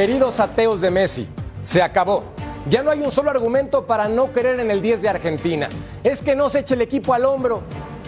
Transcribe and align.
Queridos 0.00 0.40
ateos 0.40 0.80
de 0.80 0.90
Messi, 0.90 1.28
se 1.60 1.82
acabó. 1.82 2.22
Ya 2.70 2.82
no 2.82 2.90
hay 2.90 3.02
un 3.02 3.10
solo 3.10 3.28
argumento 3.28 3.86
para 3.86 4.08
no 4.08 4.32
creer 4.32 4.58
en 4.58 4.70
el 4.70 4.80
10 4.80 5.02
de 5.02 5.10
Argentina. 5.10 5.68
Es 6.02 6.22
que 6.22 6.34
no 6.34 6.48
se 6.48 6.60
eche 6.60 6.72
el 6.72 6.80
equipo 6.80 7.12
al 7.12 7.26
hombro. 7.26 7.60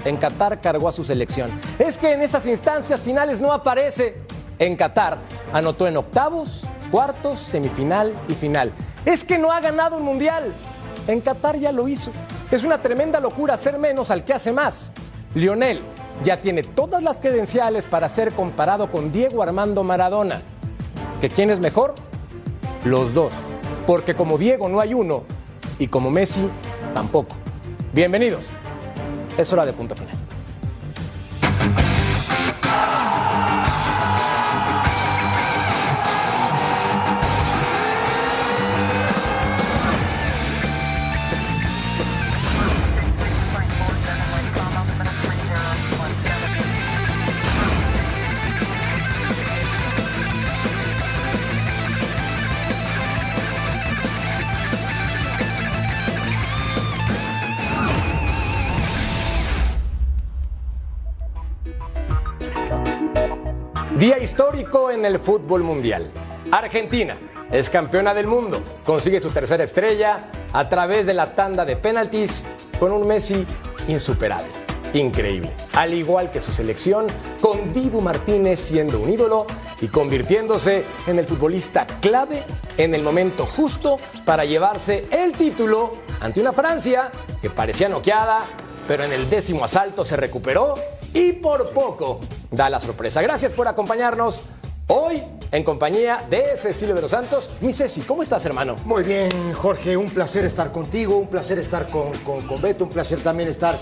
En 0.06 0.16
Qatar 0.16 0.62
cargó 0.62 0.88
a 0.88 0.92
su 0.92 1.04
selección. 1.04 1.50
Es 1.78 1.98
que 1.98 2.14
en 2.14 2.22
esas 2.22 2.46
instancias 2.46 3.02
finales 3.02 3.42
no 3.42 3.52
aparece. 3.52 4.16
En 4.58 4.74
Qatar 4.74 5.18
anotó 5.52 5.86
en 5.86 5.98
octavos, 5.98 6.62
cuartos, 6.90 7.38
semifinal 7.40 8.14
y 8.26 8.36
final. 8.36 8.72
Es 9.04 9.22
que 9.22 9.36
no 9.36 9.52
ha 9.52 9.60
ganado 9.60 9.98
un 9.98 10.04
mundial. 10.04 10.50
En 11.06 11.20
Qatar 11.20 11.58
ya 11.58 11.72
lo 11.72 11.88
hizo. 11.88 12.10
Es 12.50 12.64
una 12.64 12.80
tremenda 12.80 13.20
locura 13.20 13.52
hacer 13.52 13.78
menos 13.78 14.10
al 14.10 14.24
que 14.24 14.32
hace 14.32 14.50
más. 14.50 14.92
Lionel 15.34 15.82
ya 16.24 16.38
tiene 16.38 16.62
todas 16.62 17.02
las 17.02 17.20
credenciales 17.20 17.84
para 17.84 18.08
ser 18.08 18.32
comparado 18.32 18.90
con 18.90 19.12
Diego 19.12 19.42
Armando 19.42 19.84
Maradona. 19.84 20.40
¿Que 21.22 21.28
quién 21.28 21.50
es 21.50 21.60
mejor? 21.60 21.94
Los 22.84 23.14
dos. 23.14 23.32
Porque 23.86 24.16
como 24.16 24.38
Diego 24.38 24.68
no 24.68 24.80
hay 24.80 24.92
uno 24.92 25.22
y 25.78 25.86
como 25.86 26.10
Messi 26.10 26.50
tampoco. 26.94 27.36
Bienvenidos. 27.92 28.50
Es 29.38 29.52
hora 29.52 29.64
de 29.64 29.72
punto 29.72 29.94
final. 29.94 30.21
Día 64.02 64.18
histórico 64.18 64.90
en 64.90 65.04
el 65.04 65.20
fútbol 65.20 65.62
mundial. 65.62 66.10
Argentina 66.50 67.16
es 67.52 67.70
campeona 67.70 68.12
del 68.12 68.26
mundo, 68.26 68.60
consigue 68.84 69.20
su 69.20 69.30
tercera 69.30 69.62
estrella 69.62 70.28
a 70.52 70.68
través 70.68 71.06
de 71.06 71.14
la 71.14 71.36
tanda 71.36 71.64
de 71.64 71.76
penaltis 71.76 72.44
con 72.80 72.90
un 72.90 73.06
Messi 73.06 73.46
insuperable, 73.86 74.50
increíble, 74.92 75.52
al 75.74 75.94
igual 75.94 76.32
que 76.32 76.40
su 76.40 76.50
selección, 76.50 77.06
con 77.40 77.72
Dibu 77.72 78.00
Martínez 78.00 78.58
siendo 78.58 78.98
un 78.98 79.08
ídolo 79.08 79.46
y 79.80 79.86
convirtiéndose 79.86 80.82
en 81.06 81.20
el 81.20 81.26
futbolista 81.26 81.86
clave 82.00 82.42
en 82.78 82.96
el 82.96 83.04
momento 83.04 83.46
justo 83.46 84.00
para 84.24 84.44
llevarse 84.44 85.06
el 85.12 85.30
título 85.30 85.92
ante 86.18 86.40
una 86.40 86.52
Francia 86.52 87.12
que 87.40 87.50
parecía 87.50 87.88
noqueada, 87.88 88.46
pero 88.88 89.04
en 89.04 89.12
el 89.12 89.30
décimo 89.30 89.64
asalto 89.64 90.04
se 90.04 90.16
recuperó 90.16 90.74
y 91.14 91.34
por 91.34 91.70
poco 91.70 92.18
da 92.52 92.70
la 92.70 92.78
sorpresa. 92.78 93.20
Gracias 93.22 93.50
por 93.52 93.66
acompañarnos 93.66 94.44
hoy 94.86 95.22
en 95.50 95.64
compañía 95.64 96.24
de 96.30 96.56
Cecilio 96.56 96.94
de 96.94 97.00
los 97.02 97.10
Santos. 97.10 97.50
Mi 97.60 97.72
Ceci, 97.72 98.02
¿cómo 98.02 98.22
estás, 98.22 98.44
hermano? 98.44 98.76
Muy 98.84 99.02
bien, 99.02 99.30
Jorge, 99.54 99.96
un 99.96 100.10
placer 100.10 100.44
estar 100.44 100.70
contigo, 100.70 101.16
un 101.16 101.28
placer 101.28 101.58
estar 101.58 101.88
con, 101.88 102.12
con, 102.18 102.46
con 102.46 102.60
Beto, 102.60 102.84
un 102.84 102.90
placer 102.90 103.20
también 103.20 103.48
estar 103.48 103.78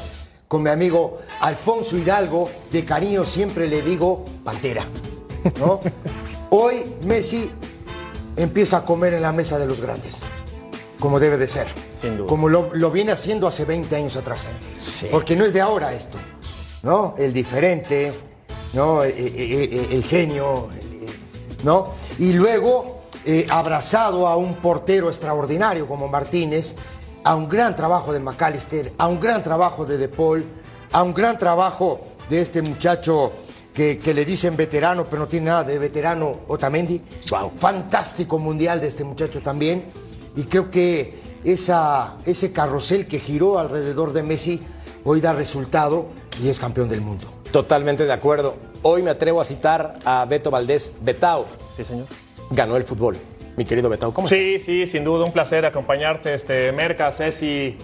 con 0.48 0.62
mi 0.62 0.70
amigo 0.70 1.18
Alfonso 1.40 1.96
Hidalgo. 1.96 2.48
De 2.70 2.84
cariño 2.84 3.26
siempre 3.26 3.68
le 3.68 3.82
digo 3.82 4.24
Pantera. 4.44 4.84
¿no? 5.58 5.80
Hoy 6.50 6.84
Messi 7.04 7.50
empieza 8.36 8.78
a 8.78 8.84
comer 8.84 9.14
en 9.14 9.22
la 9.22 9.32
mesa 9.32 9.58
de 9.58 9.66
los 9.66 9.80
grandes, 9.80 10.18
como 10.98 11.18
debe 11.18 11.36
de 11.36 11.48
ser. 11.48 11.66
Sin 12.00 12.16
duda. 12.16 12.28
Como 12.28 12.48
lo, 12.48 12.70
lo 12.72 12.90
viene 12.90 13.12
haciendo 13.12 13.46
hace 13.46 13.64
20 13.64 13.94
años 13.94 14.16
atrás. 14.16 14.46
¿eh? 14.46 14.78
Sí. 14.78 15.08
Porque 15.10 15.36
no 15.36 15.44
es 15.44 15.52
de 15.52 15.60
ahora 15.60 15.92
esto. 15.92 16.16
¿no? 16.82 17.14
El 17.18 17.32
diferente, 17.32 18.29
¿no? 18.72 19.02
El, 19.02 19.12
el- 19.18 19.88
el 19.92 20.04
genio, 20.04 20.68
¿no? 21.64 21.92
Y 22.18 22.32
luego 22.32 23.00
eh, 23.24 23.46
abrazado 23.50 24.26
a 24.26 24.36
un 24.36 24.54
portero 24.56 25.08
extraordinario 25.08 25.86
como 25.86 26.08
Martínez, 26.08 26.74
a 27.24 27.34
un 27.34 27.48
gran 27.48 27.76
trabajo 27.76 28.12
de 28.12 28.20
McAllister, 28.20 28.92
a 28.98 29.06
un 29.06 29.20
gran 29.20 29.42
trabajo 29.42 29.84
de 29.84 29.98
De 29.98 30.08
Paul, 30.08 30.44
a 30.92 31.02
un 31.02 31.12
gran 31.12 31.36
trabajo 31.36 32.00
de 32.30 32.40
este 32.40 32.62
muchacho 32.62 33.32
que, 33.74 33.98
que 33.98 34.14
le 34.14 34.24
dicen 34.24 34.56
veterano, 34.56 35.04
pero 35.04 35.22
no 35.22 35.28
tiene 35.28 35.46
nada 35.46 35.64
de 35.64 35.78
veterano, 35.78 36.32
Otamendi. 36.48 37.00
Wow. 37.30 37.52
Fantástico 37.56 38.38
mundial 38.38 38.80
de 38.80 38.88
este 38.88 39.04
muchacho 39.04 39.40
también. 39.42 39.84
Y 40.36 40.44
creo 40.44 40.70
que 40.70 41.18
esa, 41.44 42.16
ese 42.24 42.52
carrusel 42.52 43.06
que 43.06 43.18
giró 43.18 43.58
alrededor 43.58 44.12
de 44.12 44.22
Messi 44.22 44.60
hoy 45.04 45.20
da 45.20 45.32
resultado 45.32 46.06
y 46.42 46.48
es 46.48 46.58
campeón 46.58 46.88
del 46.88 47.00
mundo. 47.00 47.26
Totalmente 47.52 48.04
de 48.06 48.12
acuerdo. 48.12 48.56
Hoy 48.82 49.02
me 49.02 49.10
atrevo 49.10 49.40
a 49.40 49.44
citar 49.44 49.98
a 50.04 50.24
Beto 50.24 50.50
Valdés 50.50 50.92
Betao. 51.00 51.46
Sí, 51.76 51.84
señor. 51.84 52.06
Ganó 52.50 52.76
el 52.76 52.84
fútbol. 52.84 53.16
Mi 53.56 53.64
querido 53.64 53.88
Betao, 53.88 54.12
¿cómo 54.14 54.28
Sí, 54.28 54.58
sí, 54.60 54.86
sin 54.86 55.04
duda, 55.04 55.24
un 55.24 55.32
placer 55.32 55.66
acompañarte, 55.66 56.32
este, 56.34 56.70
Merca, 56.72 57.10
Ceci, 57.12 57.76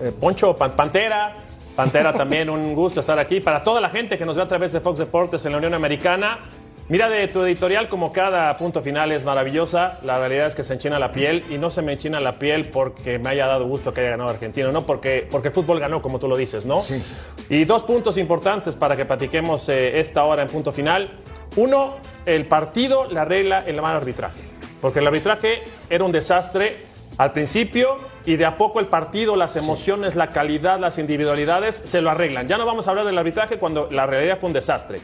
eh, 0.00 0.12
Poncho, 0.20 0.54
Pan- 0.56 0.74
Pantera. 0.76 1.34
Pantera 1.76 2.12
también, 2.16 2.50
un 2.50 2.74
gusto 2.74 3.00
estar 3.00 3.18
aquí. 3.18 3.40
Para 3.40 3.62
toda 3.62 3.80
la 3.80 3.88
gente 3.88 4.18
que 4.18 4.26
nos 4.26 4.36
ve 4.36 4.42
a 4.42 4.48
través 4.48 4.72
de 4.72 4.80
Fox 4.80 4.98
Deportes 4.98 5.44
en 5.46 5.52
la 5.52 5.58
Unión 5.58 5.74
Americana, 5.74 6.40
mira, 6.88 7.08
de 7.08 7.28
tu 7.28 7.42
editorial, 7.42 7.88
como 7.88 8.12
cada 8.12 8.56
punto 8.56 8.82
final 8.82 9.12
es 9.12 9.24
maravillosa, 9.24 9.98
la 10.02 10.18
realidad 10.18 10.46
es 10.46 10.54
que 10.54 10.64
se 10.64 10.74
enchina 10.74 10.98
la 10.98 11.12
piel 11.12 11.44
y 11.50 11.58
no 11.58 11.70
se 11.70 11.82
me 11.82 11.92
enchina 11.92 12.20
la 12.20 12.38
piel 12.38 12.66
porque 12.66 13.18
me 13.18 13.30
haya 13.30 13.46
dado 13.46 13.66
gusto 13.66 13.92
que 13.92 14.00
haya 14.00 14.10
ganado 14.10 14.30
Argentina, 14.30 14.70
no 14.70 14.82
porque, 14.82 15.26
porque 15.30 15.48
el 15.48 15.54
fútbol 15.54 15.78
ganó, 15.78 16.02
como 16.02 16.18
tú 16.18 16.28
lo 16.28 16.36
dices, 16.36 16.66
¿no? 16.66 16.80
Sí. 16.80 17.02
Y 17.48 17.64
dos 17.64 17.82
puntos 17.82 18.16
importantes 18.18 18.76
para 18.76 18.96
que 18.96 19.04
platiquemos 19.04 19.68
eh, 19.68 20.00
esta 20.00 20.24
hora 20.24 20.42
en 20.42 20.48
punto 20.48 20.72
final. 20.72 21.10
Uno, 21.56 21.96
el 22.26 22.46
partido 22.46 23.06
la 23.06 23.24
regla 23.24 23.64
el 23.66 23.80
mal 23.80 23.96
arbitraje. 23.96 24.40
Porque 24.80 25.00
el 25.00 25.06
arbitraje 25.06 25.62
era 25.90 26.04
un 26.04 26.12
desastre 26.12 26.88
al 27.16 27.32
principio 27.32 27.96
y 28.24 28.36
de 28.36 28.44
a 28.44 28.56
poco 28.56 28.78
el 28.80 28.86
partido, 28.86 29.34
las 29.34 29.56
emociones, 29.56 30.14
la 30.14 30.30
calidad, 30.30 30.78
las 30.78 30.98
individualidades 30.98 31.82
se 31.84 32.00
lo 32.00 32.10
arreglan. 32.10 32.46
Ya 32.46 32.58
no 32.58 32.64
vamos 32.64 32.86
a 32.86 32.90
hablar 32.90 33.04
del 33.06 33.18
arbitraje 33.18 33.58
cuando 33.58 33.88
la 33.90 34.06
realidad 34.06 34.38
fue 34.38 34.48
un 34.48 34.52
desastre. 34.52 35.00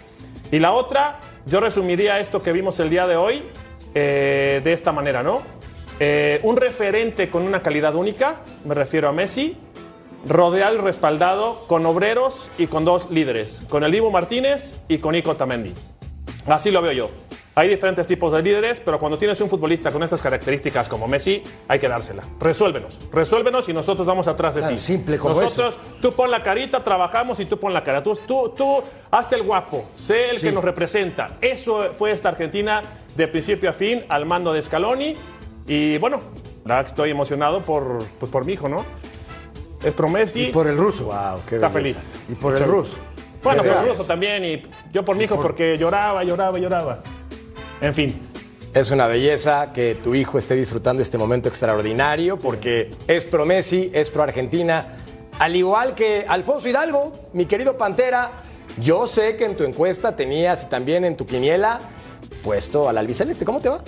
Y 0.52 0.60
la 0.60 0.72
otra, 0.72 1.18
yo 1.46 1.60
resumiría 1.60 2.20
esto 2.20 2.42
que 2.42 2.52
vimos 2.52 2.80
el 2.80 2.90
día 2.90 3.06
de 3.06 3.16
hoy 3.16 3.42
eh, 3.94 4.60
de 4.64 4.72
esta 4.72 4.92
manera, 4.92 5.22
¿no? 5.22 5.42
Eh, 6.00 6.40
un 6.42 6.56
referente 6.56 7.30
con 7.30 7.42
una 7.42 7.62
calidad 7.62 7.94
única, 7.94 8.36
me 8.64 8.74
refiero 8.74 9.08
a 9.08 9.12
Messi, 9.12 9.56
rodeado 10.26 10.76
y 10.76 10.78
respaldado 10.78 11.64
con 11.68 11.86
obreros 11.86 12.50
y 12.58 12.66
con 12.66 12.84
dos 12.84 13.10
líderes, 13.10 13.62
con 13.68 13.84
el 13.84 13.92
Dibu 13.92 14.10
Martínez 14.10 14.74
y 14.88 14.98
con 14.98 15.14
Ico 15.14 15.36
Tamendi. 15.36 15.72
Así 16.46 16.70
lo 16.70 16.82
veo 16.82 16.92
yo. 16.92 17.23
Hay 17.56 17.68
diferentes 17.68 18.04
tipos 18.08 18.32
de 18.32 18.42
líderes, 18.42 18.80
pero 18.80 18.98
cuando 18.98 19.16
tienes 19.16 19.40
un 19.40 19.48
futbolista 19.48 19.92
con 19.92 20.02
estas 20.02 20.20
características 20.20 20.88
como 20.88 21.06
Messi, 21.06 21.40
hay 21.68 21.78
que 21.78 21.86
dársela. 21.88 22.24
Resuélvenos, 22.40 22.98
resuélvenos 23.12 23.68
y 23.68 23.72
nosotros 23.72 24.04
vamos 24.04 24.26
atrás 24.26 24.56
de 24.56 24.62
Tan 24.62 24.70
ti. 24.70 24.76
simple 24.76 25.18
como 25.18 25.40
nosotros, 25.40 25.78
tú 26.02 26.10
pon 26.12 26.32
la 26.32 26.42
carita, 26.42 26.82
trabajamos 26.82 27.38
y 27.38 27.44
tú 27.44 27.56
pon 27.60 27.72
la 27.72 27.84
cara. 27.84 28.02
Tú, 28.02 28.18
tú, 28.26 28.52
tú 28.56 28.82
hazte 29.12 29.36
el 29.36 29.44
guapo, 29.44 29.84
sé 29.94 30.30
el 30.30 30.38
Sí. 30.38 30.46
que 30.48 30.52
nos 30.52 30.64
representa. 30.64 31.38
Eso 31.40 31.90
fue 31.96 32.10
esta 32.10 32.28
Argentina 32.30 32.82
de 33.14 33.28
principio 33.28 33.70
a 33.70 33.72
fin 33.72 34.02
al 34.08 34.26
mando 34.26 34.52
de 34.52 34.60
Scaloni. 34.60 35.14
Y 35.68 35.96
bueno, 35.98 36.18
la 36.64 36.74
verdad 36.74 36.82
que 36.86 36.88
estoy 36.88 37.10
emocionado 37.10 37.64
por, 37.64 37.98
pues 38.18 38.32
por 38.32 38.44
mi 38.44 38.54
hijo, 38.54 38.68
¿no? 38.68 38.84
Es 39.84 39.94
pro 39.94 40.08
Messi. 40.08 40.46
Y 40.48 40.50
por 40.52 40.66
el 40.66 40.76
ruso. 40.76 41.04
Wow, 41.04 41.42
qué 41.48 41.54
Está 41.54 41.68
belleza. 41.68 42.00
feliz. 42.00 42.20
Y 42.30 42.34
por 42.34 42.56
el 42.56 42.64
ruso. 42.64 42.96
Bueno, 43.44 43.62
por 43.62 43.72
el 43.76 43.88
ruso 43.90 44.04
también 44.06 44.44
y 44.44 44.62
yo 44.90 45.04
por 45.04 45.14
mi 45.14 45.24
hijo 45.24 45.36
porque 45.40 45.78
lloraba, 45.78 46.24
lloraba, 46.24 46.58
lloraba. 46.58 47.02
En 47.80 47.94
fin, 47.94 48.20
Es 48.74 48.90
una 48.90 49.06
belleza 49.06 49.72
que 49.72 49.94
tu 49.94 50.16
hijo 50.16 50.36
esté 50.36 50.56
disfrutando 50.56 51.00
este 51.00 51.16
momento 51.16 51.48
extraordinario 51.48 52.40
porque 52.40 52.90
es 53.06 53.24
pro 53.24 53.46
Messi, 53.46 53.92
es 53.94 54.10
pro 54.10 54.24
Argentina. 54.24 54.96
Al 55.38 55.54
igual 55.54 55.94
que 55.94 56.24
Alfonso 56.26 56.68
Hidalgo, 56.68 57.12
mi 57.34 57.46
querido 57.46 57.76
Pantera, 57.76 58.32
yo 58.80 59.06
sé 59.06 59.36
que 59.36 59.44
en 59.44 59.56
tu 59.56 59.62
encuesta 59.62 60.16
tenías 60.16 60.64
y 60.64 60.66
también 60.66 61.04
en 61.04 61.16
tu 61.16 61.24
quiniela 61.24 61.78
puesto 62.42 62.88
al 62.88 62.98
albiceleste. 62.98 63.44
¿Cómo 63.44 63.60
te 63.60 63.68
va? 63.68 63.80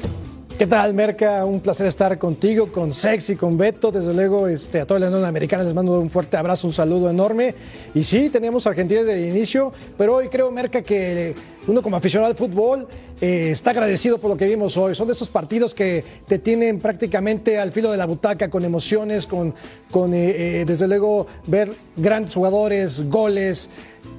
¿Qué 0.59 0.67
tal, 0.67 0.95
Merca? 0.95 1.45
Un 1.45 1.61
placer 1.61 1.87
estar 1.87 2.19
contigo, 2.19 2.73
con 2.73 2.95
Sexy, 2.95 3.37
con 3.37 3.59
Beto. 3.59 3.93
Desde 3.93 4.15
luego, 4.15 4.49
este, 4.49 4.81
a 4.81 4.87
toda 4.87 4.99
la 4.99 5.09
Unión 5.09 5.27
Americana 5.27 5.65
les 5.65 5.75
mando 5.75 6.01
un 6.01 6.09
fuerte 6.09 6.39
abrazo, 6.39 6.67
un 6.67 6.73
saludo 6.73 7.11
enorme. 7.11 7.55
Y 7.95 8.03
sí, 8.03 8.31
teníamos 8.31 8.67
Argentina 8.67 9.03
desde 9.03 9.23
el 9.23 9.37
inicio, 9.37 9.71
pero 9.99 10.15
hoy 10.15 10.29
creo, 10.31 10.51
Merca, 10.51 10.81
que 10.81 11.35
uno 11.67 11.83
como 11.83 11.97
aficionado 11.97 12.31
al 12.31 12.39
fútbol 12.39 12.89
eh, 13.21 13.51
está 13.51 13.73
agradecido 13.73 14.17
por 14.17 14.31
lo 14.31 14.37
que 14.39 14.47
vimos 14.47 14.79
hoy. 14.79 14.95
Son 14.95 15.07
de 15.07 15.13
esos 15.13 15.29
partidos 15.29 15.75
que 15.75 16.03
te 16.27 16.39
tienen 16.39 16.79
prácticamente 16.81 17.59
al 17.59 17.71
filo 17.71 17.91
de 17.91 17.99
la 17.99 18.07
butaca, 18.07 18.49
con 18.49 18.65
emociones, 18.65 19.27
con, 19.27 19.55
con 19.91 20.15
eh, 20.15 20.61
eh, 20.61 20.65
desde 20.67 20.89
luego, 20.89 21.27
ver 21.47 21.71
grandes 21.97 22.33
jugadores, 22.33 23.11
goles. 23.11 23.69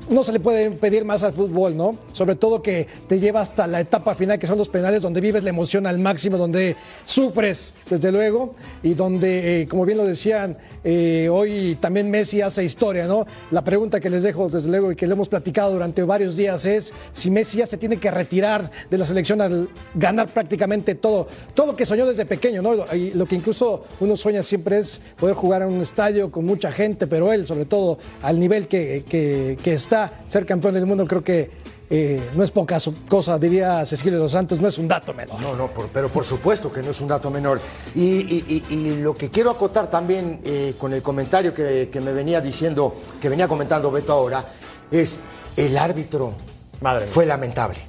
No 0.10 0.24
se 0.24 0.32
le 0.32 0.40
puede 0.40 0.72
pedir 0.72 1.06
más 1.06 1.24
al 1.24 1.34
fútbol, 1.34 1.76
¿no? 1.76 1.98
Sobre 2.14 2.36
todo 2.36 2.62
que 2.62 2.88
te 3.08 3.20
lleva 3.20 3.42
hasta 3.42 3.68
la 3.68 3.82
etapa 3.82 4.16
final, 4.16 4.40
que 4.40 4.48
son 4.48 4.58
los 4.58 4.70
penales, 4.70 5.02
donde 5.02 5.22
vives 5.22 5.44
la 5.44 5.50
emoción 5.50 5.86
al 5.86 6.00
máximo, 6.00 6.38
donde 6.38 6.76
sufres, 7.04 7.74
desde 7.90 8.12
luego, 8.12 8.56
y 8.84 8.94
donde, 8.94 9.62
eh, 9.62 9.68
como 9.68 9.86
bien 9.86 9.98
lo 9.98 10.06
decían, 10.06 10.58
eh, 10.84 11.28
hoy 11.32 11.78
también 11.82 12.10
Messi 12.10 12.42
hace 12.42 12.64
historia, 12.64 13.08
¿no? 13.08 13.26
La 13.52 13.64
pregunta 13.64 14.00
que 14.00 14.10
les 14.10 14.24
dejo, 14.24 14.50
desde 14.50 14.68
luego, 14.70 14.92
y 14.92 14.96
que 14.96 15.08
le 15.08 15.14
hemos 15.14 15.28
platicado 15.28 15.74
durante 15.74 16.04
varios 16.04 16.38
días 16.38 16.66
es 16.66 16.94
si 17.12 17.30
Messi 17.30 17.58
ya 17.58 17.66
se 17.66 17.78
tiene 17.78 17.98
que 17.98 18.10
retirar 18.10 18.72
de 18.90 18.98
la 18.98 19.06
selección 19.06 19.42
al 19.42 19.70
ganar 19.96 20.28
prácticamente 20.28 20.96
todo, 20.96 21.28
todo 21.54 21.68
lo 21.68 21.76
que 21.76 21.86
soñó 21.86 22.06
desde 22.06 22.26
pequeño, 22.26 22.62
¿no? 22.62 22.96
Y 22.96 23.12
lo 23.12 23.26
que 23.26 23.36
incluso 23.36 23.84
uno 24.00 24.16
sueña 24.16 24.44
siempre 24.44 24.80
es 24.80 25.02
poder 25.20 25.36
jugar 25.36 25.64
en 25.64 25.70
un 25.70 25.82
estadio 25.82 26.32
con 26.32 26.46
mucha 26.46 26.72
gente, 26.72 27.08
pero 27.08 27.34
él, 27.34 27.46
sobre 27.46 27.66
todo, 27.66 27.98
al 28.22 28.40
nivel 28.40 28.68
que, 28.68 29.04
que, 29.08 29.58
que 29.62 29.74
está 29.74 29.97
ser 30.26 30.46
campeón 30.46 30.74
del 30.74 30.86
mundo 30.86 31.06
creo 31.06 31.24
que 31.24 31.52
eh, 31.90 32.32
no 32.36 32.44
es 32.44 32.52
poca 32.52 32.80
cosa, 33.08 33.40
diría 33.40 33.86
Cecilio 33.86 34.18
de 34.18 34.24
los 34.24 34.34
Santos, 34.34 34.60
no 34.60 34.68
es 34.68 34.78
un 34.78 34.90
dato 34.90 35.14
menor. 35.14 35.40
No, 35.40 35.56
no, 35.56 35.70
pero 35.94 36.10
por 36.10 36.26
supuesto 36.26 36.72
que 36.72 36.82
no 36.82 36.92
es 36.92 37.00
un 37.00 37.08
dato 37.08 37.30
menor. 37.30 37.62
Y, 37.96 38.98
lo 38.98 39.16
que 39.16 39.30
quiero 39.30 39.52
acotar 39.52 39.90
también 39.90 40.42
eh, 40.44 40.76
con 40.78 40.92
el 40.92 41.02
comentario 41.02 41.54
que, 41.54 41.90
me 42.02 42.12
venía 42.12 42.42
diciendo, 42.42 42.96
que 43.22 43.30
venía 43.30 43.48
comentando 43.48 43.90
Beto 43.90 44.12
ahora, 44.12 44.44
es 44.92 45.20
el 45.56 45.78
árbitro 45.78 46.34
Madre 46.82 47.08
fue 47.08 47.26
lamentable, 47.26 47.80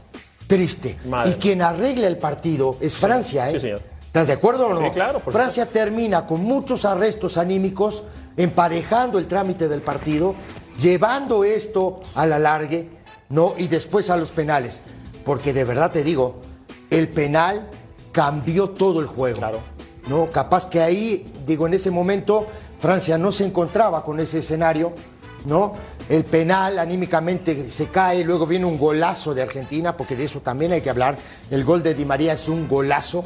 triste. 0.47 0.97
y 1.27 1.33
quien 1.35 1.61
arregla 1.63 2.07
el 2.07 2.19
partido 2.19 2.77
es 2.81 2.95
Francia, 2.95 3.51
¿eh? 3.51 3.57
¿Estás 4.07 4.29
de 4.29 4.33
acuerdo 4.33 4.69
o 4.69 4.75
no? 4.75 4.81
Sí, 4.81 4.91
claro. 4.91 5.21
Francia 5.21 5.67
termina 5.67 6.25
con 6.25 6.43
muchos 6.43 6.87
arrestos 6.87 7.37
anímicos, 7.37 8.05
emparejando 8.37 9.19
el 9.19 9.27
trámite 9.27 9.69
del 9.69 9.83
partido 9.83 10.35
llevando 10.79 11.45
esto 11.45 12.01
a 12.15 12.27
la 12.27 12.39
largue, 12.39 12.89
¿no? 13.29 13.55
Y 13.57 13.69
después 13.69 14.11
a 14.11 14.17
los 14.17 14.31
penales. 14.31 14.81
Porque 15.25 15.53
de 15.53 15.65
verdad 15.65 15.91
te 15.91 16.05
digo, 16.05 16.41
el 16.91 17.09
penal 17.09 17.69
cambió 18.13 18.71
todo 18.71 19.01
el 19.01 19.07
juego. 19.07 19.39
Claro. 19.39 19.61
¿No? 20.09 20.31
Capaz 20.31 20.71
que 20.71 20.81
ahí, 20.81 21.31
digo, 21.47 21.67
en 21.67 21.75
ese 21.75 21.91
momento, 21.91 22.47
Francia 22.79 23.19
no 23.19 23.31
se 23.31 23.45
encontraba 23.45 24.03
con 24.03 24.21
ese 24.21 24.39
escenario, 24.39 24.95
¿no? 25.45 25.75
El 26.09 26.25
penal 26.25 26.79
anímicamente 26.79 27.71
se 27.71 27.89
cae, 27.89 28.25
luego 28.25 28.47
viene 28.47 28.65
un 28.65 28.79
golazo 28.79 29.35
de 29.35 29.43
Argentina, 29.43 29.95
porque 29.97 30.17
de 30.17 30.25
eso 30.25 30.41
también 30.41 30.73
hay 30.73 30.81
que 30.81 30.89
hablar. 30.89 31.19
El 31.51 31.65
gol 31.65 31.83
de 31.83 31.93
Di 31.93 32.07
María 32.07 32.33
es 32.33 32.49
un 32.49 32.67
golazo, 32.67 33.25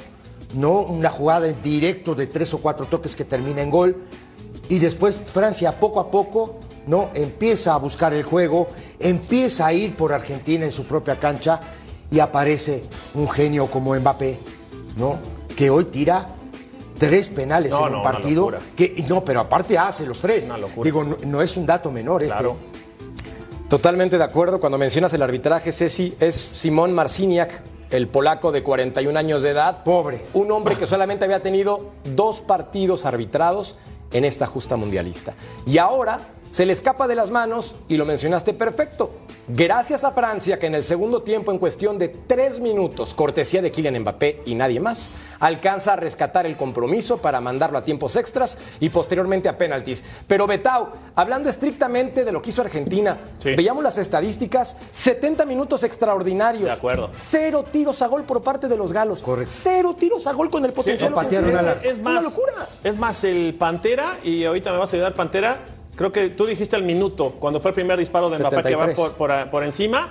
¿no? 0.54 0.80
Una 0.80 1.10
jugada 1.10 1.46
en 1.46 1.62
directo 1.62 2.16
de 2.16 2.26
tres 2.26 2.52
o 2.54 2.58
cuatro 2.58 2.86
toques 2.86 3.14
que 3.14 3.24
termina 3.24 3.62
en 3.62 3.70
gol. 3.70 3.96
Y 4.68 4.78
después 4.78 5.18
Francia 5.18 5.78
poco 5.78 6.00
a 6.00 6.10
poco 6.10 6.58
¿no? 6.86 7.10
Empieza 7.14 7.74
a 7.74 7.78
buscar 7.78 8.12
el 8.14 8.22
juego, 8.22 8.68
empieza 8.98 9.66
a 9.66 9.72
ir 9.72 9.96
por 9.96 10.12
Argentina 10.12 10.64
en 10.64 10.72
su 10.72 10.84
propia 10.84 11.18
cancha 11.18 11.60
y 12.10 12.20
aparece 12.20 12.84
un 13.14 13.28
genio 13.28 13.70
como 13.70 13.94
Mbappé, 13.94 14.38
¿no? 14.96 15.18
Que 15.56 15.70
hoy 15.70 15.86
tira 15.86 16.26
tres 16.98 17.30
penales 17.30 17.72
en 17.72 17.94
un 17.94 18.02
partido. 18.02 18.52
Que, 18.76 19.04
no, 19.08 19.24
pero 19.24 19.40
aparte 19.40 19.78
hace 19.78 20.06
los 20.06 20.20
tres. 20.20 20.50
Digo, 20.82 21.04
no, 21.04 21.42
es 21.42 21.56
un 21.56 21.66
dato 21.66 21.90
menor 21.90 22.22
este. 22.22 22.34
claro. 22.34 22.56
Totalmente 23.68 24.18
de 24.18 24.24
acuerdo. 24.24 24.60
Cuando 24.60 24.76
mencionas 24.76 25.14
el 25.14 25.22
arbitraje, 25.22 25.72
Ceci, 25.72 26.14
es 26.20 26.34
Simón 26.34 26.92
Marciniak, 26.92 27.62
el 27.90 28.06
polaco 28.06 28.52
de 28.52 28.62
41 28.62 29.18
años 29.18 29.42
de 29.42 29.50
edad. 29.50 29.82
Pobre. 29.82 30.26
Un 30.34 30.50
hombre 30.52 30.76
que 30.76 30.86
solamente 30.86 31.24
había 31.24 31.40
tenido 31.40 31.92
dos 32.04 32.42
partidos 32.42 33.06
arbitrados 33.06 33.78
en 34.12 34.24
esta 34.24 34.46
justa 34.46 34.76
mundialista. 34.76 35.34
Y 35.66 35.78
ahora 35.78 36.20
se 36.50 36.66
le 36.66 36.72
escapa 36.72 37.08
de 37.08 37.14
las 37.14 37.30
manos 37.30 37.76
y 37.88 37.96
lo 37.96 38.04
mencionaste 38.04 38.52
perfecto. 38.52 39.10
Gracias 39.48 40.04
a 40.04 40.12
Francia, 40.12 40.56
que 40.56 40.66
en 40.66 40.76
el 40.76 40.84
segundo 40.84 41.22
tiempo, 41.22 41.50
en 41.50 41.58
cuestión 41.58 41.98
de 41.98 42.08
tres 42.08 42.60
minutos, 42.60 43.12
cortesía 43.12 43.60
de 43.60 43.72
Kylian 43.72 43.98
Mbappé 43.98 44.42
y 44.46 44.54
nadie 44.54 44.78
más, 44.78 45.10
alcanza 45.40 45.94
a 45.94 45.96
rescatar 45.96 46.46
el 46.46 46.56
compromiso 46.56 47.18
para 47.18 47.40
mandarlo 47.40 47.76
a 47.76 47.82
tiempos 47.82 48.14
extras 48.14 48.56
y 48.78 48.88
posteriormente 48.88 49.48
a 49.48 49.58
penaltis. 49.58 50.04
Pero 50.28 50.46
Betau, 50.46 50.90
hablando 51.16 51.48
estrictamente 51.48 52.24
de 52.24 52.30
lo 52.30 52.40
que 52.40 52.50
hizo 52.50 52.62
Argentina, 52.62 53.18
veíamos 53.42 53.82
las 53.82 53.98
estadísticas: 53.98 54.76
70 54.92 55.44
minutos 55.44 55.82
extraordinarios. 55.82 56.66
De 56.66 56.70
acuerdo. 56.70 57.10
Cero 57.12 57.64
tiros 57.68 58.00
a 58.00 58.06
gol 58.06 58.22
por 58.22 58.42
parte 58.42 58.68
de 58.68 58.76
los 58.76 58.92
galos. 58.92 59.22
Correcto. 59.22 59.52
Cero 59.52 59.96
tiros 59.98 60.24
a 60.28 60.32
gol 60.32 60.50
con 60.50 60.64
el 60.64 60.72
potencial. 60.72 61.12
es, 61.82 61.98
más, 61.98 62.12
una 62.12 62.20
locura. 62.20 62.68
Es 62.84 62.96
más, 62.96 63.24
el 63.24 63.54
Pantera, 63.54 64.18
y 64.22 64.44
ahorita 64.44 64.70
me 64.70 64.78
vas 64.78 64.92
a 64.92 64.96
ayudar, 64.96 65.14
Pantera 65.14 65.58
Creo 65.96 66.10
que 66.10 66.30
tú 66.30 66.46
dijiste 66.46 66.76
al 66.76 66.82
minuto, 66.82 67.32
cuando 67.38 67.60
fue 67.60 67.70
el 67.70 67.74
primer 67.74 67.98
disparo 67.98 68.30
de 68.30 68.38
Mbappé 68.38 68.62
que 68.62 68.76
va 68.76 69.48
por, 69.50 69.62
encima. 69.62 70.08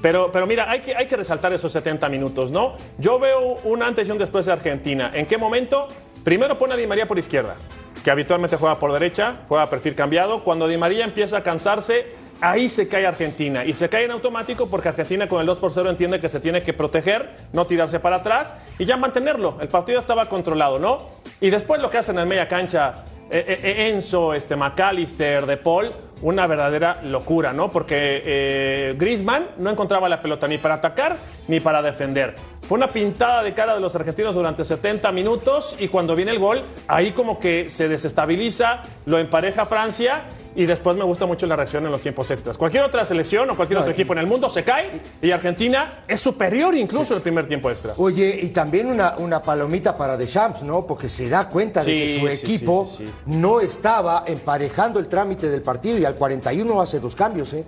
Pero, 0.00 0.30
pero 0.32 0.46
mira, 0.46 0.70
hay 0.70 0.80
que, 0.80 0.94
hay 0.94 1.06
que 1.06 1.16
resaltar 1.16 1.52
esos 1.52 1.72
70 1.72 2.08
minutos, 2.08 2.50
¿no? 2.50 2.74
Yo 2.98 3.18
veo 3.18 3.58
un 3.64 3.82
antes 3.82 4.08
y 4.08 4.10
un 4.12 4.18
después 4.18 4.46
de 4.46 4.52
Argentina. 4.52 5.10
¿En 5.12 5.26
qué 5.26 5.36
momento? 5.36 5.88
Primero 6.22 6.56
pone 6.56 6.74
a 6.74 6.76
Di 6.76 6.86
María 6.86 7.06
por 7.06 7.18
izquierda, 7.18 7.56
que 8.04 8.10
habitualmente 8.10 8.56
juega 8.56 8.78
por 8.78 8.92
derecha, 8.92 9.40
juega 9.48 9.64
a 9.64 9.70
perfil 9.70 9.94
cambiado. 9.94 10.44
Cuando 10.44 10.68
Di 10.68 10.76
María 10.76 11.04
empieza 11.04 11.38
a 11.38 11.42
cansarse, 11.42 12.06
ahí 12.40 12.68
se 12.68 12.88
cae 12.88 13.06
Argentina. 13.06 13.64
Y 13.64 13.74
se 13.74 13.88
cae 13.88 14.04
en 14.04 14.12
automático 14.12 14.68
porque 14.68 14.88
Argentina 14.88 15.28
con 15.28 15.40
el 15.40 15.46
2 15.46 15.58
por 15.58 15.72
0 15.72 15.90
entiende 15.90 16.20
que 16.20 16.28
se 16.28 16.40
tiene 16.40 16.62
que 16.62 16.72
proteger, 16.72 17.34
no 17.52 17.66
tirarse 17.66 18.00
para 18.00 18.16
atrás 18.16 18.54
y 18.78 18.84
ya 18.84 18.96
mantenerlo. 18.96 19.58
El 19.60 19.68
partido 19.68 19.98
estaba 19.98 20.28
controlado, 20.28 20.78
¿no? 20.78 21.10
Y 21.40 21.50
después 21.50 21.82
lo 21.82 21.90
que 21.90 21.98
hacen 21.98 22.18
en 22.18 22.28
media 22.28 22.48
cancha 22.48 23.04
Enzo, 23.30 24.34
este, 24.34 24.56
McAllister, 24.56 25.46
De 25.46 25.56
Paul, 25.56 25.92
una 26.22 26.46
verdadera 26.46 27.02
locura, 27.02 27.52
¿no? 27.52 27.70
Porque 27.70 28.22
eh, 28.24 28.94
Griezmann 28.98 29.46
no 29.58 29.70
encontraba 29.70 30.08
la 30.08 30.20
pelota 30.20 30.48
ni 30.48 30.58
para 30.58 30.74
atacar 30.74 31.16
ni 31.46 31.60
para 31.60 31.82
defender. 31.82 32.34
Fue 32.66 32.76
una 32.76 32.88
pintada 32.88 33.42
de 33.42 33.54
cara 33.54 33.74
de 33.74 33.80
los 33.80 33.94
argentinos 33.94 34.34
durante 34.34 34.64
70 34.64 35.10
minutos 35.12 35.76
y 35.78 35.88
cuando 35.88 36.14
viene 36.14 36.32
el 36.32 36.38
gol, 36.38 36.64
ahí 36.86 37.12
como 37.12 37.38
que 37.40 37.70
se 37.70 37.88
desestabiliza, 37.88 38.82
lo 39.06 39.18
empareja 39.18 39.64
Francia 39.64 40.24
y 40.54 40.66
después 40.66 40.96
me 40.96 41.04
gusta 41.04 41.24
mucho 41.24 41.46
la 41.46 41.56
reacción 41.56 41.86
en 41.86 41.92
los 41.92 42.02
tiempos 42.02 42.30
extras. 42.30 42.58
Cualquier 42.58 42.82
otra 42.82 43.06
selección 43.06 43.48
o 43.48 43.56
cualquier 43.56 43.78
otro 43.78 43.92
equipo 43.92 44.12
en 44.12 44.18
el 44.18 44.26
mundo 44.26 44.50
se 44.50 44.64
cae 44.64 44.90
y 45.22 45.30
Argentina 45.30 46.00
es 46.06 46.20
superior 46.20 46.76
incluso 46.76 47.14
en 47.14 47.18
el 47.18 47.22
primer 47.22 47.46
tiempo 47.46 47.70
extra. 47.70 47.94
Oye, 47.96 48.38
y 48.42 48.48
también 48.48 48.88
una, 48.88 49.14
una 49.18 49.42
palomita 49.42 49.96
para 49.96 50.16
Deschamps, 50.16 50.62
¿no? 50.62 50.86
Porque 50.86 51.08
se 51.08 51.28
da 51.28 51.48
cuenta 51.48 51.82
de 51.82 51.92
que 51.94 52.18
su 52.20 52.28
equipo 52.28 52.90
no 53.26 53.60
estaba 53.60 54.24
emparejando 54.26 54.98
el 54.98 55.08
trámite 55.08 55.48
del 55.48 55.62
partido 55.62 55.96
y 55.98 56.04
al 56.04 56.16
41 56.16 56.80
hace 56.80 57.00
dos 57.00 57.14
cambios, 57.14 57.52
¿eh? 57.54 57.64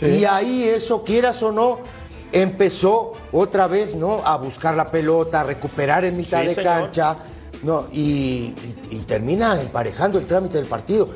Y 0.00 0.24
ahí 0.24 0.62
eso, 0.62 1.02
quieras 1.02 1.42
o 1.42 1.50
no, 1.50 1.80
empezó 2.32 3.12
otra 3.32 3.66
vez, 3.66 3.94
¿no? 3.94 4.22
A 4.24 4.36
buscar 4.36 4.74
la 4.76 4.90
pelota, 4.90 5.40
a 5.40 5.44
recuperar 5.44 6.04
en 6.04 6.16
mitad 6.16 6.44
de 6.44 6.54
cancha, 6.54 7.16
¿no? 7.62 7.86
y, 7.92 8.54
termina 9.06 9.60
emparejando 9.60 10.18
el 10.18 10.26
trámite 10.26 10.58
del 10.58 10.66
partido. 10.66 11.08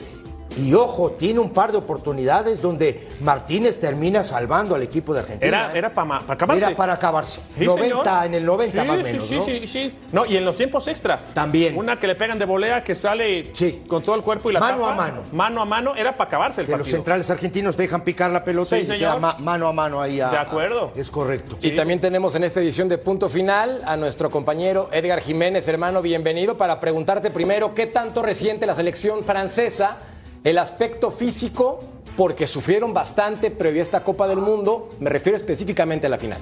Y 0.56 0.74
ojo, 0.74 1.12
tiene 1.12 1.40
un 1.40 1.50
par 1.50 1.72
de 1.72 1.78
oportunidades 1.78 2.60
donde 2.60 3.08
Martínez 3.20 3.78
termina 3.80 4.24
salvando 4.24 4.74
al 4.74 4.82
equipo 4.82 5.12
de 5.14 5.20
Argentina. 5.20 5.48
Era, 5.48 5.74
¿eh? 5.74 5.78
era 5.78 5.92
para 5.92 6.22
acabarse. 6.28 6.64
Era 6.64 6.76
para 6.76 6.92
acabarse. 6.94 7.40
90 7.58 8.26
en 8.26 8.34
el 8.34 8.44
90 8.44 8.84
más 8.84 9.00
o 9.00 9.02
menos. 9.02 9.26
Sí, 9.26 9.40
sí, 9.44 9.66
sí, 9.66 9.94
No, 10.12 10.26
y 10.26 10.36
en 10.36 10.44
los 10.44 10.56
tiempos 10.56 10.86
extra. 10.88 11.20
También. 11.34 11.76
Una 11.76 11.98
que 11.98 12.06
le 12.06 12.14
pegan 12.14 12.38
de 12.38 12.44
volea 12.44 12.82
que 12.82 12.94
sale 12.94 13.52
con 13.86 14.02
todo 14.02 14.16
el 14.16 14.22
cuerpo 14.22 14.50
y 14.50 14.54
la 14.54 14.60
Mano 14.60 14.86
a 14.86 14.94
mano. 14.94 15.22
Mano 15.32 15.62
a 15.62 15.64
mano, 15.64 15.94
era 15.96 16.16
para 16.16 16.28
acabarse 16.28 16.60
el 16.60 16.66
que 16.66 16.72
partido. 16.72 16.90
Los 16.90 16.96
centrales 16.96 17.30
argentinos 17.30 17.76
dejan 17.76 18.02
picar 18.02 18.30
la 18.30 18.44
pelota 18.44 18.78
y 18.78 18.86
queda 18.86 19.16
mano 19.16 19.68
a 19.68 19.72
mano 19.72 20.00
ahí. 20.00 20.20
A, 20.20 20.30
de 20.30 20.38
acuerdo. 20.38 20.92
es 20.94 21.10
correcto. 21.10 21.58
Y 21.60 21.72
también 21.72 22.00
tenemos 22.00 22.34
en 22.34 22.44
esta 22.44 22.60
edición 22.60 22.88
de 22.88 22.98
Punto 22.98 23.28
Final 23.28 23.82
a 23.84 23.96
nuestro 23.96 24.30
compañero 24.30 24.88
Edgar 24.92 25.20
Jiménez, 25.20 25.66
hermano, 25.68 26.02
bienvenido, 26.02 26.56
para 26.56 26.80
preguntarte 26.80 27.30
primero 27.30 27.74
qué 27.74 27.86
tanto 27.86 28.22
resiente 28.22 28.66
la 28.66 28.74
selección 28.74 29.24
francesa 29.24 29.98
el 30.44 30.58
aspecto 30.58 31.10
físico, 31.10 31.80
porque 32.16 32.46
sufrieron 32.46 32.92
bastante 32.92 33.50
previo 33.50 33.80
a 33.80 33.82
esta 33.82 34.04
Copa 34.04 34.28
del 34.28 34.38
Mundo, 34.38 34.90
me 35.00 35.10
refiero 35.10 35.36
específicamente 35.36 36.06
a 36.06 36.10
la 36.10 36.18
final. 36.18 36.38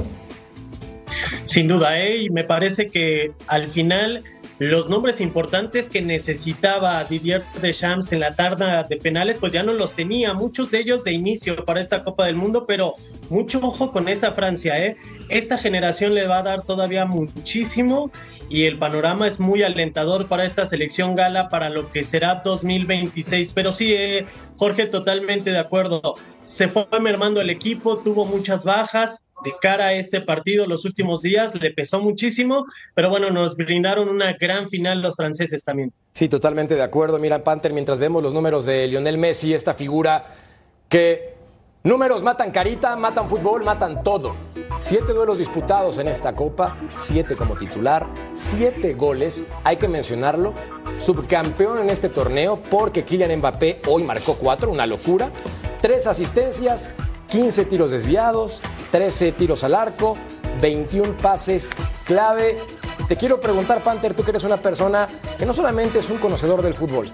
Sin 1.44 1.68
duda, 1.68 2.00
¿eh? 2.00 2.16
y 2.18 2.30
me 2.30 2.44
parece 2.44 2.90
que 2.90 3.32
al 3.46 3.68
final 3.68 4.24
los 4.60 4.90
nombres 4.90 5.22
importantes 5.22 5.88
que 5.88 6.02
necesitaba 6.02 7.02
Didier 7.04 7.42
Deschamps 7.62 8.12
en 8.12 8.20
la 8.20 8.36
tarda 8.36 8.82
de 8.82 8.98
penales, 8.98 9.38
pues 9.38 9.54
ya 9.54 9.62
no 9.62 9.72
los 9.72 9.94
tenía, 9.94 10.34
muchos 10.34 10.70
de 10.70 10.80
ellos 10.80 11.02
de 11.02 11.12
inicio 11.12 11.64
para 11.64 11.80
esta 11.80 12.02
Copa 12.02 12.26
del 12.26 12.36
Mundo, 12.36 12.66
pero 12.66 12.92
mucho 13.30 13.58
ojo 13.62 13.90
con 13.90 14.06
esta 14.06 14.32
Francia, 14.32 14.78
¿eh? 14.84 14.98
Esta 15.30 15.56
generación 15.56 16.14
le 16.14 16.26
va 16.26 16.40
a 16.40 16.42
dar 16.42 16.62
todavía 16.62 17.06
muchísimo 17.06 18.12
y 18.50 18.64
el 18.64 18.78
panorama 18.78 19.26
es 19.26 19.40
muy 19.40 19.62
alentador 19.62 20.26
para 20.26 20.44
esta 20.44 20.66
selección 20.66 21.16
gala 21.16 21.48
para 21.48 21.70
lo 21.70 21.90
que 21.90 22.04
será 22.04 22.42
2026. 22.44 23.52
Pero 23.54 23.72
sí, 23.72 23.94
eh, 23.94 24.26
Jorge, 24.56 24.84
totalmente 24.86 25.52
de 25.52 25.58
acuerdo. 25.58 26.16
Se 26.44 26.68
fue 26.68 26.86
mermando 27.00 27.40
el 27.40 27.48
equipo, 27.48 27.96
tuvo 27.98 28.26
muchas 28.26 28.64
bajas. 28.64 29.29
De 29.44 29.54
cara 29.60 29.86
a 29.86 29.92
este 29.94 30.20
partido, 30.20 30.66
los 30.66 30.84
últimos 30.84 31.22
días 31.22 31.54
le 31.60 31.70
pesó 31.70 32.00
muchísimo, 32.00 32.66
pero 32.94 33.10
bueno, 33.10 33.30
nos 33.30 33.56
brindaron 33.56 34.08
una 34.08 34.34
gran 34.34 34.68
final 34.70 35.02
los 35.02 35.16
franceses 35.16 35.64
también. 35.64 35.92
Sí, 36.12 36.28
totalmente 36.28 36.74
de 36.74 36.82
acuerdo. 36.82 37.18
Mira, 37.18 37.42
Panther, 37.42 37.72
mientras 37.72 37.98
vemos 37.98 38.22
los 38.22 38.34
números 38.34 38.66
de 38.66 38.86
Lionel 38.88 39.18
Messi, 39.18 39.54
esta 39.54 39.74
figura 39.74 40.26
que 40.88 41.40
Números 41.82 42.22
matan 42.22 42.50
carita, 42.50 42.94
matan 42.94 43.26
fútbol, 43.26 43.64
matan 43.64 44.04
todo. 44.04 44.36
Siete 44.78 45.14
duelos 45.14 45.38
disputados 45.38 45.96
en 45.96 46.08
esta 46.08 46.34
copa, 46.34 46.76
siete 46.98 47.36
como 47.36 47.56
titular, 47.56 48.06
siete 48.34 48.92
goles, 48.92 49.46
hay 49.64 49.78
que 49.78 49.88
mencionarlo. 49.88 50.52
Subcampeón 50.98 51.78
en 51.78 51.88
este 51.88 52.10
torneo 52.10 52.58
porque 52.70 53.02
Kylian 53.06 53.38
Mbappé 53.38 53.80
hoy 53.88 54.04
marcó 54.04 54.34
cuatro, 54.34 54.70
una 54.70 54.86
locura. 54.86 55.30
Tres 55.80 56.06
asistencias, 56.06 56.90
15 57.28 57.64
tiros 57.64 57.90
desviados, 57.90 58.60
13 58.90 59.32
tiros 59.32 59.64
al 59.64 59.74
arco, 59.74 60.16
21 60.60 61.16
pases 61.16 61.70
clave. 62.04 62.58
Te 63.08 63.16
quiero 63.16 63.40
preguntar, 63.40 63.82
Panther, 63.82 64.14
tú 64.14 64.22
que 64.22 64.30
eres 64.30 64.44
una 64.44 64.58
persona 64.58 65.06
que 65.38 65.46
no 65.46 65.52
solamente 65.52 65.98
es 65.98 66.10
un 66.10 66.18
conocedor 66.18 66.62
del 66.62 66.74
fútbol, 66.74 67.10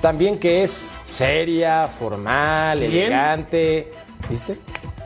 también 0.00 0.38
que 0.38 0.62
es 0.64 0.88
seria, 1.04 1.88
formal, 1.88 2.82
elegante. 2.82 3.90
¿Viste? 4.28 4.58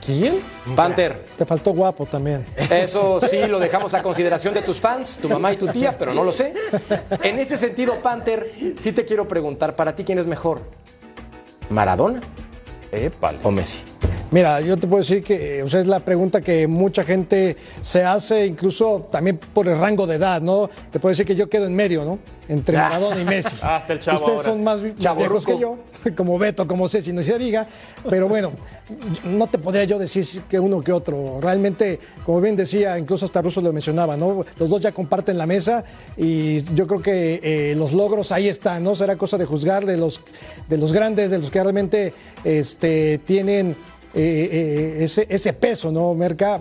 ¿Quién? 0.04 0.40
Panther. 0.74 1.26
Te 1.36 1.44
faltó 1.44 1.72
guapo 1.72 2.06
también. 2.06 2.44
Eso 2.70 3.20
sí 3.20 3.46
lo 3.46 3.58
dejamos 3.58 3.92
a 3.92 4.02
consideración 4.02 4.54
de 4.54 4.62
tus 4.62 4.80
fans, 4.80 5.18
tu 5.20 5.28
mamá 5.28 5.52
y 5.52 5.56
tu 5.56 5.66
tía, 5.68 5.96
pero 5.98 6.14
no 6.14 6.24
lo 6.24 6.32
sé. 6.32 6.54
En 7.22 7.38
ese 7.38 7.58
sentido, 7.58 7.94
Panther, 7.96 8.46
sí 8.78 8.92
te 8.92 9.04
quiero 9.04 9.28
preguntar, 9.28 9.76
para 9.76 9.94
ti 9.94 10.04
quién 10.04 10.18
es 10.18 10.26
mejor, 10.26 10.62
¿Maradona 11.68 12.20
Épale. 12.90 13.38
o 13.42 13.50
Messi? 13.50 13.82
Mira, 14.30 14.60
yo 14.60 14.76
te 14.76 14.86
puedo 14.86 15.00
decir 15.02 15.22
que 15.22 15.62
o 15.62 15.70
sea, 15.70 15.80
es 15.80 15.86
la 15.86 16.00
pregunta 16.00 16.42
que 16.42 16.66
mucha 16.66 17.02
gente 17.02 17.56
se 17.80 18.04
hace, 18.04 18.46
incluso 18.46 19.08
también 19.10 19.38
por 19.38 19.66
el 19.68 19.78
rango 19.78 20.06
de 20.06 20.16
edad, 20.16 20.42
¿no? 20.42 20.68
Te 20.90 21.00
puedo 21.00 21.10
decir 21.10 21.24
que 21.24 21.34
yo 21.34 21.48
quedo 21.48 21.66
en 21.66 21.74
medio, 21.74 22.04
¿no? 22.04 22.18
Entre 22.46 22.76
Maradona 22.76 23.20
y 23.20 23.24
Messi. 23.24 23.56
Hasta 23.62 23.94
el 23.94 24.00
chavo 24.00 24.18
Ustedes 24.18 24.38
ahora. 24.38 24.50
son 24.52 24.64
más, 24.64 24.82
Chavo 24.98 25.20
viejos 25.20 25.44
ruco. 25.44 25.56
que 25.56 25.62
yo, 25.62 25.78
como 26.16 26.38
Beto, 26.38 26.66
como 26.66 26.88
Ceci, 26.88 27.12
no 27.12 27.22
se 27.22 27.38
diga. 27.38 27.66
Pero 28.08 28.28
bueno, 28.28 28.52
no 29.24 29.46
te 29.46 29.58
podría 29.58 29.84
yo 29.84 29.98
decir 29.98 30.24
que 30.48 30.60
uno 30.60 30.82
que 30.82 30.92
otro. 30.92 31.38
Realmente, 31.40 31.98
como 32.24 32.40
bien 32.42 32.54
decía, 32.56 32.98
incluso 32.98 33.24
hasta 33.24 33.40
Russo 33.40 33.60
lo 33.62 33.72
mencionaba, 33.72 34.16
¿no? 34.16 34.44
Los 34.58 34.68
dos 34.70 34.80
ya 34.80 34.92
comparten 34.92 35.38
la 35.38 35.46
mesa 35.46 35.84
y 36.18 36.62
yo 36.74 36.86
creo 36.86 37.00
que 37.00 37.40
eh, 37.42 37.74
los 37.76 37.92
logros 37.94 38.30
ahí 38.32 38.48
están, 38.48 38.84
¿no? 38.84 38.94
Será 38.94 39.16
cosa 39.16 39.38
de 39.38 39.46
juzgar 39.46 39.86
de 39.86 39.96
los, 39.96 40.20
de 40.68 40.76
los 40.76 40.92
grandes, 40.92 41.30
de 41.30 41.38
los 41.38 41.50
que 41.50 41.62
realmente 41.62 42.12
este, 42.44 43.18
tienen 43.18 43.76
eh, 44.18 44.48
eh, 44.52 45.04
ese, 45.04 45.26
ese 45.30 45.52
peso, 45.52 45.92
¿no? 45.92 46.12
Merca, 46.14 46.60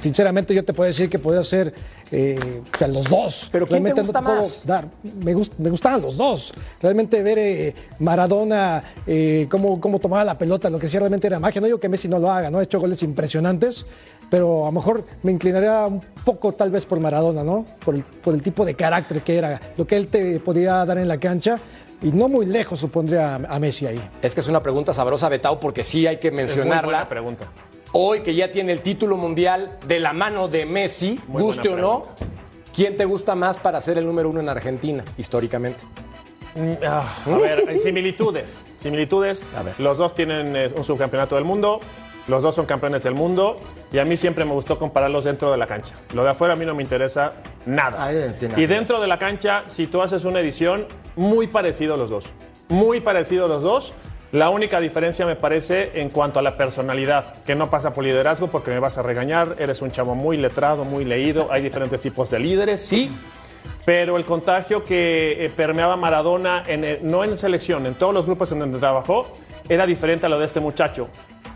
sinceramente 0.00 0.54
yo 0.54 0.64
te 0.64 0.72
puedo 0.72 0.88
decir 0.88 1.08
que 1.08 1.18
podría 1.18 1.42
ser 1.44 1.72
eh, 2.10 2.38
o 2.74 2.78
sea, 2.78 2.88
los 2.88 3.08
dos. 3.08 3.48
¿Pero 3.52 3.66
quién 3.66 3.82
te 3.84 3.88
Realmente 3.92 4.02
gusta 4.02 4.20
no 4.20 4.26
puedo 4.26 4.38
más? 4.40 4.66
dar. 4.66 4.88
Me, 5.22 5.34
gust- 5.34 5.52
me 5.58 5.70
gustaban 5.70 6.00
los 6.00 6.16
dos. 6.16 6.52
Realmente 6.80 7.22
ver 7.22 7.38
eh, 7.38 7.74
Maradona, 7.98 8.82
eh, 9.06 9.46
cómo, 9.50 9.80
cómo 9.80 9.98
tomaba 9.98 10.24
la 10.24 10.38
pelota, 10.38 10.70
lo 10.70 10.78
que 10.78 10.88
sí 10.88 10.98
realmente 10.98 11.26
era 11.26 11.38
magia. 11.38 11.60
No 11.60 11.66
digo 11.66 11.78
que 11.78 11.88
Messi 11.88 12.08
no 12.08 12.18
lo 12.18 12.30
haga, 12.30 12.50
¿no? 12.50 12.58
Ha 12.58 12.62
hecho 12.62 12.80
goles 12.80 13.02
impresionantes, 13.02 13.84
pero 14.30 14.62
a 14.64 14.66
lo 14.68 14.72
mejor 14.72 15.04
me 15.22 15.32
inclinaría 15.32 15.86
un 15.86 16.00
poco 16.24 16.52
tal 16.54 16.70
vez 16.70 16.86
por 16.86 16.98
Maradona, 17.00 17.44
¿no? 17.44 17.66
Por 17.84 17.94
el, 17.96 18.02
por 18.04 18.32
el 18.34 18.42
tipo 18.42 18.64
de 18.64 18.74
carácter 18.74 19.20
que 19.22 19.36
era, 19.36 19.60
lo 19.76 19.86
que 19.86 19.96
él 19.96 20.06
te 20.08 20.40
podía 20.40 20.84
dar 20.86 20.98
en 20.98 21.08
la 21.08 21.18
cancha. 21.20 21.58
Y 22.00 22.12
no 22.12 22.28
muy 22.28 22.46
lejos 22.46 22.78
supondría 22.80 23.34
a, 23.34 23.56
a 23.56 23.58
Messi 23.58 23.86
ahí. 23.86 24.00
Es 24.22 24.34
que 24.34 24.40
es 24.40 24.48
una 24.48 24.62
pregunta 24.62 24.92
sabrosa, 24.92 25.28
Betao, 25.28 25.58
porque 25.58 25.82
sí 25.82 26.06
hay 26.06 26.18
que 26.18 26.28
Es 26.28 26.32
muy 26.34 26.42
mencionarla. 26.42 26.82
buena 26.82 27.08
pregunta. 27.08 27.46
Hoy 27.92 28.20
que 28.22 28.34
ya 28.34 28.52
tiene 28.52 28.72
el 28.72 28.82
título 28.82 29.16
mundial 29.16 29.78
de 29.86 29.98
la 29.98 30.12
mano 30.12 30.46
de 30.48 30.66
Messi, 30.66 31.18
Muy 31.26 31.42
guste 31.42 31.68
o 31.70 31.76
no. 31.76 32.02
¿quién 32.74 32.96
te 32.96 33.04
gusta 33.04 33.34
más 33.34 33.58
para 33.58 33.80
ser 33.80 33.98
el 33.98 34.06
número 34.06 34.28
uno 34.30 34.38
en 34.40 34.48
Argentina, 34.48 35.04
históricamente? 35.16 35.82
Ah, 36.86 37.02
a 37.26 37.30
ver, 37.38 37.78
similitudes. 37.82 38.58
Similitudes. 38.80 39.46
A 39.56 39.62
ver. 39.62 39.74
Los 39.78 39.98
dos 39.98 40.14
tienen 40.14 40.54
eh, 40.54 40.72
un 40.76 40.84
subcampeonato 40.84 41.34
del 41.34 41.44
mundo. 41.44 41.80
Los 42.28 42.42
dos 42.42 42.54
son 42.54 42.66
campeones 42.66 43.02
del 43.02 43.14
mundo. 43.14 43.58
Y 43.90 43.98
a 43.98 44.04
mí 44.04 44.16
siempre 44.16 44.44
me 44.44 44.52
gustó 44.52 44.78
compararlos 44.78 45.24
dentro 45.24 45.50
de 45.50 45.56
la 45.56 45.66
cancha. 45.66 45.94
Lo 46.14 46.22
de 46.24 46.30
afuera 46.30 46.54
a 46.54 46.56
mí 46.56 46.64
no 46.66 46.74
me 46.74 46.82
interesa 46.82 47.32
nada. 47.66 48.04
Y 48.60 48.66
dentro 48.66 49.00
de 49.00 49.06
la 49.06 49.18
cancha, 49.18 49.64
si 49.66 49.86
tú 49.86 50.02
haces 50.02 50.24
una 50.24 50.40
edición, 50.40 50.86
muy 51.16 51.46
parecido 51.46 51.96
los 51.96 52.10
dos. 52.10 52.26
Muy 52.68 53.00
parecido 53.00 53.48
los 53.48 53.62
dos. 53.62 53.94
La 54.30 54.50
única 54.50 54.78
diferencia 54.78 55.24
me 55.24 55.36
parece 55.36 56.02
en 56.02 56.10
cuanto 56.10 56.38
a 56.38 56.42
la 56.42 56.54
personalidad, 56.54 57.42
que 57.44 57.54
no 57.54 57.70
pasa 57.70 57.94
por 57.94 58.04
liderazgo 58.04 58.48
porque 58.48 58.70
me 58.70 58.78
vas 58.78 58.98
a 58.98 59.02
regañar, 59.02 59.54
eres 59.58 59.80
un 59.80 59.90
chavo 59.90 60.14
muy 60.14 60.36
letrado, 60.36 60.84
muy 60.84 61.06
leído, 61.06 61.48
hay 61.50 61.62
diferentes 61.62 62.02
tipos 62.02 62.28
de 62.28 62.38
líderes, 62.38 62.82
sí, 62.84 63.10
pero 63.86 64.18
el 64.18 64.26
contagio 64.26 64.84
que 64.84 65.46
eh, 65.46 65.48
permeaba 65.56 65.96
Maradona, 65.96 66.62
en 66.66 66.84
el- 66.84 66.98
no 67.10 67.24
en 67.24 67.38
selección, 67.38 67.86
en 67.86 67.94
todos 67.94 68.12
los 68.12 68.26
grupos 68.26 68.52
en 68.52 68.58
donde 68.58 68.78
trabajó, 68.78 69.28
era 69.66 69.86
diferente 69.86 70.26
a 70.26 70.28
lo 70.28 70.38
de 70.38 70.44
este 70.44 70.60
muchacho. 70.60 71.08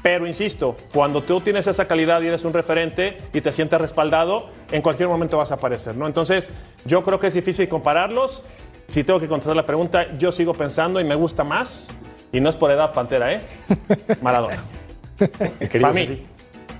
Pero 0.02 0.26
insisto, 0.26 0.76
cuando 0.92 1.22
tú 1.22 1.40
tienes 1.40 1.66
esa 1.68 1.86
calidad 1.86 2.20
y 2.22 2.26
eres 2.26 2.44
un 2.44 2.52
referente 2.52 3.16
y 3.32 3.40
te 3.40 3.52
sientes 3.52 3.80
respaldado, 3.80 4.48
en 4.72 4.82
cualquier 4.82 5.08
momento 5.08 5.38
vas 5.38 5.52
a 5.52 5.54
aparecer, 5.54 5.96
¿no? 5.96 6.06
Entonces, 6.08 6.50
yo 6.84 7.02
creo 7.02 7.20
que 7.20 7.28
es 7.28 7.34
difícil 7.34 7.68
compararlos. 7.68 8.42
Si 8.88 9.04
tengo 9.04 9.20
que 9.20 9.28
contestar 9.28 9.54
la 9.54 9.64
pregunta, 9.64 10.06
yo 10.18 10.32
sigo 10.32 10.54
pensando 10.54 11.00
y 11.00 11.04
me 11.04 11.14
gusta 11.14 11.44
más, 11.44 11.88
y 12.32 12.40
no 12.40 12.50
es 12.50 12.56
por 12.56 12.70
edad 12.72 12.92
pantera, 12.92 13.32
¿eh? 13.32 13.40
Maradona. 14.22 14.62
Para 15.80 15.92
mí. 15.92 16.26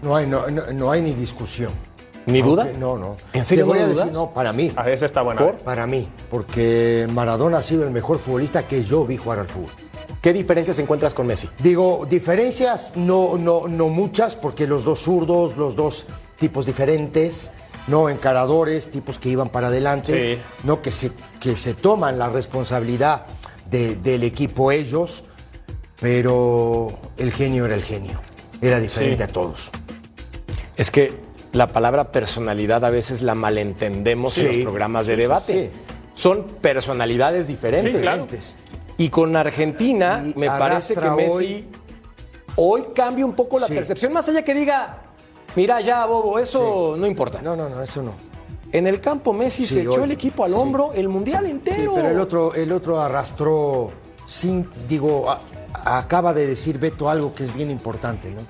No 0.03 0.17
hay, 0.17 0.27
no, 0.27 0.49
no- 0.49 0.67
no 0.73 0.91
hay 0.91 1.01
ni 1.01 1.13
discusión. 1.13 1.73
¿Ni 2.27 2.43
duda? 2.43 2.65
Aunque- 2.65 2.79
No, 2.79 2.99
no. 2.99 3.17
¿En 3.33 3.45
serio 3.45 3.65
Te 3.65 3.69
voy 3.71 3.79
no 3.79 3.85
a 3.85 3.89
dudas? 3.89 4.07
decir, 4.07 4.13
no, 4.21 4.31
para 4.33 4.53
mí. 4.53 4.73
A 4.77 4.83
veces 4.83 5.03
está 5.05 5.23
buena. 5.23 5.53
Para 5.65 5.87
mí. 5.87 6.09
Porque 6.31 7.07
Maradona 7.13 7.59
ha 7.59 7.63
sido 7.63 7.85
el 7.85 7.91
mejor 7.91 8.19
futbolista 8.19 8.67
que 8.67 8.85
yo 8.85 9.05
vi 9.05 9.17
jugar 9.17 9.39
al 9.39 9.49
fútbol. 9.49 9.71
¿Qué 10.21 10.33
diferencias 10.33 10.79
encuentras 10.79 11.15
con 11.15 11.27
Messi? 11.27 11.49
Digo, 11.59 12.07
diferencias 12.09 12.93
no, 12.97 13.37
no, 13.39 13.67
no 13.67 13.89
muchas, 13.89 14.37
porque 14.37 14.67
los 14.67 14.85
dos 14.85 15.01
zurdos, 15.01 15.57
los 15.57 15.75
dos 15.75 16.07
tipos 16.39 16.65
diferentes, 16.67 17.51
no 17.89 18.09
encaradores, 18.09 18.91
tipos 18.91 19.19
que 19.19 19.29
iban 19.31 19.49
para 19.49 19.67
adelante, 19.69 20.37
Sí. 20.37 20.43
no 20.65 20.81
que 20.83 20.93
se, 20.93 21.11
que 21.41 21.57
se 21.57 21.75
toman 21.75 22.19
la 22.19 22.29
responsabilidad 22.29 23.27
de- 23.71 23.97
del 23.97 24.23
equipo 24.23 24.71
ellos, 24.71 25.25
pero 26.01 26.93
el 27.17 27.33
genio 27.33 27.65
era 27.67 27.75
el 27.75 27.83
genio, 27.83 28.21
era 28.61 28.79
diferente 28.81 29.25
Sí. 29.25 29.31
a 29.31 29.33
todos. 29.33 29.71
Es 30.77 30.91
que 30.91 31.15
la 31.53 31.69
palabra 31.69 32.13
personalidad 32.13 32.85
a 32.85 32.91
veces 32.91 33.23
la 33.23 33.35
malentendemos 33.35 34.39
en 34.39 34.47
Sí. 34.49 34.55
los 34.57 34.63
programas 34.65 35.07
de 35.07 35.13
Sí, 35.15 35.17
sí, 35.17 35.23
debate. 35.23 35.71
sí. 35.75 35.81
Son 36.15 36.45
personalidades 36.61 37.47
diferentes. 37.49 37.95
Sí, 37.95 38.01
claro. 38.01 38.27
Y 38.99 39.09
con 39.09 39.35
Argentina 39.37 40.23
Y 40.25 40.39
me 40.39 40.47
parece 40.49 40.95
que 40.95 41.11
Messi 41.11 41.31
hoy- 41.35 41.67
hoy, 42.57 42.85
cambia 42.95 43.25
un 43.27 43.33
poco 43.35 43.59
la 43.59 43.67
Sí. 43.67 43.75
percepción, 43.75 44.13
más 44.13 44.29
allá 44.29 44.43
que 44.45 44.55
diga, 44.55 44.99
mira 45.57 45.81
ya, 45.81 46.05
Bobo, 46.07 46.39
eso 46.39 46.95
no 46.99 47.07
importa. 47.07 47.41
No, 47.43 47.57
no, 47.57 47.69
no, 47.69 47.83
eso 47.83 48.03
no. 48.03 48.13
En 48.71 48.87
el 48.87 49.01
campo 49.01 49.33
Messi 49.33 49.67
Sí, 49.67 49.75
se 49.75 49.81
echó 49.83 50.05
el 50.05 50.13
equipo 50.13 50.45
al 50.45 50.55
hombro 50.55 50.93
el 50.95 51.09
mundial 51.09 51.47
entero. 51.47 51.93
pero 51.95 52.09
el 52.09 52.21
otro, 52.21 52.55
el 52.55 52.73
otro 52.73 53.01
arrastró 53.01 53.91
sin, 54.27 54.69
digo, 54.89 55.31
a- 55.31 55.41
acaba 55.99 56.33
de 56.33 56.47
decir 56.47 56.79
Beto 56.79 57.09
algo 57.11 57.35
que 57.35 57.45
es 57.45 57.55
bien 57.55 57.71
importante, 57.71 58.31
¿no? 58.31 58.41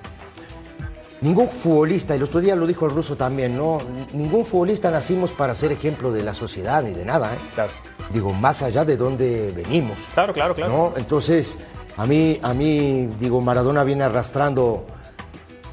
Ningún 1.23 1.47
futbolista, 1.49 2.13
y 2.13 2.17
el 2.17 2.23
otro 2.23 2.39
día 2.41 2.55
lo 2.55 2.67
dijo 2.67 2.85
el 2.85 2.91
ruso 2.91 3.15
también, 3.17 3.57
¿no? 3.57 3.79
Ningún 4.13 4.45
futbolista 4.45 4.91
nacimos 4.91 5.31
para 5.33 5.55
ser 5.55 5.71
ejemplo 5.71 6.11
de 6.11 6.21
la 6.21 6.33
sociedad 6.33 6.83
ni 6.83 6.91
de 6.93 7.05
nada, 7.05 7.33
¿eh? 7.33 7.37
Claro. 7.55 7.71
Digo, 8.11 8.33
más 8.33 8.61
allá 8.61 8.83
de 8.85 8.97
dónde 8.97 9.51
venimos. 9.55 9.97
Claro, 10.13 10.33
claro, 10.33 10.53
claro. 10.53 10.71
¿no? 10.71 10.93
Entonces, 10.97 11.57
a 11.97 12.05
mí, 12.05 12.37
a 12.43 12.53
mí, 12.53 13.07
digo, 13.17 13.39
Maradona 13.41 13.83
viene 13.85 14.03
arrastrando 14.03 14.85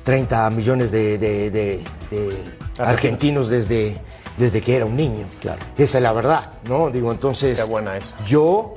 30 0.05 0.49
millones 0.51 0.91
de, 0.91 1.19
de- 1.19 1.51
de- 1.51 1.85
de 2.11 2.37
argentinos 2.79 3.49
desde, 3.49 4.01
desde 4.39 4.61
que 4.61 4.77
era 4.77 4.85
un 4.85 4.97
niño. 4.97 5.27
Claro. 5.41 5.61
Esa 5.77 5.99
es 5.99 6.03
la 6.03 6.13
verdad, 6.13 6.53
¿no? 6.65 6.91
Digo, 6.91 7.11
entonces. 7.13 7.61
Qué 7.61 7.69
buena 7.69 7.97
esa. 7.97 8.17
Yo 8.25 8.75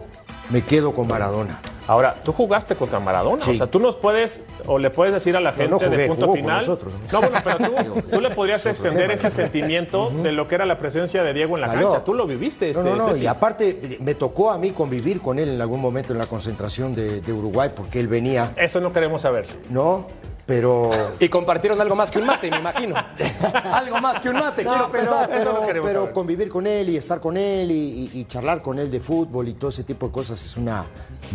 me 0.50 0.64
quedo 0.64 0.94
con 0.94 1.08
Maradona. 1.08 1.62
Ahora, 1.88 2.16
tú 2.24 2.32
jugaste 2.32 2.76
contra 2.76 3.00
Maradona. 3.00 3.44
Sí. 3.44 3.52
O 3.52 3.56
sea, 3.56 3.68
tú 3.68 3.80
nos 3.80 3.96
puedes, 3.96 4.44
o 4.66 4.80
le 4.80 4.90
puedes 4.90 5.14
decir 5.14 5.36
a 5.36 5.40
la 5.42 5.52
gente 5.52 5.70
no 5.70 5.80
jugué, 5.80 6.08
punto 6.08 6.34
final. 6.34 6.60
nosotros. 6.60 6.94
No, 7.12 7.20
bueno, 7.22 7.38
pero 7.44 7.58
tú, 7.58 8.02
tú 8.12 8.22
le 8.22 8.30
podrías 8.30 8.66
extender 8.66 9.12
ese 9.12 9.30
sentimiento 9.32 10.10
de 10.10 10.32
lo 10.32 10.48
que 10.48 10.56
era 10.56 10.66
la 10.66 10.78
presencia 10.78 11.24
de 11.24 11.34
Diego 11.34 11.56
en 11.56 11.62
la 11.62 11.74
cancha. 11.74 12.04
Tú 12.04 12.14
lo 12.14 12.26
viviste. 12.26 12.72
No, 12.74 12.80
Este, 12.80 12.90
no, 12.92 12.96
no. 12.96 13.08
Ceci. 13.10 13.24
Y 13.24 13.28
aparte, 13.28 13.98
me 14.02 14.16
tocó 14.16 14.52
a 14.52 14.58
mí 14.58 14.72
convivir 14.72 15.22
con 15.22 15.40
él 15.40 15.50
en 15.50 15.62
algún 15.62 15.82
momento 15.82 16.14
en 16.14 16.20
la 16.20 16.26
concentración 16.26 16.96
de, 16.96 17.22
de 17.22 17.34
Uruguay, 17.34 17.70
porque 17.76 18.00
él 18.00 18.08
venía, 18.08 18.54
Eso 18.56 18.80
no 18.80 18.94
queremos 18.94 19.22
saber. 19.22 19.46
¿no? 19.70 20.08
Pero. 20.46 20.90
Y 21.20 21.30
compartieron 21.30 21.80
algo 21.80 21.96
más 21.96 22.12
que 22.12 22.20
un 22.20 22.26
mate, 22.26 22.52
me 22.52 22.58
imagino. 22.58 22.96
algo 23.72 24.00
más 24.02 24.20
que 24.20 24.30
un 24.30 24.36
mate, 24.36 24.64
No, 24.64 24.72
quiero 24.72 24.90
pero, 24.92 25.04
pensar. 25.10 25.30
pero- 25.30 25.42
eso 25.52 25.54
no 25.62 25.66
queremos 25.66 25.88
pero 25.90 26.00
saber. 26.02 26.14
convivir 26.14 26.50
con 26.50 26.68
él 26.68 26.90
y 26.90 26.98
estar 26.98 27.20
con 27.22 27.38
él 27.38 27.72
y, 27.72 28.10
y- 28.14 28.20
y 28.20 28.26
charlar 28.26 28.62
con 28.62 28.78
él 28.78 28.92
de 28.92 29.00
fútbol 29.00 29.48
y 29.48 29.54
todo 29.54 29.70
ese 29.70 29.84
tipo 29.84 30.08
de 30.08 30.12
cosas 30.12 30.44
es 30.44 30.58
una 30.58 30.84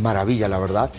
maravilla, 0.00 0.46
la 0.48 0.58
verdad. 0.58 0.90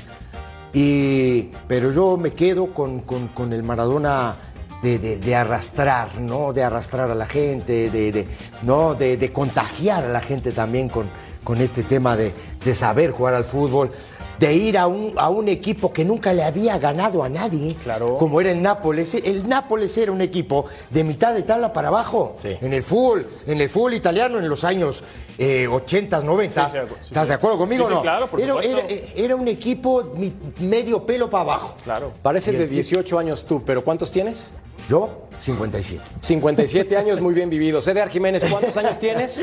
Y, 0.74 1.50
pero 1.68 1.92
yo 1.92 2.18
me 2.18 2.32
quedo 2.32 2.74
con, 2.74 3.02
con- 3.02 3.30
con 3.30 3.54
el 3.54 3.64
Maradona 3.64 4.36
de, 4.82 4.98
de- 5.00 5.18
de 5.18 5.36
arrastrar, 5.36 6.20
¿no? 6.20 6.54
De 6.54 6.64
arrastrar 6.64 7.10
a 7.12 7.16
la 7.16 7.26
gente, 7.28 7.90
de, 7.90 8.12
de- 8.12 8.28
¿no? 8.64 8.94
de, 8.96 9.18
de 9.18 9.34
contagiar 9.34 10.06
a 10.06 10.10
la 10.10 10.20
gente 10.22 10.52
también 10.52 10.90
con, 10.90 11.10
con 11.44 11.60
este 11.60 11.84
tema 11.84 12.16
de, 12.16 12.34
de 12.64 12.76
saber 12.76 13.12
jugar 13.12 13.34
al 13.34 13.44
fútbol. 13.46 13.92
De 14.40 14.54
ir 14.54 14.78
a 14.78 14.88
un, 14.88 15.14
a 15.18 15.30
un 15.30 15.50
equipo 15.50 15.92
que 15.92 16.06
nunca 16.06 16.34
le 16.34 16.44
había 16.44 16.78
ganado 16.78 17.24
a 17.24 17.30
nadie, 17.30 17.76
Claro. 17.84 18.16
como 18.18 18.40
era 18.40 18.52
el 18.52 18.62
Nápoles. 18.62 19.14
El 19.16 19.48
Nápoles 19.50 19.98
era 19.98 20.12
un 20.12 20.22
equipo 20.22 20.66
de 20.90 21.04
mitad 21.04 21.34
de 21.34 21.44
tabla 21.44 21.74
para 21.74 21.90
abajo, 21.90 22.34
Sí. 22.36 22.56
en 22.62 22.74
el 22.74 22.84
fútbol, 22.84 23.28
en 23.48 23.60
el 23.60 23.70
fútbol 23.70 23.94
italiano 23.96 24.40
en 24.40 24.48
los 24.48 24.64
años 24.64 25.04
eh, 25.38 25.68
80, 25.68 26.22
90. 26.22 26.66
Sí, 26.66 26.72
sí, 26.72 26.80
sí, 26.88 26.96
¿Estás 27.08 27.24
sí. 27.24 27.28
de 27.30 27.34
acuerdo 27.36 27.58
conmigo 27.58 27.84
Sí, 27.86 27.88
sí, 27.90 27.94
o 27.94 27.96
no? 27.98 28.02
claro, 28.02 28.28
por 28.28 28.40
era, 28.42 28.54
supuesto. 28.54 28.78
era- 28.88 29.04
era 29.16 29.36
un 29.36 29.48
equipo 29.48 30.04
mi- 30.16 30.34
medio 30.60 31.06
pelo 31.06 31.30
para 31.30 31.44
abajo. 31.44 31.76
Claro. 31.84 32.12
Pareces 32.22 32.58
de 32.58 32.64
el- 32.66 32.70
18 32.70 33.18
años 33.20 33.46
tú, 33.46 33.62
pero 33.66 33.84
¿cuántos 33.84 34.12
tienes? 34.12 34.52
Yo, 34.90 35.28
57. 35.38 36.04
57 36.20 36.98
años 36.98 37.22
muy 37.22 37.36
bien 37.36 37.48
vividos. 37.48 37.88
Eder 37.88 38.10
Jiménez, 38.10 38.44
¿cuántos 38.50 38.76
años 38.76 38.98
tienes? 38.98 39.40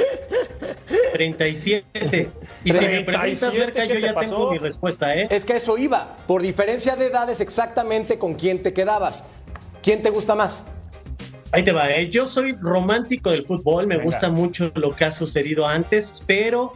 37. 1.12 2.30
Y 2.64 2.72
si 2.72 2.72
me 2.72 3.02
preguntas, 3.02 3.20
37, 3.22 3.58
Merca, 3.58 3.86
¿qué 3.86 3.94
yo 4.00 4.06
ya 4.06 4.12
pasó? 4.12 4.30
tengo 4.30 4.50
mi 4.50 4.58
respuesta, 4.58 5.14
¿eh? 5.14 5.28
Es 5.30 5.44
que 5.44 5.52
a 5.52 5.56
eso 5.56 5.78
iba. 5.78 6.16
Por 6.26 6.42
diferencia 6.42 6.96
de 6.96 7.06
edades, 7.06 7.40
exactamente 7.40 8.18
con 8.18 8.34
quién 8.34 8.60
te 8.60 8.72
quedabas. 8.72 9.26
¿Quién 9.84 10.02
te 10.02 10.10
gusta 10.10 10.34
más? 10.34 10.66
Ahí 11.52 11.62
te 11.62 11.70
va, 11.70 11.92
¿eh? 11.92 12.10
Yo 12.10 12.26
soy 12.26 12.56
romántico 12.60 13.30
del 13.30 13.46
fútbol, 13.46 13.86
me 13.86 13.98
Venga. 13.98 14.10
gusta 14.10 14.28
mucho 14.30 14.72
lo 14.74 14.96
que 14.96 15.04
ha 15.04 15.12
sucedido 15.12 15.64
antes, 15.64 16.24
pero 16.26 16.72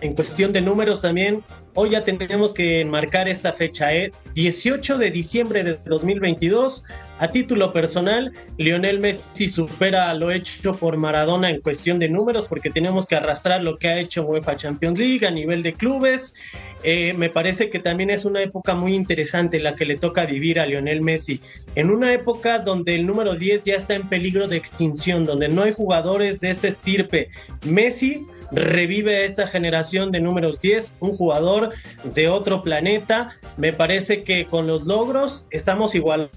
en 0.00 0.14
cuestión 0.14 0.52
de 0.52 0.60
números 0.60 1.00
también, 1.00 1.44
hoy 1.74 1.90
ya 1.90 2.04
tenemos 2.04 2.52
que 2.52 2.80
enmarcar 2.80 3.28
esta 3.28 3.52
fecha, 3.52 3.94
¿eh? 3.94 4.12
18 4.34 4.98
de 4.98 5.10
diciembre 5.10 5.64
de 5.64 5.78
2022. 5.84 6.84
A 7.18 7.28
título 7.28 7.72
personal, 7.72 8.32
Lionel 8.56 8.98
Messi 8.98 9.48
supera 9.50 10.12
lo 10.14 10.30
hecho 10.30 10.74
por 10.74 10.96
Maradona 10.96 11.50
en 11.50 11.60
cuestión 11.60 11.98
de 11.98 12.08
números, 12.08 12.46
porque 12.48 12.70
tenemos 12.70 13.06
que 13.06 13.16
arrastrar 13.16 13.62
lo 13.62 13.76
que 13.76 13.88
ha 13.88 13.98
hecho 13.98 14.22
UEFA 14.22 14.56
Champions 14.56 14.98
League 14.98 15.26
a 15.26 15.30
nivel 15.30 15.62
de 15.62 15.74
clubes. 15.74 16.34
Eh, 16.82 17.12
me 17.18 17.28
parece 17.28 17.68
que 17.68 17.78
también 17.78 18.08
es 18.08 18.24
una 18.24 18.42
época 18.42 18.74
muy 18.74 18.94
interesante 18.94 19.60
la 19.60 19.76
que 19.76 19.84
le 19.84 19.96
toca 19.96 20.24
vivir 20.24 20.58
a 20.58 20.66
Lionel 20.66 21.02
Messi. 21.02 21.40
En 21.74 21.90
una 21.90 22.12
época 22.14 22.58
donde 22.58 22.94
el 22.94 23.06
número 23.06 23.36
10 23.36 23.64
ya 23.64 23.74
está 23.74 23.94
en 23.94 24.08
peligro 24.08 24.48
de 24.48 24.56
extinción, 24.56 25.26
donde 25.26 25.48
no 25.48 25.62
hay 25.62 25.72
jugadores 25.72 26.40
de 26.40 26.50
este 26.50 26.68
estirpe. 26.68 27.28
Messi 27.66 28.26
revive 28.52 29.16
a 29.18 29.20
esta 29.22 29.46
generación 29.46 30.10
de 30.12 30.20
números 30.20 30.60
10, 30.60 30.94
un 31.00 31.16
jugador 31.16 31.70
de 32.04 32.28
otro 32.28 32.62
planeta. 32.62 33.36
Me 33.56 33.72
parece 33.72 34.22
que 34.22 34.46
con 34.46 34.66
los 34.66 34.84
logros 34.84 35.44
estamos 35.50 35.94
igualados. 35.94 36.30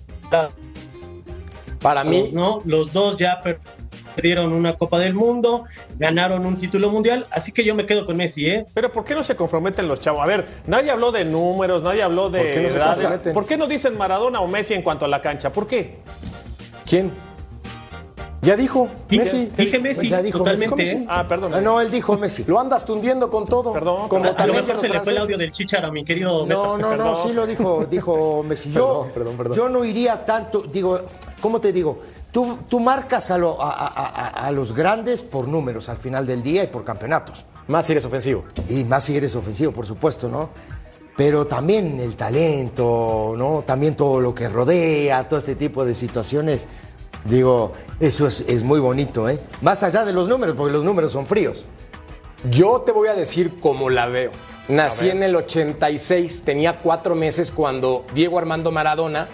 Para 1.81 2.03
mí, 2.03 2.29
¿no? 2.31 2.61
Los 2.65 2.93
dos 2.93 3.17
ya 3.17 3.41
per- 3.43 3.59
perdieron 4.15 4.53
una 4.53 4.73
Copa 4.73 4.99
del 4.99 5.13
Mundo, 5.13 5.65
ganaron 5.97 6.45
un 6.45 6.55
título 6.57 6.89
mundial, 6.89 7.27
así 7.31 7.51
que 7.51 7.65
yo 7.65 7.75
me 7.75 7.85
quedo 7.85 8.05
con 8.05 8.15
Messi, 8.15 8.47
¿eh? 8.47 8.65
Pero 8.73 8.91
¿por 8.91 9.03
qué 9.03 9.15
no 9.15 9.23
se 9.23 9.35
comprometen 9.35 9.87
los 9.87 9.99
chavos? 9.99 10.21
A 10.21 10.25
ver, 10.25 10.47
nadie 10.67 10.91
habló 10.91 11.11
de 11.11 11.25
números, 11.25 11.83
nadie 11.83 12.03
habló 12.03 12.29
de 12.29 12.39
¿Por 12.39 12.51
qué 12.51 12.59
no 12.61 12.67
edades. 12.69 13.33
¿Por 13.33 13.45
qué 13.45 13.57
no 13.57 13.67
dicen 13.67 13.97
Maradona 13.97 14.39
o 14.39 14.47
Messi 14.47 14.75
en 14.75 14.81
cuanto 14.81 15.03
a 15.05 15.07
la 15.09 15.19
cancha? 15.19 15.51
¿Por 15.51 15.67
qué? 15.67 15.95
¿quién? 16.87 17.11
Ya 18.43 18.55
dijo, 18.57 18.89
Dije, 19.09 19.23
Messi. 19.23 19.45
dije 19.57 19.79
Messi, 19.79 19.99
Pues 20.01 20.09
ya 20.09 20.21
dijo 20.21 20.37
totalmente, 20.39 20.75
Messi. 20.75 20.95
¿eh? 20.95 21.05
Ah, 21.09 21.25
perdón. 21.27 21.53
Ah, 21.53 21.61
no, 21.61 21.79
él 21.81 21.89
dijo 21.89 22.17
Messi. 22.17 22.43
Lo 22.45 22.59
andas 22.59 22.83
tundiendo 22.85 23.29
con 23.29 23.45
todo. 23.45 23.71
Perdón, 23.73 24.09
como 24.09 24.23
perdón. 24.23 24.41
A 24.41 24.47
lo 24.47 24.53
mejor 24.53 24.79
se 24.81 24.89
le 24.89 24.99
fue 25.01 25.13
el 25.13 25.17
audio 25.19 25.37
del 25.37 25.51
chicharo, 25.51 25.91
mi 25.91 26.03
querido 26.03 26.45
Beto. 26.45 26.63
No, 26.63 26.77
no, 26.77 26.91
no, 26.91 26.97
Perdón. 26.97 27.15
sí 27.27 27.33
lo 27.33 27.47
dijo, 27.47 27.85
dijo 27.89 28.43
Messi. 28.43 28.71
Yo, 28.71 29.07
Perdón, 29.13 29.13
perdón, 29.13 29.37
perdón. 29.37 29.57
yo 29.57 29.69
no 29.69 29.85
iría 29.85 30.25
tanto, 30.25 30.61
digo, 30.63 30.99
¿cómo 31.41 31.59
te 31.61 31.71
digo? 31.71 31.99
Tú, 32.31 32.57
tú 32.67 32.79
marcas 32.79 33.29
a, 33.31 33.37
lo- 33.37 33.61
a- 33.61 33.69
a- 33.71 33.87
a- 33.87 34.47
a 34.47 34.51
los 34.51 34.73
grandes 34.73 35.21
por 35.23 35.47
números 35.47 35.87
al 35.89 35.97
final 35.97 36.25
del 36.25 36.41
día 36.43 36.63
y 36.63 36.67
por 36.67 36.83
campeonatos. 36.83 37.45
Más 37.67 37.85
si 37.85 37.91
eres 37.93 38.03
ofensivo. 38.05 38.43
Y 38.69 38.83
más 38.83 39.03
si 39.03 39.15
eres 39.15 39.35
ofensivo, 39.35 39.71
por 39.71 39.85
supuesto, 39.85 40.27
¿no? 40.27 40.49
Pero 41.15 41.45
también 41.45 41.99
el 41.99 42.15
talento, 42.15 43.35
¿no? 43.37 43.63
También 43.65 43.95
todo 43.95 44.19
lo 44.19 44.33
que 44.33 44.49
rodea, 44.49 45.27
todo 45.29 45.37
este 45.39 45.55
tipo 45.55 45.85
de 45.85 45.93
situaciones. 45.93 46.67
Digo, 47.25 47.73
eso 47.99 48.27
es, 48.27 48.41
es 48.41 48.63
muy 48.63 48.79
bonito, 48.79 49.29
¿eh? 49.29 49.39
Más 49.61 49.83
allá 49.83 50.03
de 50.03 50.13
los 50.13 50.27
números, 50.27 50.55
porque 50.55 50.73
los 50.73 50.83
números 50.83 51.11
son 51.11 51.25
fríos. 51.25 51.65
Yo 52.49 52.81
te 52.81 52.91
voy 52.91 53.07
a 53.07 53.13
decir 53.13 53.53
cómo 53.61 53.89
la 53.89 54.07
veo. 54.07 54.31
Nací 54.67 55.09
en 55.09 55.23
el 55.23 55.35
86, 55.35 56.43
tenía 56.45 56.79
cuatro 56.79 57.15
meses 57.15 57.51
cuando 57.51 58.05
Diego 58.13 58.39
Armando 58.39 58.71
Maradona 58.71 59.27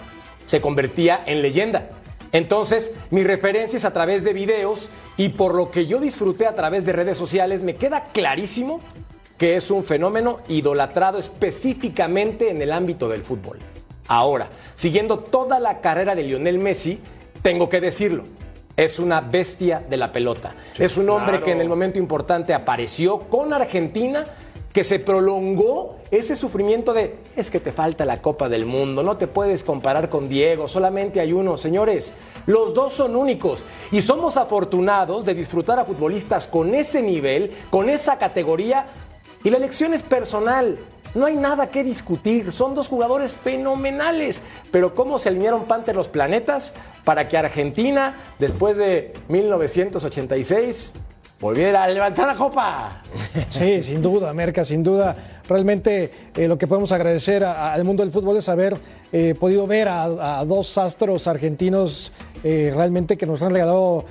se 0.44 0.60
convertía 0.60 1.22
en 1.26 1.42
leyenda. 1.42 1.90
Entonces, 2.32 2.92
mi 3.10 3.24
referencia 3.24 3.76
es 3.76 3.84
a 3.84 3.92
través 3.92 4.24
de 4.24 4.32
videos 4.32 4.90
y 5.16 5.30
por 5.30 5.54
lo 5.54 5.70
que 5.70 5.86
yo 5.86 5.98
disfruté 5.98 6.46
a 6.46 6.54
través 6.54 6.84
de 6.84 6.92
redes 6.92 7.18
sociales, 7.18 7.62
me 7.62 7.74
queda 7.74 8.04
clarísimo 8.12 8.80
que 9.36 9.56
es 9.56 9.70
un 9.70 9.84
fenómeno 9.84 10.38
idolatrado 10.48 11.18
específicamente 11.18 12.50
en 12.50 12.62
el 12.62 12.72
ámbito 12.72 13.08
del 13.08 13.22
fútbol. 13.22 13.58
Ahora, 14.06 14.48
siguiendo 14.74 15.20
toda 15.20 15.58
la 15.58 15.80
carrera 15.80 16.14
de 16.14 16.24
Lionel 16.24 16.58
Messi, 16.58 17.00
tengo 17.42 17.68
que 17.68 17.80
decirlo, 17.80 18.24
es 18.76 18.98
una 18.98 19.20
bestia 19.20 19.84
de 19.88 19.96
la 19.96 20.12
pelota. 20.12 20.54
es 20.78 20.96
un 20.96 21.08
hombre 21.10 21.32
claro. 21.32 21.44
que 21.44 21.52
en 21.52 21.60
el 21.60 21.68
momento 21.68 21.98
importante 21.98 22.54
apareció 22.54 23.20
con 23.28 23.52
Argentina, 23.52 24.26
que 24.72 24.84
se 24.84 25.00
prolongó 25.00 25.96
ese 26.10 26.36
sufrimiento 26.36 26.92
de 26.92 27.16
es 27.34 27.50
que 27.50 27.58
te 27.58 27.72
falta 27.72 28.04
la 28.04 28.22
Copa 28.22 28.48
del 28.48 28.66
Mundo, 28.66 29.02
no 29.02 29.16
te 29.16 29.26
puedes 29.26 29.64
comparar 29.64 30.08
con 30.08 30.28
Diego, 30.28 30.68
solamente 30.68 31.20
hay 31.20 31.32
uno. 31.32 31.56
Señores, 31.56 32.14
los 32.46 32.72
dos 32.72 32.92
son 32.92 33.16
únicos 33.16 33.64
y 33.90 34.00
somos 34.00 34.36
afortunados 34.36 35.24
de 35.24 35.34
disfrutar 35.34 35.78
a 35.78 35.84
futbolistas 35.84 36.46
con 36.46 36.74
ese 36.74 37.02
nivel, 37.02 37.52
con 37.70 37.88
esa 37.88 38.18
categoría 38.18 38.86
y 39.42 39.50
la 39.50 39.56
elección 39.56 39.92
es 39.92 40.02
personal. 40.02 40.78
No 41.14 41.26
hay 41.26 41.36
nada 41.36 41.70
que 41.70 41.82
discutir, 41.82 42.52
son 42.52 42.74
dos 42.74 42.88
jugadores 42.88 43.34
fenomenales. 43.34 44.42
Pero 44.70 44.94
¿cómo 44.94 45.18
se 45.18 45.28
alinearon 45.28 45.64
Panther 45.64 45.96
los 45.96 46.08
planetas 46.08 46.74
para 47.04 47.28
que 47.28 47.36
Argentina, 47.36 48.16
después 48.38 48.76
de 48.76 49.12
1986, 49.28 50.94
volviera 51.40 51.84
a 51.84 51.88
levantar 51.88 52.26
la 52.26 52.36
copa? 52.36 53.02
Sí, 53.48 53.82
sin 53.82 54.02
duda, 54.02 54.32
Merca, 54.34 54.64
sin 54.64 54.82
duda. 54.82 55.16
Realmente 55.48 56.10
eh, 56.36 56.46
lo 56.46 56.56
que 56.56 56.66
podemos 56.66 56.92
agradecer 56.92 57.42
al 57.42 57.82
mundo 57.84 58.04
del 58.04 58.12
fútbol 58.12 58.36
es 58.36 58.48
haber 58.48 58.76
eh, 59.12 59.34
podido 59.38 59.66
ver 59.66 59.88
a, 59.88 60.44
dos 60.44 60.78
astros 60.78 61.26
argentinos 61.26 62.12
eh, 62.44 62.72
realmente 62.74 63.16
que 63.16 63.26
nos 63.26 63.42
han 63.42 63.52
regalado 63.52 64.04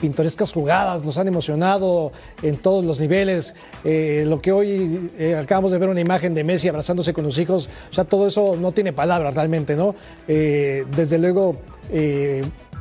pintorescas 0.00 0.50
jugadas, 0.50 1.04
nos 1.04 1.18
han 1.18 1.28
emocionado 1.28 2.10
en 2.42 2.56
todos 2.56 2.82
los 2.86 3.00
niveles. 3.00 3.54
Lo 3.84 4.40
que 4.40 4.50
hoy 4.50 5.10
acabamos 5.38 5.72
de 5.72 5.78
ver 5.78 5.90
una 5.90 6.00
imagen 6.00 6.32
de 6.32 6.42
Messi 6.42 6.68
abrazándose 6.68 7.12
con 7.12 7.24
los 7.24 7.36
hijos, 7.36 7.68
o 7.90 7.92
sea, 7.92 8.04
todo 8.04 8.26
eso 8.28 8.56
no 8.58 8.72
tiene 8.72 8.94
palabras 8.94 9.34
realmente, 9.34 9.76
¿no? 9.76 9.94
Desde 10.26 11.18
luego. 11.18 11.56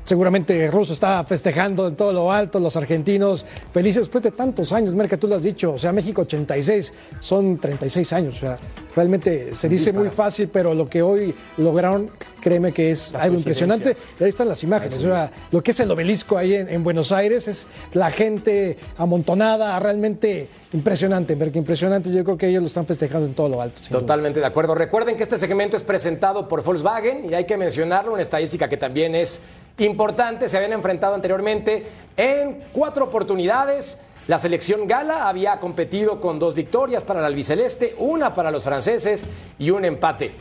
Seguramente 0.07 0.71
Russo 0.71 0.93
está 0.93 1.21
festejando 1.25 1.85
en 1.85 1.97
todo 1.97 2.13
lo 2.13 2.31
alto, 2.31 2.61
los 2.61 2.77
argentinos 2.77 3.45
felices 3.73 4.03
después 4.03 4.23
de 4.23 4.31
tantos 4.31 4.71
años, 4.71 4.93
Merca, 4.93 5.17
tú 5.17 5.27
lo 5.27 5.35
has 5.35 5.43
dicho, 5.43 5.73
o 5.73 5.77
sea, 5.77 5.91
México 5.91 6.21
86, 6.21 6.93
son 7.19 7.57
36 7.57 8.13
años, 8.13 8.37
o 8.37 8.39
sea, 8.39 8.55
realmente 8.95 9.53
se 9.53 9.67
dice 9.67 9.91
muy 9.91 10.09
fácil, 10.09 10.47
pero 10.47 10.73
lo 10.73 10.87
que 10.87 11.01
hoy 11.01 11.35
lograron, 11.57 12.09
créeme 12.39 12.71
que 12.71 12.91
es 12.91 13.13
algo 13.15 13.35
impresionante. 13.35 13.97
Y 14.17 14.23
ahí 14.23 14.29
están 14.29 14.47
las 14.47 14.63
imágenes, 14.63 14.97
o 14.99 15.01
sea, 15.01 15.29
lo 15.51 15.61
que 15.61 15.71
es 15.71 15.79
el 15.81 15.91
obelisco 15.91 16.37
ahí 16.37 16.53
en, 16.53 16.69
en 16.69 16.85
Buenos 16.85 17.11
Aires, 17.11 17.49
es 17.49 17.67
la 17.91 18.09
gente 18.09 18.77
amontonada, 18.95 19.77
realmente 19.77 20.47
impresionante, 20.73 21.36
Merca, 21.36 21.58
impresionante, 21.58 22.12
yo 22.12 22.23
creo 22.23 22.38
que 22.38 22.47
ellos 22.47 22.62
lo 22.62 22.67
están 22.67 22.86
festejando 22.86 23.25
en 23.25 23.34
todo 23.34 23.49
lo 23.49 23.62
alto. 23.62 23.82
Totalmente 23.89 24.39
de 24.39 24.45
acuerdo. 24.45 24.75
Recuerden 24.75 25.15
que 25.15 25.23
este 25.23 25.38
segmento 25.38 25.77
es 25.77 25.84
presentado 25.84 26.47
por 26.47 26.63
Volkswagen 26.63 27.30
y 27.30 27.34
hay 27.34 27.45
que 27.45 27.58
mencionarlo, 27.58 28.13
una 28.13 28.21
estadística 28.21 28.67
que 28.67 28.77
también 28.77 29.15
es 29.15 29.41
importante. 29.77 30.49
Se 30.49 30.58
habían 30.58 30.73
enfrentado 30.73 31.15
anteriormente 31.15 31.88
en 32.15 32.63
cuatro 32.73 33.06
oportunidades. 33.06 33.99
La 34.27 34.39
selección 34.39 34.88
gala 34.88 35.30
había 35.30 35.60
competido 35.60 36.19
con 36.19 36.38
dos 36.38 36.53
victorias 36.53 37.03
para 37.03 37.21
el 37.21 37.25
albiceleste, 37.25 37.95
una 37.97 38.34
para 38.34 38.51
los 38.51 38.63
franceses 38.63 39.25
y 39.58 39.69
un 39.69 39.86
empate. 39.86 40.32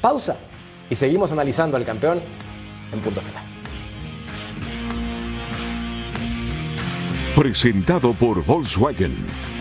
Pausa 0.00 0.36
y 0.90 0.96
seguimos 0.96 1.30
analizando 1.32 1.76
al 1.76 1.84
campeón 1.84 2.20
en 2.92 3.00
punto 3.00 3.20
final. 3.20 3.53
Presentado 7.34 8.14
por 8.14 8.44
Volkswagen. 8.44 9.53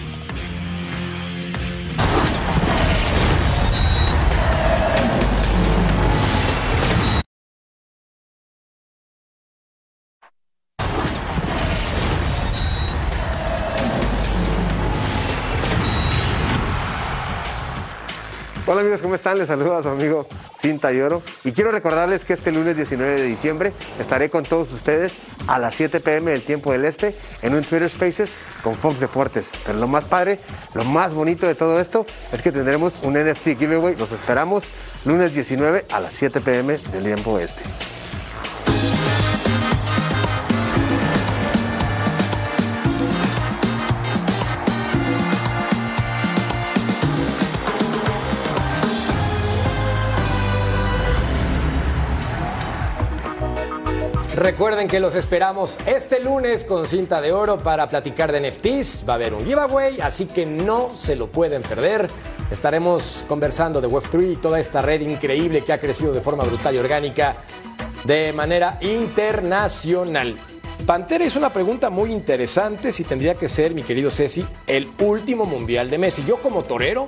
Amigos, 18.83 19.01
¿cómo 19.01 19.15
están? 19.15 19.37
Les 19.37 19.47
saludo 19.47 19.77
a 19.77 19.83
su 19.83 19.87
amigo 19.87 20.27
Cinta 20.59 20.91
y 20.91 20.99
Oro. 20.99 21.21
Y 21.45 21.53
quiero 21.53 21.71
recordarles 21.71 22.25
que 22.25 22.33
este 22.33 22.51
lunes 22.51 22.75
19 22.75 23.21
de 23.21 23.23
diciembre 23.23 23.71
estaré 23.97 24.29
con 24.29 24.43
todos 24.43 24.73
ustedes 24.73 25.13
a 25.47 25.57
las 25.57 25.75
7 25.75 26.01
pm 26.01 26.31
del 26.31 26.41
tiempo 26.41 26.73
del 26.73 26.83
este 26.83 27.15
en 27.41 27.55
un 27.55 27.63
Twitter 27.63 27.89
Spaces 27.89 28.31
con 28.61 28.75
Fox 28.75 28.99
Deportes. 28.99 29.45
Pero 29.65 29.79
lo 29.79 29.87
más 29.87 30.03
padre, 30.03 30.39
lo 30.73 30.83
más 30.83 31.13
bonito 31.13 31.47
de 31.47 31.55
todo 31.55 31.79
esto 31.79 32.05
es 32.33 32.41
que 32.41 32.51
tendremos 32.51 32.93
un 33.03 33.13
NFT 33.13 33.57
giveaway. 33.57 33.95
Los 33.95 34.11
esperamos 34.11 34.65
lunes 35.05 35.33
19 35.33 35.85
a 35.89 36.01
las 36.01 36.11
7 36.11 36.41
pm 36.41 36.77
del 36.77 37.03
tiempo 37.03 37.39
este. 37.39 37.61
Recuerden 54.35 54.87
que 54.87 54.99
los 54.99 55.13
esperamos 55.13 55.77
este 55.85 56.19
lunes 56.19 56.63
con 56.63 56.87
cinta 56.87 57.21
de 57.21 57.31
oro 57.31 57.59
para 57.59 57.87
platicar 57.87 58.31
de 58.31 58.49
NFTs. 58.49 59.05
Va 59.07 59.13
a 59.13 59.15
haber 59.17 59.35
un 59.35 59.45
giveaway, 59.45 60.01
así 60.01 60.25
que 60.25 60.43
no 60.43 60.95
se 60.95 61.15
lo 61.15 61.27
pueden 61.27 61.61
perder. 61.61 62.09
Estaremos 62.49 63.25
conversando 63.27 63.79
de 63.79 63.87
Web3 63.87 64.33
y 64.33 64.35
toda 64.37 64.59
esta 64.59 64.81
red 64.81 65.01
increíble 65.01 65.63
que 65.63 65.71
ha 65.71 65.79
crecido 65.79 66.13
de 66.13 66.21
forma 66.21 66.43
brutal 66.45 66.73
y 66.73 66.79
orgánica 66.79 67.35
de 68.05 68.33
manera 68.33 68.79
internacional. 68.81 70.35
Pantera 70.83 71.25
es 71.25 71.35
una 71.35 71.53
pregunta 71.53 71.91
muy 71.91 72.11
interesante 72.11 72.91
si 72.91 73.03
tendría 73.03 73.35
que 73.35 73.47
ser, 73.47 73.75
mi 73.75 73.83
querido 73.83 74.09
Ceci, 74.09 74.43
el 74.65 74.89
último 74.99 75.45
mundial 75.45 75.91
de 75.91 75.99
Messi. 75.99 76.25
Yo 76.25 76.37
como 76.37 76.63
torero 76.63 77.07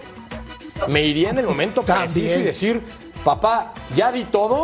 me 0.89 1.01
iría 1.01 1.31
en 1.31 1.39
el 1.39 1.47
momento 1.47 1.81
preciso 1.81 2.39
y 2.39 2.43
decir, 2.43 2.83
papá, 3.23 3.73
ya 3.95 4.11
vi 4.11 4.25
todo, 4.25 4.63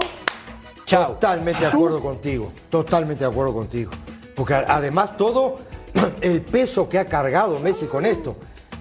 Chao. 0.91 1.13
Totalmente 1.13 1.61
de 1.61 1.67
acuerdo 1.67 2.01
contigo, 2.01 2.51
totalmente 2.69 3.23
de 3.23 3.29
acuerdo 3.29 3.53
contigo. 3.53 3.91
Porque 4.35 4.55
además 4.55 5.15
todo 5.15 5.59
el 6.21 6.41
peso 6.41 6.89
que 6.89 6.99
ha 6.99 7.05
cargado 7.05 7.61
Messi 7.61 7.85
con 7.85 8.05
esto, 8.05 8.35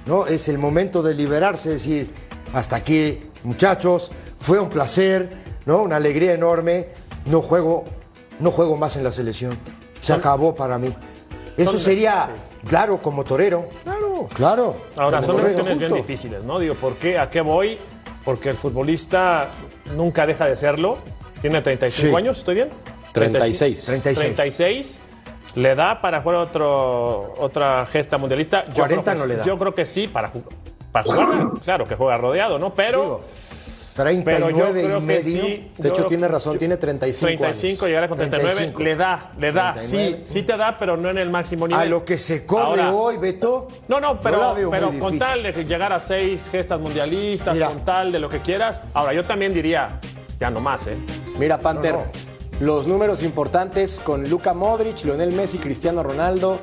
¿no? 0.07 0.27
Es 0.27 0.49
el 0.49 0.59
momento 0.59 1.05
de 1.05 1.15
liberarse, 1.15 1.71
decir, 1.71 2.13
hasta 2.53 2.75
aquí, 2.75 3.23
muchachos, 3.45 4.11
fue 4.37 4.59
un 4.59 4.69
placer, 4.69 5.31
¿no? 5.67 5.83
Una 5.83 5.97
alegría 5.97 6.33
enorme. 6.35 6.89
No 7.27 7.43
juego, 7.43 7.85
no 8.41 8.51
juego 8.51 8.75
más 8.77 8.97
en 8.97 9.05
la 9.05 9.13
selección. 9.13 9.57
Se 10.01 10.13
acabó 10.13 10.53
para 10.53 10.79
mí. 10.79 10.93
Eso 11.57 11.79
sería, 11.79 12.31
claro, 12.67 13.01
como 13.01 13.23
torero. 13.23 13.69
Claro, 13.85 14.29
claro. 14.35 14.77
Ahora, 14.97 15.23
son 15.23 15.37
torero, 15.37 15.49
decisiones 15.49 15.79
bien 15.79 15.95
difíciles, 15.95 16.43
¿no? 16.43 16.59
Digo, 16.59 16.75
¿por 16.75 16.97
qué? 16.97 17.21
¿A 17.21 17.31
qué 17.31 17.41
voy? 17.41 17.79
Porque 18.25 18.49
el 18.49 18.57
futbolista 18.57 19.53
nunca 19.95 20.27
deja 20.27 20.47
de 20.47 20.57
serlo. 20.57 20.99
Tiene 21.41 21.61
35 21.63 22.11
Sí. 22.11 22.17
años, 22.17 22.39
¿estoy 22.39 22.55
bien? 22.57 22.69
36. 23.13 23.85
36. 23.87 24.35
36. 24.37 24.99
¿Le 25.57 25.75
da 25.75 26.01
para 26.01 26.21
jugar 26.23 26.37
otro, 26.39 27.35
otra 27.39 27.85
gesta 27.87 28.19
mundialista? 28.19 28.67
Yo 28.69 28.75
40 28.85 29.03
creo 29.03 29.15
que 29.15 29.19
no 29.21 29.27
le 29.27 29.35
sí. 29.35 29.41
da. 29.41 29.47
Yo 29.47 29.59
creo 29.59 29.75
que 29.75 29.87
sí, 29.87 30.07
para, 30.07 30.31
para 30.93 31.05
jugar. 31.05 31.29
claro, 31.65 31.87
que 31.89 31.97
juega 31.97 32.17
rodeado, 32.19 32.59
¿no? 32.59 32.73
Pero, 32.73 33.01
Digo, 33.03 33.21
pero 33.97 34.49
yo 34.51 34.57
39 34.71 34.83
creo 34.85 34.97
y 34.97 35.01
que 35.01 35.07
medio. 35.07 35.43
sí. 35.43 35.71
De 35.77 35.89
hecho, 35.89 36.05
tiene 36.07 36.29
razón, 36.29 36.53
yo- 36.53 36.59
tiene 36.61 36.77
35 36.77 37.27
35, 37.43 37.85
años. 37.85 37.89
llegar 37.95 38.09
con 38.09 38.19
39. 38.19 38.55
35. 38.55 38.83
Le 38.85 38.97
da, 38.97 39.33
le 39.39 39.53
da. 39.53 39.73
39. 39.75 40.21
Sí, 40.25 40.33
sí 40.33 40.43
te 40.45 40.57
da, 40.57 40.79
pero 40.79 40.97
no 40.97 41.11
en 41.11 41.19
el 41.19 41.31
máximo 41.31 41.67
nivel. 41.67 41.83
A 41.83 41.85
lo 41.87 42.05
que 42.05 42.17
se 42.17 42.47
corre 42.47 42.63
Ahora, 42.83 42.93
hoy, 42.93 43.17
Beto. 43.17 43.67
No, 43.89 43.99
no, 43.99 44.15
yo 44.15 44.21
pero, 44.21 44.41
la 44.41 44.53
veo 44.53 44.71
pero 44.71 44.93
muy 44.93 45.01
con 45.01 45.19
tal 45.19 45.43
de 45.43 45.65
llegar 45.65 45.93
a 45.93 45.99
seis 45.99 46.49
gestas 46.49 46.79
mundialistas, 46.79 47.55
Mira. 47.55 47.67
con 47.67 47.85
tal 47.85 48.13
de 48.13 48.21
lo 48.21 48.29
que 48.29 48.39
quieras. 48.39 48.81
Ahora, 48.95 49.13
yo 49.13 49.25
también 49.25 49.53
diría, 49.53 49.99
ya 50.41 50.51
no 50.51 50.61
más, 50.61 50.87
¿eh? 50.87 50.97
Mira, 51.39 51.59
Panther, 51.59 51.93
No, 51.95 52.05
los 52.61 52.87
números 52.89 53.23
importantes 53.23 54.01
con 54.01 54.29
Luka 54.29 54.55
Modric, 54.55 55.05
Lionel 55.05 55.33
Messi, 55.33 55.59
Cristiano 55.59 56.03
Ronaldo, 56.03 56.59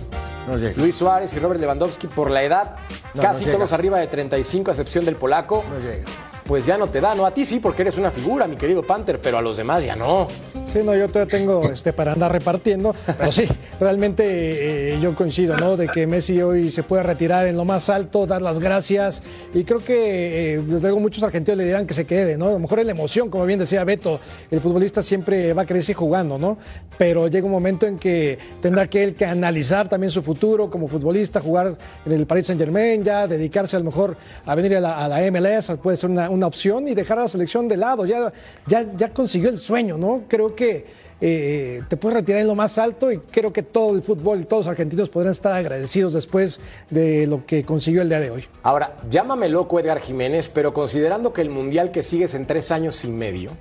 No. 0.47 0.57
Luis 0.77 0.95
Suárez 0.95 1.33
y 1.35 1.39
Robert 1.39 1.59
Lewandowski 1.61 2.07
por 2.07 2.31
la 2.31 2.43
edad, 2.43 2.75
casi 3.21 3.45
todos 3.45 3.73
arriba 3.73 3.99
de 3.99 4.07
35, 4.07 4.71
a 4.71 4.73
excepción 4.73 5.05
del 5.05 5.15
polaco. 5.15 5.63
No 5.69 5.79
llega. 5.79 6.05
Pues 6.47 6.65
ya 6.65 6.77
no 6.77 6.87
te 6.87 7.01
da, 7.01 7.13
no 7.13 7.25
a 7.25 7.33
ti 7.33 7.43
sí, 7.43 7.59
porque 7.59 7.81
eres 7.81 7.97
una 7.97 8.09
figura, 8.09 8.47
mi 8.47 8.55
querido 8.55 8.81
Panther, 8.81 9.19
pero 9.19 9.37
a 9.37 9.41
los 9.41 9.57
demás 9.57 9.83
ya 9.83 9.97
no. 9.97 10.27
Sí, 10.65 10.79
no, 10.83 10.95
yo 10.95 11.07
todavía 11.07 11.37
tengo 11.37 11.69
este, 11.71 11.93
para 11.93 12.13
andar 12.13 12.31
repartiendo, 12.31 12.93
pero 13.17 13.31
sí, 13.31 13.45
realmente 13.79 14.93
eh, 14.93 14.99
yo 15.01 15.15
coincido, 15.15 15.55
¿no? 15.57 15.75
De 15.75 15.87
que 15.87 16.05
Messi 16.07 16.41
hoy 16.41 16.71
se 16.71 16.83
puede 16.83 17.03
retirar 17.03 17.47
en 17.47 17.57
lo 17.57 17.65
más 17.65 17.89
alto, 17.89 18.25
dar 18.25 18.41
las 18.41 18.59
gracias, 18.59 19.21
y 19.53 19.63
creo 19.63 19.83
que 19.83 20.55
eh, 20.55 20.61
luego 20.65 20.99
muchos 20.99 21.23
argentinos 21.23 21.57
le 21.57 21.65
dirán 21.65 21.87
que 21.87 21.93
se 21.93 22.05
quede, 22.05 22.37
¿no? 22.37 22.47
A 22.47 22.51
lo 22.51 22.59
mejor 22.59 22.79
es 22.79 22.85
la 22.85 22.91
emoción, 22.91 23.29
como 23.29 23.45
bien 23.45 23.59
decía 23.59 23.83
Beto, 23.83 24.19
el 24.51 24.61
futbolista 24.61 25.01
siempre 25.01 25.53
va 25.53 25.63
a 25.63 25.65
crecer 25.65 25.95
jugando, 25.95 26.37
¿no? 26.37 26.57
Pero 26.97 27.27
llega 27.27 27.45
un 27.45 27.51
momento 27.51 27.85
en 27.85 27.97
que 27.97 28.37
tendrá 28.61 28.87
que 28.89 29.03
él 29.03 29.15
que 29.15 29.25
analizar 29.25 29.87
también 29.87 30.11
su 30.11 30.21
futuro 30.21 30.69
como 30.69 30.87
futbolista, 30.87 31.39
jugar 31.39 31.77
en 32.05 32.11
el 32.11 32.25
Paris 32.25 32.47
Saint 32.47 32.59
Germain, 32.59 33.03
ya 33.03 33.27
dedicarse 33.27 33.75
a 33.75 33.79
lo 33.79 33.85
mejor 33.85 34.17
a 34.45 34.55
venir 34.55 34.75
a 34.77 34.81
la, 34.81 34.97
a 34.97 35.07
la 35.07 35.31
MLS, 35.31 35.71
puede 35.81 35.97
ser 35.97 36.09
una, 36.09 36.29
una 36.29 36.36
opción, 36.45 36.87
y 36.87 36.93
dejar 36.93 37.17
a 37.17 37.23
la 37.23 37.27
selección 37.27 37.67
de 37.67 37.77
lado, 37.77 38.05
ya, 38.05 38.31
ya, 38.67 38.85
ya 38.95 39.11
consiguió 39.11 39.49
el 39.49 39.57
sueño, 39.57 39.97
¿no? 39.97 40.25
Creo 40.27 40.55
que 40.55 41.07
eh, 41.19 41.81
te 41.87 41.97
puedes 41.97 42.17
retirar 42.17 42.41
en 42.41 42.47
lo 42.47 42.53
más 42.53 42.77
alto 42.77 43.11
y 43.11 43.17
creo 43.17 43.51
que 43.51 43.63
todo 43.63 43.95
el 43.95 44.03
fútbol, 44.03 44.45
todos 44.45 44.65
los 44.65 44.71
argentinos 44.71 45.09
podrán 45.09 45.31
estar 45.31 45.51
agradecidos 45.51 46.13
después 46.13 46.59
de 46.91 47.25
lo 47.25 47.43
que 47.45 47.65
consiguió 47.65 48.03
el 48.03 48.09
día 48.09 48.19
de 48.19 48.29
hoy. 48.29 48.45
Ahora, 48.61 48.97
llámame 49.09 49.49
loco 49.49 49.79
Edgar 49.79 49.99
Jiménez, 49.99 50.47
pero 50.47 50.73
considerando 50.73 51.33
que 51.33 51.41
el 51.41 51.49
mundial 51.49 51.89
que 51.89 52.03
sigues 52.03 52.35
en 52.35 52.45
tres 52.45 52.69
años 52.69 53.03
y 53.03 53.07
medio, 53.07 53.51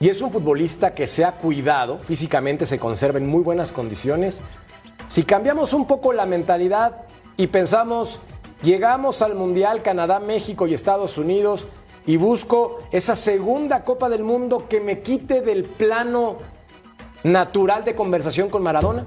y 0.00 0.08
es 0.08 0.20
un 0.22 0.32
futbolista 0.32 0.94
que 0.94 1.06
se 1.06 1.24
ha 1.24 1.32
cuidado, 1.36 1.98
físicamente 1.98 2.66
se 2.66 2.78
conserva 2.80 3.18
en 3.18 3.28
muy 3.28 3.42
buenas 3.42 3.70
condiciones, 3.70 4.42
si 5.06 5.22
cambiamos 5.22 5.72
un 5.72 5.86
poco 5.86 6.12
la 6.12 6.26
mentalidad 6.26 7.02
y 7.36 7.46
pensamos, 7.46 8.20
llegamos 8.62 9.22
al 9.22 9.34
mundial 9.36 9.82
Canadá, 9.82 10.18
México 10.18 10.66
y 10.66 10.74
Estados 10.74 11.16
Unidos 11.16 11.68
y 12.08 12.16
busco 12.16 12.78
esa 12.90 13.14
segunda 13.14 13.84
Copa 13.84 14.08
del 14.08 14.24
Mundo 14.24 14.66
que 14.66 14.80
me 14.80 15.00
quite 15.02 15.42
del 15.42 15.64
plano 15.64 16.38
natural 17.22 17.84
de 17.84 17.94
conversación 17.94 18.48
con 18.48 18.62
Maradona. 18.62 19.04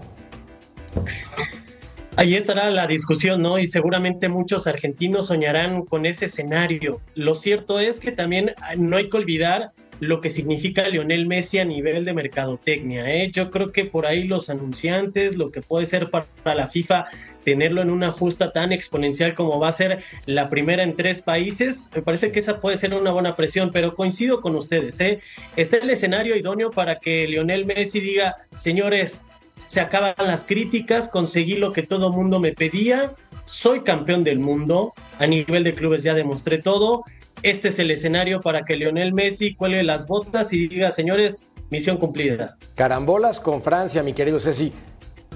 Ahí 2.15 2.35
estará 2.35 2.69
la 2.69 2.85
discusión, 2.85 3.41
¿no? 3.41 3.57
Y 3.57 3.67
seguramente 3.67 4.29
muchos 4.29 4.67
argentinos 4.67 5.25
soñarán 5.25 5.83
con 5.83 6.05
ese 6.05 6.25
escenario. 6.25 7.01
Lo 7.15 7.33
cierto 7.33 7.79
es 7.79 7.99
que 7.99 8.11
también 8.11 8.51
no 8.77 8.97
hay 8.97 9.09
que 9.09 9.17
olvidar 9.17 9.71
lo 10.01 10.19
que 10.19 10.31
significa 10.31 10.89
Lionel 10.89 11.27
Messi 11.27 11.59
a 11.59 11.63
nivel 11.63 12.03
de 12.03 12.13
mercadotecnia. 12.13 13.07
¿eh? 13.13 13.29
Yo 13.31 13.51
creo 13.51 13.71
que 13.71 13.85
por 13.85 14.07
ahí 14.07 14.23
los 14.23 14.49
anunciantes, 14.49 15.37
lo 15.37 15.51
que 15.51 15.61
puede 15.61 15.85
ser 15.85 16.09
para 16.09 16.55
la 16.55 16.67
FIFA 16.67 17.05
tenerlo 17.43 17.83
en 17.83 17.91
una 17.91 18.11
justa 18.11 18.51
tan 18.51 18.71
exponencial 18.71 19.35
como 19.35 19.59
va 19.59 19.67
a 19.67 19.71
ser 19.71 20.03
la 20.25 20.49
primera 20.49 20.81
en 20.81 20.95
tres 20.95 21.21
países, 21.21 21.87
me 21.95 22.01
parece 22.01 22.31
que 22.31 22.39
esa 22.39 22.59
puede 22.59 22.77
ser 22.77 22.95
una 22.95 23.11
buena 23.11 23.35
presión, 23.35 23.69
pero 23.71 23.93
coincido 23.93 24.41
con 24.41 24.55
ustedes. 24.55 24.99
¿eh? 25.01 25.19
Está 25.55 25.77
el 25.77 25.89
escenario 25.91 26.35
idóneo 26.35 26.71
para 26.71 26.95
que 26.97 27.27
Lionel 27.27 27.67
Messi 27.67 27.99
diga, 27.99 28.37
señores, 28.55 29.23
se 29.55 29.81
acaban 29.81 30.15
las 30.17 30.43
críticas, 30.43 31.09
conseguí 31.09 31.57
lo 31.57 31.73
que 31.73 31.83
todo 31.83 32.11
mundo 32.11 32.39
me 32.39 32.53
pedía, 32.53 33.13
soy 33.45 33.81
campeón 33.81 34.23
del 34.23 34.39
mundo, 34.39 34.93
a 35.19 35.27
nivel 35.27 35.63
de 35.63 35.75
clubes 35.75 36.01
ya 36.01 36.15
demostré 36.15 36.57
todo, 36.57 37.03
este 37.43 37.69
es 37.69 37.79
el 37.79 37.91
escenario 37.91 38.41
para 38.41 38.63
que 38.63 38.75
Lionel 38.75 39.13
Messi 39.13 39.55
cuelgue 39.55 39.83
las 39.83 40.05
botas 40.05 40.53
y 40.53 40.67
diga, 40.67 40.91
señores, 40.91 41.51
misión 41.69 41.97
cumplida. 41.97 42.57
Carambolas 42.75 43.39
con 43.39 43.61
Francia, 43.61 44.03
mi 44.03 44.13
querido 44.13 44.39
Ceci. 44.39 44.71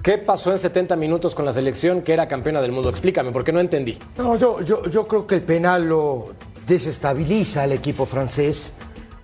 ¿Qué 0.03 0.19
pasó 0.19 0.51
en 0.51 0.59
70 0.59 0.95
minutos 0.95 1.33
con 1.33 1.45
la 1.45 1.53
selección 1.53 2.03
que 2.03 2.13
era 2.13 2.27
campeona 2.27 2.61
del 2.61 2.71
mundo? 2.71 2.89
Explícame, 2.89 3.31
porque 3.31 3.51
no 3.51 3.59
entendí. 3.59 3.97
No, 4.17 4.37
yo, 4.37 4.61
yo, 4.61 4.87
yo 4.87 5.07
creo 5.07 5.25
que 5.25 5.35
el 5.35 5.41
penal 5.41 5.89
lo 5.89 6.35
desestabiliza 6.67 7.63
al 7.63 7.71
equipo 7.71 8.05
francés, 8.05 8.73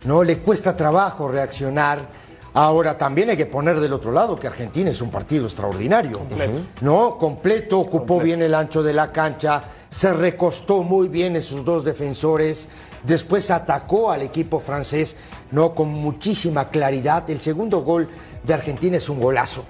¿no? 0.05 0.23
Le 0.23 0.39
cuesta 0.39 0.75
trabajo 0.75 1.27
reaccionar. 1.27 2.20
Ahora 2.53 2.97
también 2.97 3.29
hay 3.29 3.37
que 3.37 3.45
poner 3.45 3.79
del 3.79 3.93
otro 3.93 4.11
lado 4.11 4.37
que 4.37 4.47
Argentina 4.47 4.89
es 4.89 5.01
un 5.01 5.09
partido 5.09 5.45
extraordinario. 5.45 6.19
Completo. 6.19 6.59
¿No? 6.81 7.17
Completo, 7.17 7.79
ocupó 7.79 8.19
bien 8.19 8.41
el 8.41 8.53
ancho 8.53 8.83
de 8.83 8.91
la 8.93 9.11
cancha, 9.13 9.63
se 9.89 10.13
recostó 10.13 10.83
muy 10.83 11.07
bien 11.07 11.37
en 11.37 11.41
sus 11.41 11.63
dos 11.63 11.85
defensores, 11.85 12.67
después 13.05 13.51
atacó 13.51 14.11
al 14.11 14.21
equipo 14.21 14.59
francés, 14.59 15.15
¿no? 15.51 15.73
Con 15.73 15.89
muchísima 15.89 16.69
claridad. 16.69 17.29
El 17.29 17.39
segundo 17.39 17.83
gol 17.83 18.09
de 18.43 18.53
Argentina 18.53 18.97
es 18.97 19.07
un 19.07 19.21
golazo. 19.21 19.63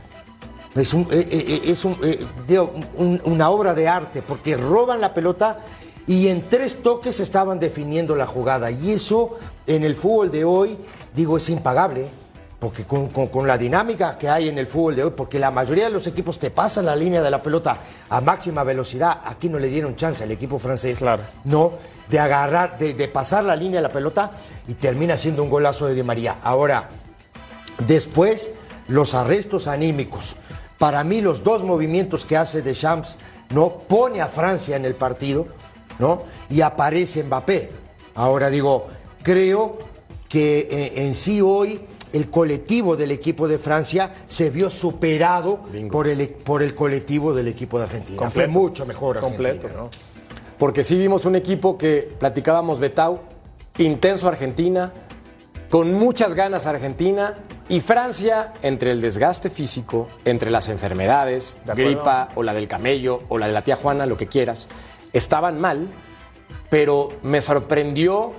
Es, 0.73 0.93
un, 0.93 1.01
eh, 1.11 1.27
eh, 1.29 1.61
es 1.65 1.85
un, 1.85 1.97
eh, 2.01 2.25
digo, 2.47 2.73
un- 2.97 3.21
una 3.25 3.49
obra 3.51 3.73
de 3.75 3.87
arte 3.87 4.21
porque 4.23 4.57
roban 4.57 5.01
la 5.01 5.13
pelota 5.13 5.59
y 6.07 6.29
en 6.29 6.49
tres 6.49 6.81
toques 6.81 7.19
estaban 7.19 7.59
definiendo 7.59 8.15
la 8.15 8.25
jugada. 8.25 8.71
Y 8.71 8.91
eso 8.93 9.37
en 9.67 9.83
el 9.83 9.95
fútbol 9.95 10.31
de 10.31 10.45
hoy, 10.45 10.77
digo, 11.13 11.37
es 11.37 11.47
impagable. 11.49 12.07
Porque 12.61 12.85
con, 12.85 13.07
con- 13.07 13.29
con 13.29 13.47
la 13.47 13.57
dinámica 13.57 14.19
que 14.19 14.29
hay 14.29 14.47
en 14.47 14.59
el 14.59 14.67
fútbol 14.67 14.95
de 14.95 15.03
hoy, 15.05 15.13
porque 15.17 15.39
la 15.39 15.49
mayoría 15.49 15.85
de 15.85 15.89
los 15.89 16.05
equipos 16.05 16.37
te 16.37 16.51
pasan 16.51 16.85
la 16.85 16.95
línea 16.95 17.23
de 17.23 17.31
la 17.31 17.41
pelota 17.41 17.79
a 18.07 18.21
máxima 18.21 18.63
velocidad, 18.63 19.19
aquí 19.25 19.49
no 19.49 19.57
le 19.57 19.67
dieron 19.67 19.95
chance 19.95 20.23
al 20.23 20.29
equipo 20.31 20.59
francés, 20.59 20.99
Claro. 20.99 21.23
no, 21.43 21.73
de 22.07 22.19
agarrar, 22.19 22.77
de, 22.77 22.93
de 22.93 23.07
pasar 23.07 23.43
la 23.45 23.55
línea 23.55 23.79
de 23.79 23.87
la 23.87 23.91
pelota 23.91 24.29
y 24.67 24.75
termina 24.75 25.17
siendo 25.17 25.41
un 25.41 25.49
golazo 25.49 25.87
de 25.87 25.95
Di 25.95 26.03
María. 26.03 26.37
Ahora, 26.43 26.87
después, 27.87 28.51
los 28.87 29.13
arrestos 29.15 29.67
anímicos. 29.67 30.35
Para 30.77 31.03
mí, 31.03 31.21
los 31.21 31.43
dos 31.43 31.63
movimientos 31.63 32.25
que 32.25 32.37
hace 32.37 32.61
Deschamps, 32.61 33.17
¿no? 33.49 33.69
Pone 33.71 34.21
a 34.21 34.27
Francia 34.27 34.75
en 34.75 34.85
el 34.85 34.93
partido, 34.95 35.47
¿no? 35.97 36.23
Y 36.49 36.61
aparece 36.61 37.23
Mbappé. 37.23 37.71
Ahora 38.15 38.49
digo, 38.49 38.87
creo 39.23 39.77
que 40.29 40.67
eh, 40.69 41.05
en 41.07 41.15
sí 41.15 41.41
hoy 41.41 41.81
el 42.13 42.29
colectivo 42.29 42.95
del 42.95 43.11
equipo 43.11 43.47
de 43.47 43.57
Francia 43.57 44.11
se 44.25 44.49
vio 44.49 44.69
superado 44.69 45.61
por 45.91 46.07
el, 46.07 46.29
por 46.29 46.63
el 46.63 46.75
colectivo 46.75 47.33
del 47.33 47.47
equipo 47.47 47.77
de 47.77 47.85
Argentina. 47.85 48.29
Fue 48.29 48.47
mucho 48.47 48.85
mejor 48.85 49.17
Argentina, 49.17 49.49
Completo. 49.49 49.75
¿no? 49.75 49.89
Porque 50.57 50.83
sí 50.83 50.97
vimos 50.97 51.25
un 51.25 51.35
equipo 51.35 51.77
que 51.77 52.09
platicábamos 52.19 52.79
Betau, 52.79 53.19
intenso 53.77 54.27
Argentina, 54.27 54.91
con 55.69 55.93
muchas 55.93 56.35
ganas 56.35 56.67
Argentina 56.67 57.35
y 57.69 57.79
Francia 57.79 58.53
entre 58.61 58.91
el 58.91 58.99
desgaste 58.99 59.49
físico, 59.49 60.09
entre 60.25 60.51
las 60.51 60.67
enfermedades, 60.67 61.57
gripa 61.75 62.29
o 62.35 62.43
la 62.43 62.53
del 62.53 62.67
camello 62.67 63.23
o 63.29 63.37
la 63.37 63.47
de 63.47 63.53
la 63.53 63.63
tía 63.63 63.77
Juana, 63.77 64.05
lo 64.05 64.17
que 64.17 64.27
quieras, 64.27 64.67
estaban 65.13 65.61
mal, 65.61 65.87
pero 66.69 67.09
me 67.23 67.39
sorprendió 67.39 68.33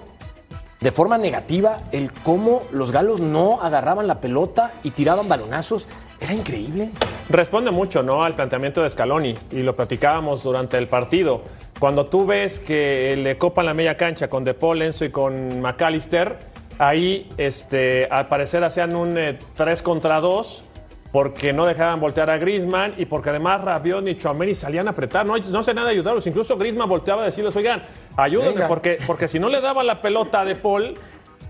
de 0.83 0.91
forma 0.91 1.17
negativa 1.17 1.79
el 1.93 2.13
cómo 2.13 2.63
los 2.73 2.91
galos 2.91 3.21
no 3.21 3.63
agarraban 3.63 4.07
la 4.07 4.21
pelota 4.21 4.73
y 4.83 4.91
tiraban 4.91 5.29
balonazos. 5.29 5.87
Era 6.21 6.35
increíble. 6.35 6.91
Responde 7.29 7.71
mucho 7.71 8.03
¿no? 8.03 8.25
al 8.25 8.35
planteamiento 8.35 8.83
de 8.83 8.91
Scaloni 8.91 9.35
y 9.53 9.61
lo 9.63 9.77
platicábamos 9.77 10.43
durante 10.43 10.79
el 10.79 10.89
partido. 10.89 11.43
Cuando 11.79 12.07
tú 12.07 12.27
ves 12.27 12.61
que 12.61 13.17
le 13.17 13.39
copan 13.39 13.67
la 13.67 13.75
media 13.75 13.97
cancha 13.97 14.29
con 14.29 14.45
De 14.45 14.55
Paul, 14.55 14.83
Enzo 14.83 15.05
y 15.05 15.11
con 15.11 15.61
McAllister, 15.61 16.37
ahí 16.79 17.29
este, 17.37 18.09
al 18.11 18.29
parecer 18.29 18.65
hacían 18.65 18.97
un 18.97 19.19
3 19.57 19.83
contra 19.83 20.21
2 20.21 20.65
porque 21.13 21.53
no 21.53 21.67
dejaban 21.67 22.01
voltear 22.01 22.31
a 22.31 22.39
Griezmann 22.39 22.95
y 22.97 23.05
porque 23.05 23.31
además 23.31 23.61
Rabiot 23.63 24.09
y 24.09 24.17
Chouameni 24.17 24.55
salían 24.55 24.89
a 24.89 24.93
apretar. 24.93 25.27
No, 25.27 25.37
no 25.37 25.63
sé 25.63 25.75
nada 25.75 25.89
de 25.89 25.93
ayudarlos. 25.93 26.27
Incluso 26.27 26.57
Griezmann 26.57 26.89
volteaba 26.89 27.23
a 27.23 27.27
decirles, 27.27 27.55
oigan, 27.55 27.83
ayúdenme 28.17 28.53
Venga. 28.55 28.69
porque, 28.69 28.99
porque 29.07 29.29
si 29.29 29.39
no 29.39 29.49
le 29.51 29.61
daban 29.61 29.87
la 29.87 30.01
pelota 30.01 30.43
De 30.45 30.55
Paul, 30.55 30.95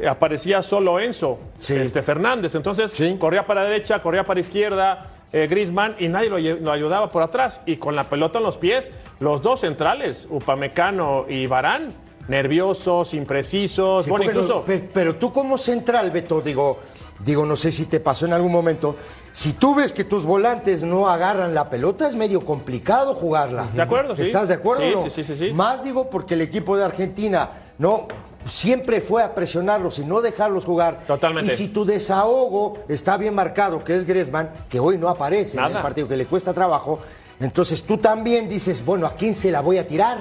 eh, 0.00 0.08
aparecía 0.08 0.62
solo 0.62 0.98
Enzo 0.98 1.38
Sí. 1.58 1.74
este, 1.74 2.02
Fernández. 2.02 2.54
Entonces 2.56 2.90
Sí. 2.90 3.16
corría 3.20 3.46
para 3.46 3.62
derecha, 3.62 4.00
corría 4.02 4.24
para 4.24 4.40
izquierda, 4.40 5.10
eh, 5.32 5.46
Griezmann 5.48 5.94
y 6.00 6.08
nadie 6.08 6.28
lo, 6.28 6.72
ayudaba 6.72 7.12
por 7.12 7.22
atrás. 7.22 7.60
Y 7.64 7.76
con 7.76 7.94
la 7.94 8.08
pelota 8.08 8.38
en 8.38 8.44
los 8.44 8.56
pies, 8.56 8.90
los 9.20 9.42
dos 9.42 9.60
centrales, 9.60 10.26
Upamecano 10.28 11.26
y 11.28 11.46
Barán, 11.46 11.92
nerviosos, 12.26 13.14
imprecisos. 13.14 14.04
Sí, 14.06 14.10
bueno, 14.10 14.24
no- 14.24 14.30
incluso 14.32 14.62
pe- 14.62 14.88
pero 14.92 15.14
tú 15.16 15.32
como 15.32 15.56
central, 15.56 16.10
Beto, 16.10 16.40
digo, 16.40 16.80
digo, 17.24 17.46
no 17.46 17.54
sé 17.54 17.70
si 17.70 17.86
te 17.86 18.00
pasó 18.00 18.26
en 18.26 18.32
algún 18.32 18.50
momento, 18.50 18.96
si 19.32 19.54
tú 19.54 19.74
ves 19.74 19.92
que 19.92 20.04
tus 20.04 20.24
volantes 20.24 20.84
no 20.84 21.08
agarran 21.08 21.54
la 21.54 21.70
pelota, 21.70 22.06
es 22.06 22.14
medio 22.14 22.44
complicado 22.44 23.14
jugarla. 23.14 23.66
De 23.74 23.80
acuerdo, 23.80 24.14
sí. 24.14 24.22
¿Estás 24.22 24.48
de 24.48 24.54
acuerdo? 24.54 24.82
Sí, 24.82 24.92
no? 24.94 25.10
sí, 25.10 25.24
sí, 25.24 25.34
sí. 25.34 25.52
Más 25.52 25.82
digo 25.82 26.10
porque 26.10 26.34
el 26.34 26.42
equipo 26.42 26.76
de 26.76 26.84
Argentina, 26.84 27.50
no, 27.78 28.08
siempre 28.46 29.00
fue 29.00 29.22
a 29.22 29.34
presionarlos 29.34 29.98
y 29.98 30.04
no 30.04 30.20
dejarlos 30.20 30.64
jugar. 30.64 31.00
Totalmente. 31.06 31.52
Y 31.52 31.56
si 31.56 31.68
tu 31.68 31.84
desahogo 31.84 32.78
está 32.88 33.16
bien 33.16 33.34
marcado, 33.34 33.82
que 33.82 33.96
es 33.96 34.06
Griezmann, 34.06 34.50
que 34.68 34.78
hoy 34.78 34.98
no 34.98 35.08
aparece 35.08 35.56
en 35.56 35.64
el 35.64 35.82
partido, 35.82 36.08
que 36.08 36.16
le 36.16 36.26
cuesta 36.26 36.52
trabajo, 36.52 37.00
entonces 37.40 37.82
tú 37.82 37.96
también 37.98 38.48
dices, 38.48 38.84
bueno, 38.84 39.06
¿a 39.06 39.14
quién 39.14 39.34
se 39.34 39.50
la 39.50 39.60
voy 39.60 39.78
a 39.78 39.86
tirar? 39.86 40.18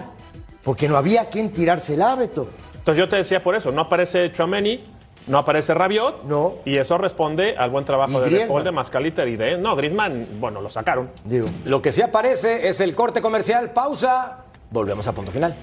Porque 0.63 0.87
no 0.87 0.95
había 0.95 1.23
a 1.23 1.25
quién 1.25 1.51
tirársela, 1.51 2.15
Beto. 2.15 2.47
Entonces 2.75 2.97
yo 2.97 3.09
te 3.09 3.17
decía 3.17 3.43
por 3.43 3.55
eso, 3.55 3.71
no 3.71 3.81
aparece 3.81 4.31
Chouameni, 4.31 4.90
no 5.27 5.37
aparece 5.37 5.73
Rabiot, 5.73 6.23
No. 6.23 6.55
y 6.65 6.77
eso 6.77 6.97
responde 6.97 7.55
al 7.57 7.69
buen 7.69 7.85
trabajo 7.85 8.19
de 8.21 8.29
De. 8.29 8.45
Paul, 8.47 8.63
de 8.63 8.71
Mascaliter 8.71 9.27
y 9.27 9.35
de... 9.37 9.57
No, 9.57 9.75
Griezmann, 9.75 10.27
bueno, 10.39 10.61
lo 10.61 10.69
sacaron. 10.69 11.09
Digo. 11.23 11.47
Lo 11.65 11.81
que 11.81 11.91
sí 11.91 12.01
aparece 12.01 12.67
es 12.67 12.79
el 12.81 12.95
corte 12.95 13.21
comercial. 13.21 13.71
Pausa. 13.71 14.37
Volvemos 14.71 15.07
a 15.07 15.13
punto 15.13 15.31
final. 15.31 15.55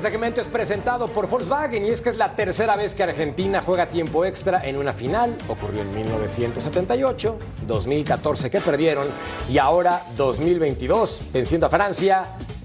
Este 0.00 0.12
segmento 0.12 0.40
es 0.40 0.46
presentado 0.46 1.08
por 1.08 1.28
Volkswagen 1.28 1.84
y 1.84 1.90
es 1.90 2.00
que 2.00 2.08
es 2.08 2.16
la 2.16 2.34
tercera 2.34 2.74
vez 2.74 2.94
que 2.94 3.02
Argentina 3.02 3.60
juega 3.60 3.90
tiempo 3.90 4.24
extra 4.24 4.66
en 4.66 4.78
una 4.78 4.94
final. 4.94 5.36
Ocurrió 5.46 5.82
en 5.82 5.94
1978, 5.94 7.38
2014 7.66 8.48
que 8.48 8.62
perdieron 8.62 9.08
y 9.50 9.58
ahora 9.58 10.06
2022 10.16 11.24
venciendo 11.34 11.66
a 11.66 11.68
Francia 11.68 12.22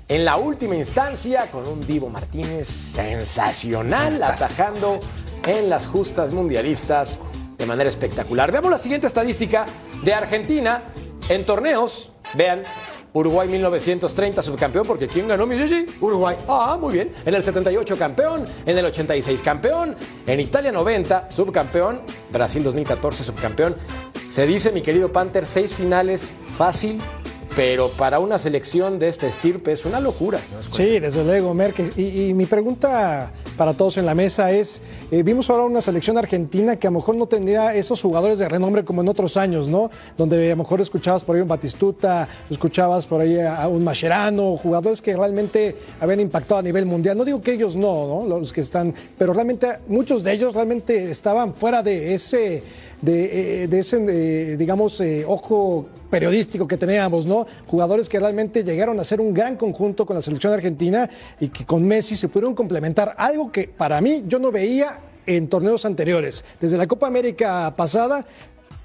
en 0.08 0.24
la 0.24 0.38
última 0.38 0.78
instancia 0.78 1.52
con 1.52 1.68
un 1.68 1.86
Divo 1.86 2.08
Martínez 2.10 2.70
sensacional 2.70 4.24
atajando 4.24 5.02
en 5.46 5.70
las 5.70 5.88
justas 5.88 6.32
mundialistas 6.32 7.20
de 7.58 7.66
manera 7.66 7.90
espectacular. 7.90 8.50
Veamos 8.50 8.72
la 8.72 8.78
siguiente 8.78 9.08
estadística 9.08 9.66
de 10.06 10.14
Argentina 10.14 10.84
en 11.28 11.46
torneos. 11.46 12.14
Vean, 12.34 12.64
Uruguay 13.16 13.48
1930 13.48 14.44
subcampeón, 14.44 14.86
porque 14.86 15.08
¿quién 15.08 15.26
ganó 15.26 15.48
mi 15.48 15.58
Gigi? 15.58 15.86
Uruguay. 16.02 16.36
Ah, 16.50 16.78
muy 16.80 16.94
bien. 16.94 17.14
En 17.26 17.34
el 17.34 17.42
78 17.42 17.98
campeón, 17.98 18.44
en 18.66 18.78
el 18.78 18.86
86 18.86 19.42
campeón, 19.42 19.96
en 20.28 20.40
Italia 20.42 20.74
90 20.74 21.32
subcampeón, 21.32 22.02
Brasil 22.30 22.62
2014 22.62 23.24
subcampeón. 23.24 23.78
Se 24.30 24.46
dice, 24.46 24.74
mi 24.74 24.82
querido 24.82 25.14
Panther, 25.14 25.46
seis 25.46 25.74
finales 25.74 26.34
fácil, 26.58 27.00
pero 27.56 27.90
para 27.92 28.20
una 28.20 28.38
selección 28.38 29.00
de 29.00 29.08
este 29.08 29.28
estirpe 29.28 29.72
es 29.72 29.86
una 29.86 30.00
locura. 30.00 30.40
Sí, 30.72 31.00
desde 31.00 31.24
luego, 31.24 31.54
Merkel. 31.54 31.92
Y, 31.96 32.24
y 32.24 32.34
mi 32.34 32.46
pregunta 32.46 33.32
para 33.58 33.74
todos 33.74 33.98
en 33.98 34.06
la 34.06 34.14
mesa 34.14 34.52
es, 34.52 34.82
eh, 35.12 35.24
vimos 35.24 35.50
ahora 35.50 35.64
una 35.64 35.82
selección 35.82 36.18
argentina 36.18 36.76
que 36.76 36.88
a 36.88 36.92
lo 36.92 37.00
mejor 37.00 37.16
no 37.16 37.28
tendría 37.28 37.74
esos 37.74 38.02
jugadores 38.02 38.40
de 38.40 38.50
renombre 38.50 38.84
como 38.84 39.02
en 39.02 39.08
otros 39.08 39.38
años, 39.38 39.68
¿no? 39.70 39.90
Donde 40.18 40.48
a 40.48 40.50
lo 40.50 40.64
mejor 40.64 40.82
escuchabas 40.82 41.24
por 41.24 41.36
ahí 41.36 41.42
un 41.42 41.48
Batistuta, 41.48 42.28
escuchabas 42.50 43.06
por 43.06 43.22
ahí 43.22 43.40
a, 43.40 43.64
a 43.64 43.68
un 43.70 43.84
Mascherano, 43.84 44.58
jugadores 44.58 45.02
que 45.02 45.16
realmente 45.16 45.78
habían 46.02 46.20
impactado 46.20 46.60
a 46.60 46.64
nivel 46.64 46.86
mundial. 46.86 47.18
No 47.18 47.24
digo 47.24 47.42
que 47.42 47.54
ellos 47.54 47.78
no, 47.78 48.26
¿no? 48.26 48.40
Los 48.40 48.52
que 48.52 48.62
están, 48.62 48.94
pero 49.18 49.34
realmente 49.34 49.68
muchos 49.88 50.24
de 50.24 50.34
ellos 50.34 50.54
realmente 50.54 51.10
estaban 51.10 51.54
fuera 51.54 51.82
de 51.82 52.14
ese, 52.14 52.64
de, 53.06 53.64
eh, 53.64 53.68
de 53.68 53.80
ese, 53.80 54.04
eh, 54.08 54.58
digamos, 54.58 55.00
eh, 55.00 55.24
ojo 55.28 55.86
periodístico 56.10 56.68
que 56.68 56.78
teníamos, 56.78 57.26
¿no? 57.26 57.46
Jugadores 57.68 58.10
que 58.10 58.20
realmente 58.20 58.64
llegaron 58.64 59.00
a 59.00 59.04
ser 59.04 59.22
un 59.22 59.34
gran 59.34 59.56
conjunto 59.56 60.06
con 60.06 60.16
la 60.16 60.22
selección 60.22 60.54
argentina 60.54 61.08
y 61.40 61.50
que 61.50 61.66
con 61.66 61.88
Messi 61.88 62.16
se 62.16 62.28
pudieron 62.28 62.56
complementar. 62.56 63.14
Algo 63.18 63.52
que 63.52 63.68
para 63.68 64.02
mí 64.02 64.24
yo 64.28 64.40
no 64.40 64.52
veía 64.52 65.00
en 65.28 65.48
torneos 65.48 65.86
anteriores. 65.86 66.44
Desde 66.60 66.78
la 66.78 66.88
Copa 66.88 67.08
América 67.08 67.74
pasada 67.76 68.26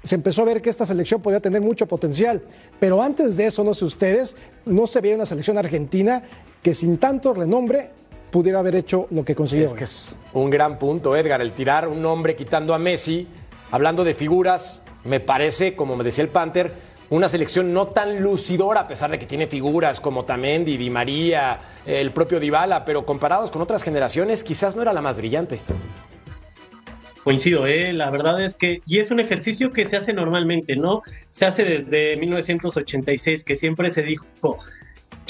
se 0.03 0.15
empezó 0.15 0.43
a 0.43 0.45
ver 0.45 0.61
que 0.61 0.69
esta 0.69 0.85
selección 0.85 1.21
podía 1.21 1.39
tener 1.39 1.61
mucho 1.61 1.87
potencial. 1.87 2.43
Pero 2.79 3.01
antes 3.01 3.37
de 3.37 3.47
eso, 3.47 3.63
no 3.63 3.73
sé 3.73 3.85
ustedes, 3.85 4.35
no 4.65 4.85
se 4.87 5.01
veía 5.01 5.15
una 5.15 5.25
selección 5.25 5.57
argentina 5.57 6.21
que 6.61 6.73
sin 6.73 6.97
tanto 6.97 7.33
renombre 7.33 7.89
pudiera 8.31 8.59
haber 8.59 8.75
hecho 8.75 9.07
lo 9.11 9.25
que 9.25 9.35
consiguió. 9.35 9.65
Es 9.65 9.73
que 9.73 9.83
es 9.83 10.15
un 10.33 10.49
gran 10.49 10.79
punto, 10.79 11.15
Edgar, 11.15 11.41
el 11.41 11.53
tirar 11.53 11.87
un 11.87 12.01
nombre 12.01 12.35
quitando 12.35 12.73
a 12.73 12.79
Messi, 12.79 13.27
hablando 13.71 14.03
de 14.03 14.13
figuras, 14.13 14.83
me 15.03 15.19
parece, 15.19 15.75
como 15.75 15.95
me 15.95 16.03
decía 16.03 16.23
el 16.23 16.29
Panther, 16.29 16.73
una 17.09 17.27
selección 17.27 17.73
no 17.73 17.87
tan 17.87 18.21
lucidora, 18.21 18.81
a 18.81 18.87
pesar 18.87 19.11
de 19.11 19.19
que 19.19 19.25
tiene 19.25 19.47
figuras 19.47 19.99
como 19.99 20.23
Tamendi, 20.23 20.77
Di 20.77 20.89
María, 20.89 21.59
el 21.85 22.11
propio 22.11 22.39
Dybala, 22.39 22.85
pero 22.85 23.05
comparados 23.05 23.51
con 23.51 23.61
otras 23.61 23.83
generaciones, 23.83 24.43
quizás 24.43 24.75
no 24.75 24.81
era 24.81 24.93
la 24.93 25.01
más 25.01 25.17
brillante. 25.17 25.59
Coincido, 27.23 27.67
¿eh? 27.67 27.93
la 27.93 28.09
verdad 28.09 28.41
es 28.41 28.55
que, 28.55 28.81
y 28.87 28.99
es 28.99 29.11
un 29.11 29.19
ejercicio 29.19 29.71
que 29.71 29.85
se 29.85 29.97
hace 29.97 30.13
normalmente, 30.13 30.75
¿no? 30.75 31.03
Se 31.29 31.45
hace 31.45 31.65
desde 31.65 32.15
1986, 32.17 33.43
que 33.43 33.55
siempre 33.55 33.91
se 33.91 34.01
dijo, 34.01 34.25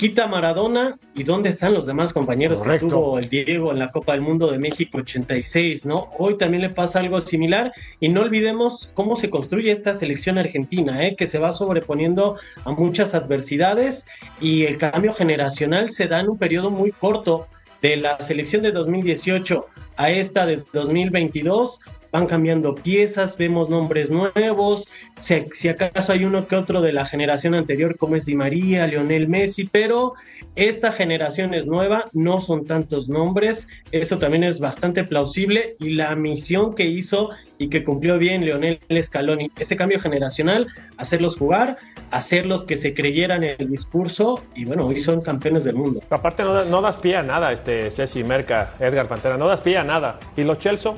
quita 0.02 0.26
Maradona 0.26 0.98
y 1.14 1.22
dónde 1.22 1.50
están 1.50 1.76
los 1.76 1.86
demás 1.86 2.12
compañeros 2.12 2.58
Correcto. 2.58 2.88
que 2.88 2.92
tuvo 2.92 3.20
el 3.20 3.30
Diego 3.30 3.72
en 3.72 3.78
la 3.78 3.92
Copa 3.92 4.14
del 4.14 4.22
Mundo 4.22 4.52
de 4.52 4.58
México 4.58 4.98
86, 4.98 5.86
¿no? 5.86 6.10
Hoy 6.18 6.40
también 6.40 6.64
le 6.64 6.70
pasa 6.72 7.02
algo 7.02 7.22
similar 7.22 7.72
y 8.00 8.10
no 8.10 8.22
olvidemos 8.22 8.90
cómo 8.96 9.16
se 9.16 9.30
construye 9.30 9.70
esta 9.70 9.94
selección 9.94 10.40
argentina, 10.40 11.06
¿eh? 11.06 11.16
que 11.16 11.28
se 11.28 11.38
va 11.38 11.52
sobreponiendo 11.52 12.38
a 12.66 12.72
muchas 12.72 13.14
adversidades 13.14 14.08
y 14.40 14.64
el 14.64 14.80
cambio 14.80 15.14
generacional 15.14 15.92
se 15.92 16.08
da 16.08 16.20
en 16.20 16.30
un 16.30 16.40
periodo 16.40 16.72
muy 16.72 16.92
corto. 16.92 17.46
de 17.84 17.98
la 17.98 18.20
selección 18.22 18.64
de 18.64 18.72
2018 18.72 19.66
a 19.98 20.12
esta 20.12 20.48
de 20.48 20.64
2022 20.74 21.80
van 22.12 22.28
cambiando 22.28 22.76
piezas, 22.76 23.38
vemos 23.38 23.70
nombres 23.70 24.12
nuevos, 24.12 24.88
si, 25.20 25.68
acaso 25.70 26.12
hay 26.12 26.26
uno 26.26 26.48
que 26.48 26.56
otro 26.56 26.82
de 26.82 26.92
la 26.92 27.06
generación 27.06 27.56
anterior 27.56 27.98
como 27.98 28.16
es 28.16 28.26
Di 28.26 28.36
María, 28.36 28.86
Lionel 28.88 29.30
Messi, 29.30 29.66
pero 29.66 30.14
esta 30.56 30.92
generación 30.92 31.54
es 31.54 31.68
nueva, 31.68 32.06
no 32.12 32.42
son 32.42 32.66
tantos 32.66 33.08
nombres, 33.08 33.70
eso 33.92 34.18
también 34.18 34.44
es 34.44 34.60
bastante 34.60 35.04
plausible 35.04 35.76
y 35.80 35.92
la 35.92 36.16
misión 36.16 36.76
que 36.76 36.86
hizo 36.86 37.30
y 37.58 37.70
que 37.70 37.84
cumplió 37.84 38.18
bien 38.18 38.44
Lionel 38.44 38.80
Scaloni, 39.02 39.52
ese 39.58 39.78
cambio 39.78 40.00
generacional, 40.00 40.68
hacerlos 40.98 41.38
jugar, 41.38 41.78
hacerlos 42.12 42.64
que 42.64 42.76
se 42.76 42.94
creyeran 42.94 43.44
el 43.44 43.70
discurso 43.70 44.44
y 44.56 44.66
bueno, 44.66 44.86
hoy 44.86 45.02
son 45.02 45.22
campeones 45.22 45.64
del 45.64 45.76
mundo. 45.76 46.02
Aparte 46.10 46.44
no, 46.44 46.62
no 46.66 46.82
das 46.82 46.98
pie 46.98 47.16
a 47.16 47.24
nada, 47.24 47.54
este 47.54 47.90
Ceci 47.90 48.24
Merca, 48.24 48.74
Edgar 48.80 49.08
Pantera, 49.08 49.38
no 49.38 49.48
das 49.48 49.62
pie 49.62 49.78
a 49.78 49.84
nada. 49.84 50.20
¿Y 50.36 50.44
los 50.44 50.58
Chelsea? 50.58 50.94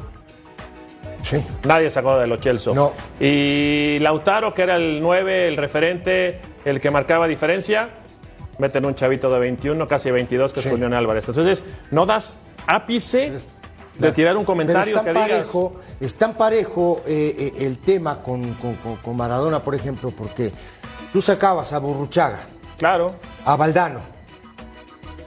Sí. 1.24 1.44
Nadie 1.66 1.90
sacó 1.90 2.20
de 2.20 2.28
los 2.28 2.40
Chelsea. 2.40 2.74
No. 2.74 2.94
Y 3.20 3.98
Lautaro, 4.00 4.54
que 4.54 4.62
era 4.62 4.76
el 4.76 5.00
9, 5.02 5.48
el 5.48 5.58
referente, 5.58 6.40
el 6.66 6.80
que 6.80 6.92
marcaba 6.92 7.28
diferencia, 7.28 7.90
meten 8.60 8.86
un 8.86 8.94
chavito 8.94 9.32
de 9.34 9.40
21, 9.40 9.88
casi 9.88 10.12
22, 10.12 10.54
que 10.54 10.62
Sí. 10.62 10.68
es 10.68 10.74
Julián 10.74 10.94
Álvarez. 10.94 11.28
Entonces, 11.28 11.64
no 11.92 12.06
das 12.06 12.34
ápice 12.68 13.32
de 13.98 14.12
tirar 14.12 14.36
un 14.38 14.46
comentario 14.46 14.94
Pero 14.94 15.04
que 15.04 15.10
es 15.10 15.16
tan 15.16 15.24
digas. 15.26 15.40
parejo, 15.40 15.76
es 16.00 16.16
tan 16.16 16.34
parejo 16.36 17.02
eh, 17.08 17.36
eh, 17.58 17.66
el 17.66 17.80
tema 17.80 18.22
con, 18.22 18.54
con- 18.56 18.76
con- 18.76 18.98
con 18.98 19.16
Maradona, 19.18 19.62
por 19.62 19.76
ejemplo, 19.76 20.12
porque 20.12 20.52
tú 21.12 21.22
sacabas 21.22 21.74
a 21.74 21.80
Burruchaga, 21.80 22.40
Claro. 22.78 23.16
a 23.46 23.56
Valdano. 23.56 24.02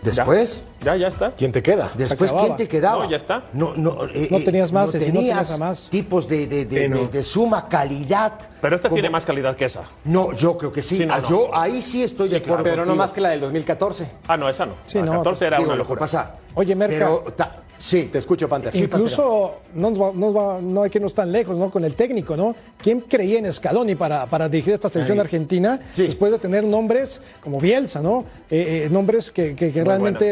Después, 0.02 0.62
Ya, 0.62 0.75
ya 0.82 1.08
está. 1.08 1.30
¿Quién 1.32 1.52
te 1.52 1.62
queda? 1.62 1.90
después. 1.96 2.32
¿quién 2.32 2.56
te 2.56 2.68
quedaba? 2.68 3.04
No, 3.04 3.10
ya 3.10 3.16
está. 3.16 3.44
No, 3.52 3.74
no, 3.76 4.04
eh, 4.12 4.28
No 4.30 4.38
eh, 4.38 4.42
tenías 4.44 4.70
más, 4.72 4.92
no 4.94 5.00
no 5.00 5.04
tenías 5.04 5.12
tenías 5.48 5.50
a 5.52 5.58
más. 5.58 5.88
tipos 5.90 6.28
de, 6.28 6.46
de- 6.46 6.64
de- 6.64 6.82
Sí, 6.82 6.88
no. 6.88 6.96
de- 6.98 7.06
de 7.08 7.22
suma 7.24 7.68
calidad. 7.68 8.32
Pero 8.60 8.76
esta 8.76 8.88
como- 8.88 8.96
tiene 8.96 9.10
más 9.10 9.24
calidad 9.26 9.56
que 9.56 9.64
esa. 9.64 9.82
No, 10.04 10.32
yo 10.32 10.56
creo 10.56 10.70
que 10.72 10.82
sí. 10.82 10.98
Sí, 10.98 11.06
no, 11.06 11.14
Ah, 11.14 11.20
no. 11.20 11.28
Yo 11.28 11.50
ahí 11.54 11.82
sí 11.82 12.02
estoy 12.02 12.28
de 12.28 12.36
acuerdo. 12.36 12.62
Pero 12.64 12.84
no 12.86 12.94
más 12.94 13.12
que 13.12 13.20
la 13.20 13.30
del 13.30 13.40
2014. 13.40 14.06
Ah, 14.28 14.36
no, 14.36 14.48
esa 14.48 14.66
no. 14.66 14.74
Sí, 14.86 14.98
La 14.98 15.04
no, 15.06 15.12
14 15.12 15.46
era 15.46 15.56
Digo, 15.58 15.68
una 15.70 15.76
lo 15.76 15.82
que 15.84 15.88
locura. 15.88 16.00
pasa. 16.00 16.34
Oye, 16.54 16.74
Merca. 16.74 16.96
Pero, 16.96 17.18
ta- 17.36 17.54
sí. 17.76 18.08
Te 18.10 18.16
escucho, 18.18 18.48
Panther. 18.48 18.74
Incluso 18.74 19.56
no, 19.74 19.90
nos 19.90 20.00
va- 20.00 20.12
nos 20.14 20.34
va- 20.34 20.58
no 20.62 20.82
hay 20.82 20.88
que 20.90 20.96
irnos 20.98 21.12
tan 21.12 21.30
lejos, 21.30 21.54
¿no? 21.56 21.70
Con 21.70 21.84
el 21.84 21.94
técnico, 21.94 22.34
¿no? 22.34 22.54
¿Quién 22.78 23.02
creía 23.02 23.38
en 23.38 23.52
Scaloni 23.52 23.94
para, 23.94 24.24
para 24.26 24.48
dirigir 24.48 24.72
esta 24.72 24.88
selección 24.88 25.20
Argentina 25.20 25.78
Sí. 25.92 26.04
después 26.04 26.32
de 26.32 26.38
tener 26.38 26.64
nombres 26.64 27.20
como 27.42 27.60
Bielsa, 27.60 28.00
¿no? 28.00 28.24
Eh, 28.50 28.84
eh, 28.86 28.88
nombres 28.90 29.30
que, 29.30 29.54
que- 29.54 29.70
que 29.70 29.84
realmente 29.84 30.24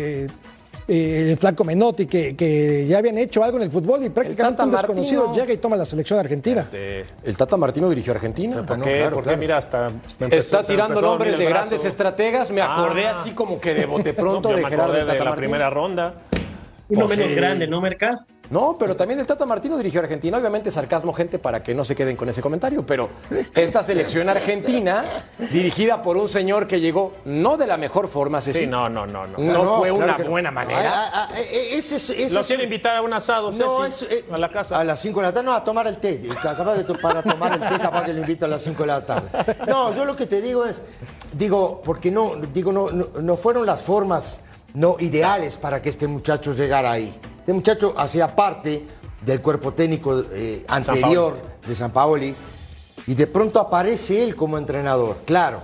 eh, 0.00 0.26
eh, 0.88 1.28
el 1.30 1.36
flaco 1.38 1.62
Menotti, 1.62 2.06
que, 2.06 2.34
que 2.34 2.86
ya 2.86 2.98
habían 2.98 3.16
hecho 3.18 3.44
algo 3.44 3.58
en 3.58 3.64
el 3.64 3.70
fútbol 3.70 4.04
y 4.04 4.08
prácticamente 4.10 4.62
un 4.62 4.70
desconocido 4.72 5.26
Martino. 5.26 5.44
llega 5.44 5.54
y 5.54 5.58
toma 5.58 5.76
la 5.76 5.84
selección 5.84 6.16
de 6.16 6.20
Argentina. 6.22 6.62
Este, 6.62 7.04
El 7.22 7.36
Tata 7.36 7.56
Martino 7.56 7.88
dirigió 7.88 8.12
a 8.12 8.16
Argentina. 8.16 8.66
¿Por 8.66 8.78
no, 8.78 8.84
qué? 8.84 8.98
claro, 8.98 9.14
¿Por 9.14 9.22
qué? 9.22 9.28
claro. 9.28 9.38
Mira, 9.38 9.56
hasta. 9.58 9.90
empezó- 10.18 10.36
Está 10.56 10.62
tirando 10.64 11.00
nombres 11.00 11.38
de 11.38 11.44
grandes 11.44 11.84
estrategas. 11.84 12.50
Me 12.50 12.60
acordé 12.62 13.06
Ah. 13.06 13.12
así 13.12 13.30
como 13.32 13.60
que 13.60 13.72
de 13.74 13.86
bote 13.86 14.14
pronto 14.14 14.48
No, 14.50 14.56
de 14.56 14.62
me 14.62 14.68
Gerardo 14.68 14.84
acordé 14.92 15.00
Tata 15.02 15.12
de 15.12 15.18
la 15.20 15.24
Martino. 15.26 15.40
primera 15.40 15.70
ronda. 15.70 16.14
Uno 16.88 17.06
Pues 17.06 17.16
menos 17.18 17.30
sí. 17.32 17.36
grande, 17.36 17.66
¿no, 17.68 17.80
Merca? 17.80 18.26
No, 18.50 18.76
pero 18.78 18.96
también 18.96 19.20
el 19.20 19.26
Tata 19.26 19.46
Martino 19.46 19.76
dirigió 19.76 20.00
a 20.00 20.02
Argentina. 20.02 20.36
Obviamente 20.36 20.70
sarcasmo, 20.72 21.12
gente, 21.12 21.38
para 21.38 21.62
que 21.62 21.72
no 21.74 21.84
se 21.84 21.94
queden 21.94 22.16
con 22.16 22.28
ese 22.28 22.42
comentario. 22.42 22.84
Pero 22.84 23.08
esta 23.54 23.82
selección 23.82 24.28
argentina, 24.28 25.04
dirigida 25.52 26.02
por 26.02 26.16
un 26.16 26.28
señor 26.28 26.66
que 26.66 26.80
llegó 26.80 27.12
no 27.26 27.56
de 27.56 27.66
la 27.68 27.76
mejor 27.76 28.08
forma, 28.08 28.40
Ceci. 28.40 28.60
Sí, 28.60 28.66
no, 28.66 28.88
no, 28.88 29.06
no. 29.06 29.26
no. 29.26 29.38
No, 29.38 29.52
No, 29.64 29.78
fue 29.78 29.88
claro 29.90 29.94
una 30.04 30.18
no. 30.18 30.30
buena 30.30 30.50
manera. 30.50 30.80
Ah, 30.84 31.10
ah, 31.12 31.28
ah, 31.30 31.38
eh, 31.40 31.68
ese 31.78 31.96
es- 31.96 32.10
ese 32.10 32.34
Lo 32.34 32.42
quiere 32.42 32.64
invitar 32.64 32.96
a 32.96 33.02
un 33.02 33.12
asado, 33.12 33.52
No, 33.52 33.84
Ceci, 33.84 34.04
es, 34.06 34.12
eh, 34.12 34.24
a 34.32 34.36
la 34.38 34.50
casa. 34.50 34.78
A 34.80 34.84
las 34.84 34.98
5 35.00 35.20
de 35.20 35.26
la 35.26 35.32
tarde, 35.32 35.46
no, 35.46 35.52
a 35.54 35.62
tomar 35.62 35.86
el 35.86 35.98
té. 35.98 36.20
Capaz 36.42 36.74
de 36.74 36.84
to- 36.84 36.98
para 37.00 37.22
tomar 37.22 37.52
el 37.52 37.60
té, 37.60 37.78
capaz 37.80 38.02
que 38.04 38.12
le 38.12 38.20
invito 38.20 38.46
a 38.46 38.48
las 38.48 38.62
5 38.62 38.82
de 38.82 38.86
la 38.88 39.06
tarde. 39.06 39.28
No, 39.68 39.94
yo 39.94 40.04
lo 40.04 40.16
que 40.16 40.26
te 40.26 40.42
digo 40.42 40.64
es, 40.64 40.82
digo, 41.32 41.80
porque 41.84 42.10
no, 42.10 42.32
digo, 42.52 42.72
no, 42.72 42.90
no, 42.90 43.06
no 43.20 43.36
fueron 43.36 43.64
las 43.64 43.82
formas 43.84 44.40
no 44.74 44.96
ideales 44.98 45.56
para 45.56 45.80
que 45.80 45.88
este 45.88 46.08
muchacho 46.08 46.52
llegara 46.52 46.90
ahí. 46.92 47.12
Este 47.50 47.56
muchacho 47.56 47.94
hacía 47.96 48.36
parte 48.36 48.86
del 49.26 49.40
cuerpo 49.40 49.72
técnico 49.74 50.22
eh, 50.32 50.64
anterior 50.68 51.36
de 51.66 51.74
San 51.74 51.90
Paoli 51.90 52.36
y 53.08 53.14
de 53.14 53.26
pronto 53.26 53.58
aparece 53.58 54.22
él 54.22 54.36
como 54.36 54.56
entrenador. 54.56 55.16
Claro, 55.26 55.60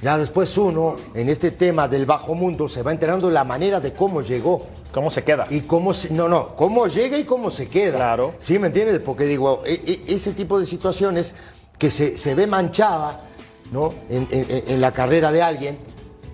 ya 0.00 0.16
después 0.16 0.56
uno, 0.56 0.96
en 1.12 1.28
este 1.28 1.50
tema 1.50 1.88
del 1.88 2.06
bajo 2.06 2.34
mundo, 2.34 2.70
se 2.70 2.82
va 2.82 2.90
enterando 2.90 3.28
la 3.30 3.44
manera 3.44 3.80
de 3.80 3.92
cómo 3.92 4.22
llegó. 4.22 4.66
¿Cómo 4.94 5.10
se 5.10 5.24
queda? 5.24 5.46
Y 5.50 5.60
cómo 5.60 5.92
se, 5.92 6.10
no, 6.10 6.26
no, 6.26 6.56
cómo 6.56 6.86
llega 6.86 7.18
y 7.18 7.24
cómo 7.24 7.50
se 7.50 7.68
queda. 7.68 7.96
Claro. 7.98 8.32
¿Sí 8.38 8.58
me 8.58 8.68
entiendes? 8.68 8.98
Porque 9.00 9.24
digo, 9.26 9.62
e- 9.66 9.74
e- 9.86 10.14
ese 10.14 10.32
tipo 10.32 10.58
de 10.58 10.64
situaciones 10.64 11.34
que 11.78 11.90
se, 11.90 12.16
se 12.16 12.34
ve 12.34 12.46
manchada, 12.46 13.20
¿no? 13.72 13.92
En, 14.08 14.26
en- 14.30 14.46
en 14.68 14.80
la 14.80 14.90
carrera 14.90 15.30
de 15.32 15.42
alguien, 15.42 15.76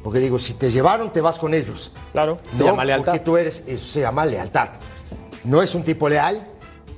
porque 0.05 0.21
digo, 0.21 0.39
si 0.39 0.55
te 0.55 0.71
llevaron, 0.71 1.13
te 1.13 1.21
vas 1.21 1.41
con 1.41 1.55
ellos. 1.55 1.91
Claro. 2.13 2.37
Se 2.53 2.59
¿no? 2.61 2.67
llama 2.67 2.85
lealtad. 2.85 3.07
Porque 3.15 3.25
tú 3.25 3.37
eres, 3.37 3.65
eso 3.67 3.85
se 3.85 4.01
llama 4.01 4.25
lealtad. 4.25 4.69
No 5.45 5.63
es 5.63 5.75
un 5.75 5.83
tipo 5.83 6.09
leal, 6.09 6.47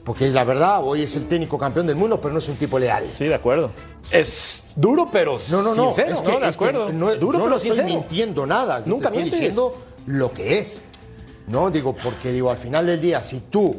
porque 0.05 0.27
es 0.27 0.33
la 0.35 0.45
verdad, 0.45 0.81
hoy 0.85 1.03
es 1.03 1.17
el 1.17 1.27
técnico 1.27 1.59
campeón 1.59 1.87
del 1.87 1.97
mundo, 1.97 2.21
pero 2.21 2.33
no 2.33 2.39
es 2.39 2.49
un 2.49 2.57
tipo 2.57 2.79
leal. 2.79 3.09
Sí, 3.15 3.25
de 3.25 3.35
acuerdo. 3.35 3.71
Es 4.11 4.67
duro, 4.77 5.09
pero 5.11 5.39
No, 5.51 5.63
no, 5.63 5.75
no. 5.75 5.85
sincero. 5.85 6.13
es 6.13 6.21
que, 6.21 6.33
¿no? 6.33 6.41
De 6.41 6.49
es 6.51 6.57
que 6.57 6.65
acuerdo. 6.65 6.93
no, 6.93 7.07
duro, 7.17 7.39
yo 7.39 7.39
pero 7.39 7.49
no 7.51 7.57
estoy 7.57 7.71
sincero. 7.71 7.89
mintiendo 7.89 8.47
nada. 8.47 8.81
Yo 8.81 8.87
Nunca 8.91 9.11
te 9.11 9.17
estoy 9.17 9.23
mientes. 9.23 9.41
diciendo 9.41 9.77
lo 10.07 10.33
que 10.33 10.59
es. 10.59 10.83
No, 11.47 11.71
digo, 11.71 11.95
porque 11.95 12.31
digo, 12.33 12.51
al 12.51 12.57
final 12.59 12.87
del 12.87 13.01
día, 13.01 13.21
si 13.21 13.41
tú 13.41 13.77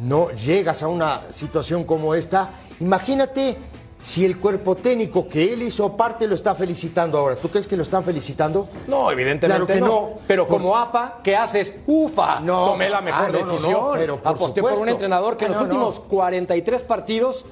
no 0.00 0.30
llegas 0.32 0.82
a 0.82 0.88
una 0.88 1.22
situación 1.30 1.84
como 1.84 2.14
esta, 2.14 2.50
imagínate 2.80 3.56
si 4.00 4.24
el 4.24 4.38
cuerpo 4.38 4.74
técnico 4.76 5.26
que 5.28 5.52
él 5.52 5.62
hizo 5.62 5.96
parte 5.96 6.26
lo 6.26 6.34
está 6.34 6.54
felicitando 6.54 7.18
ahora. 7.18 7.36
¿Tú 7.36 7.50
crees 7.50 7.66
que 7.66 7.76
lo 7.76 7.82
están 7.82 8.02
felicitando? 8.04 8.68
No, 8.86 9.10
evidentemente 9.10 9.48
Claro 9.48 9.66
que 9.66 9.80
no. 9.80 9.86
no. 9.86 10.10
Pero 10.26 10.46
Por- 10.46 10.58
como 10.58 10.76
AFA, 10.76 11.16
¿qué 11.22 11.36
haces? 11.36 11.80
¡Ufa! 11.86 12.40
No. 12.40 12.66
Tomé 12.66 12.88
la 12.88 13.00
mejor 13.00 13.24
Ah, 13.26 13.32
no, 13.32 13.38
decisión. 13.38 13.80
pero 13.94 14.16
por 14.22 14.32
Aposté 14.32 14.60
por 14.62 14.72
un 14.74 14.88
entrenador 14.88 15.36
que 15.36 15.46
en 15.46 15.50
Ah, 15.52 15.54
los 15.54 15.62
últimos 15.64 15.96
no. 15.96 16.02
43 16.04 16.82
partidos, 16.82 17.44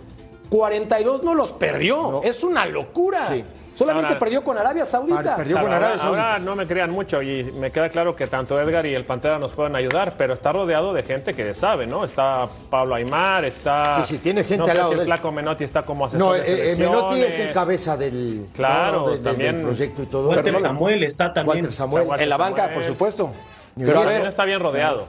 42 0.48 1.22
no 1.24 1.34
los 1.34 1.52
perdió. 1.52 2.22
Es 2.22 2.44
una 2.44 2.64
locura. 2.66 3.26
Sí. 3.26 3.44
Solamente 3.76 4.06
Ahora- 4.06 4.18
perdió 4.18 4.42
con 4.42 4.56
Arabia 4.56 4.86
Saudita. 4.86 5.36
Perdió 5.36 5.56
con 5.56 5.66
Claro, 5.66 5.76
Arabia 5.84 5.96
ahora, 5.96 6.02
Saudita. 6.02 6.26
ahora 6.32 6.38
no 6.38 6.56
me 6.56 6.66
crean 6.66 6.90
mucho 6.90 7.20
y 7.20 7.44
me 7.52 7.70
queda 7.70 7.90
claro 7.90 8.16
que 8.16 8.26
tanto 8.26 8.58
Edgar 8.58 8.86
y 8.86 8.94
el 8.94 9.04
Pantera 9.04 9.38
nos 9.38 9.52
pueden 9.52 9.76
ayudar, 9.76 10.14
pero 10.16 10.32
está 10.32 10.50
rodeado 10.50 10.94
de 10.94 11.02
gente 11.02 11.34
que 11.34 11.54
sabe, 11.54 11.86
¿no? 11.86 12.02
Está 12.02 12.48
Pablo 12.70 12.94
Aymar, 12.94 13.44
está. 13.44 14.02
Sí, 14.06 14.14
sí, 14.14 14.18
tiene 14.22 14.44
gente 14.44 14.64
no 14.64 14.70
al 14.70 14.76
lado 14.78 14.92
si 14.94 14.98
el. 15.00 15.04
Flaco 15.04 15.30
Menotti 15.30 15.64
está 15.64 15.82
como 15.84 16.06
asesor 16.06 16.26
No, 16.26 16.32
de 16.32 16.38
eh, 16.40 16.72
eh, 16.72 16.76
Menotti 16.78 17.20
es 17.20 17.38
el 17.38 17.52
cabeza 17.52 17.98
del, 17.98 18.46
Claro, 18.54 19.08
¿no? 19.10 19.18
también. 19.18 19.56
del 19.56 19.64
proyecto 19.66 20.02
y 20.02 20.06
todo. 20.06 20.28
Walter 20.30 20.58
Samuel 20.58 21.02
está 21.02 21.34
también. 21.34 21.58
Walter 21.58 21.72
Samuel. 21.74 22.06
Walter 22.06 22.22
en 22.22 22.28
la 22.30 22.36
banca, 22.38 22.62
Samuel. 22.62 22.74
por 22.78 22.84
supuesto. 22.84 23.32
Pero 23.76 24.00
a 24.00 24.04
ver, 24.06 24.24
está 24.26 24.46
bien 24.46 24.60
rodeado. 24.60 25.06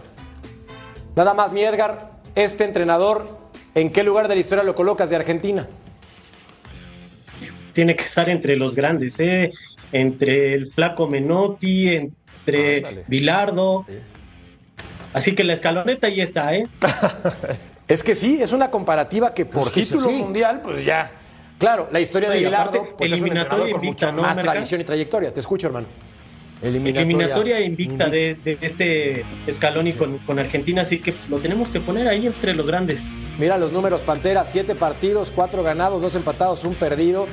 nada 1.16 1.34
más, 1.34 1.54
mi 1.54 1.64
Edgar, 1.64 2.12
este 2.36 2.66
entrenador, 2.66 3.28
¿en 3.76 3.94
qué 3.94 4.04
lugar 4.04 4.28
de 4.28 4.36
la 4.36 4.42
historia 4.42 4.64
lo 4.66 4.76
colocas 4.76 5.10
de 5.10 5.16
Argentina? 5.16 5.68
Tiene 7.78 7.96
que 7.96 8.06
estar 8.06 8.28
entre 8.28 8.56
los 8.56 8.74
grandes, 8.74 9.20
¿eh? 9.20 9.52
entre 9.92 10.56
el 10.56 10.72
flaco 10.72 11.06
Menotti, 11.06 11.90
entre 11.90 12.78
Ándale. 12.78 13.04
Bilardo. 13.06 13.86
Así 15.14 15.36
que 15.36 15.44
la 15.44 15.54
escaloneta 15.54 16.08
ahí 16.08 16.20
está, 16.20 16.56
¿eh? 16.56 16.66
Es 17.88 18.02
que 18.02 18.16
sí, 18.16 18.40
es 18.42 18.52
una 18.52 18.72
comparativa 18.72 19.32
que 19.32 19.46
por 19.46 19.72
Pues 19.72 19.74
título 19.74 20.10
sí. 20.10 20.16
mundial, 20.16 20.62
pues 20.64 20.84
ya. 20.84 21.12
Claro, 21.60 21.88
la 21.92 22.00
historia 22.00 22.32
de 22.32 22.40
Bilardo 22.40 22.96
pues, 22.98 23.12
es 23.12 23.20
un 23.20 23.26
eliminatoria 23.28 23.66
entrenador 23.66 23.72
con 23.72 23.86
invicta, 23.86 24.08
mucho 24.08 24.16
¿no, 24.16 24.28
más 24.28 24.38
tradición 24.38 24.82
y 24.82 24.84
trayectoria. 24.84 25.32
Te 25.32 25.40
escucho, 25.40 25.68
hermano. 25.68 25.86
Eliminatoria 26.64 27.62
invicta 27.62 28.10
de, 28.10 28.34
de 28.44 28.58
este 28.60 29.24
Scaloni 29.52 29.94
con, 29.94 30.18
con 30.18 30.40
Argentina, 30.40 30.82
así 30.82 30.98
que 30.98 31.14
lo 31.30 31.38
tenemos 31.38 31.70
que 31.70 31.80
poner 31.80 32.08
ahí 32.08 32.26
entre 32.26 32.56
los 32.56 32.66
grandes. 32.66 33.16
Mira 33.38 33.60
los 33.60 33.72
números, 33.72 34.02
Pantera, 34.02 34.44
siete 34.46 34.74
partidos, 34.74 35.32
cuatro 35.34 35.62
ganados, 35.62 36.02
dos 36.02 36.16
empatados, 36.16 36.64
un 36.64 36.74
perdido. 36.74 37.28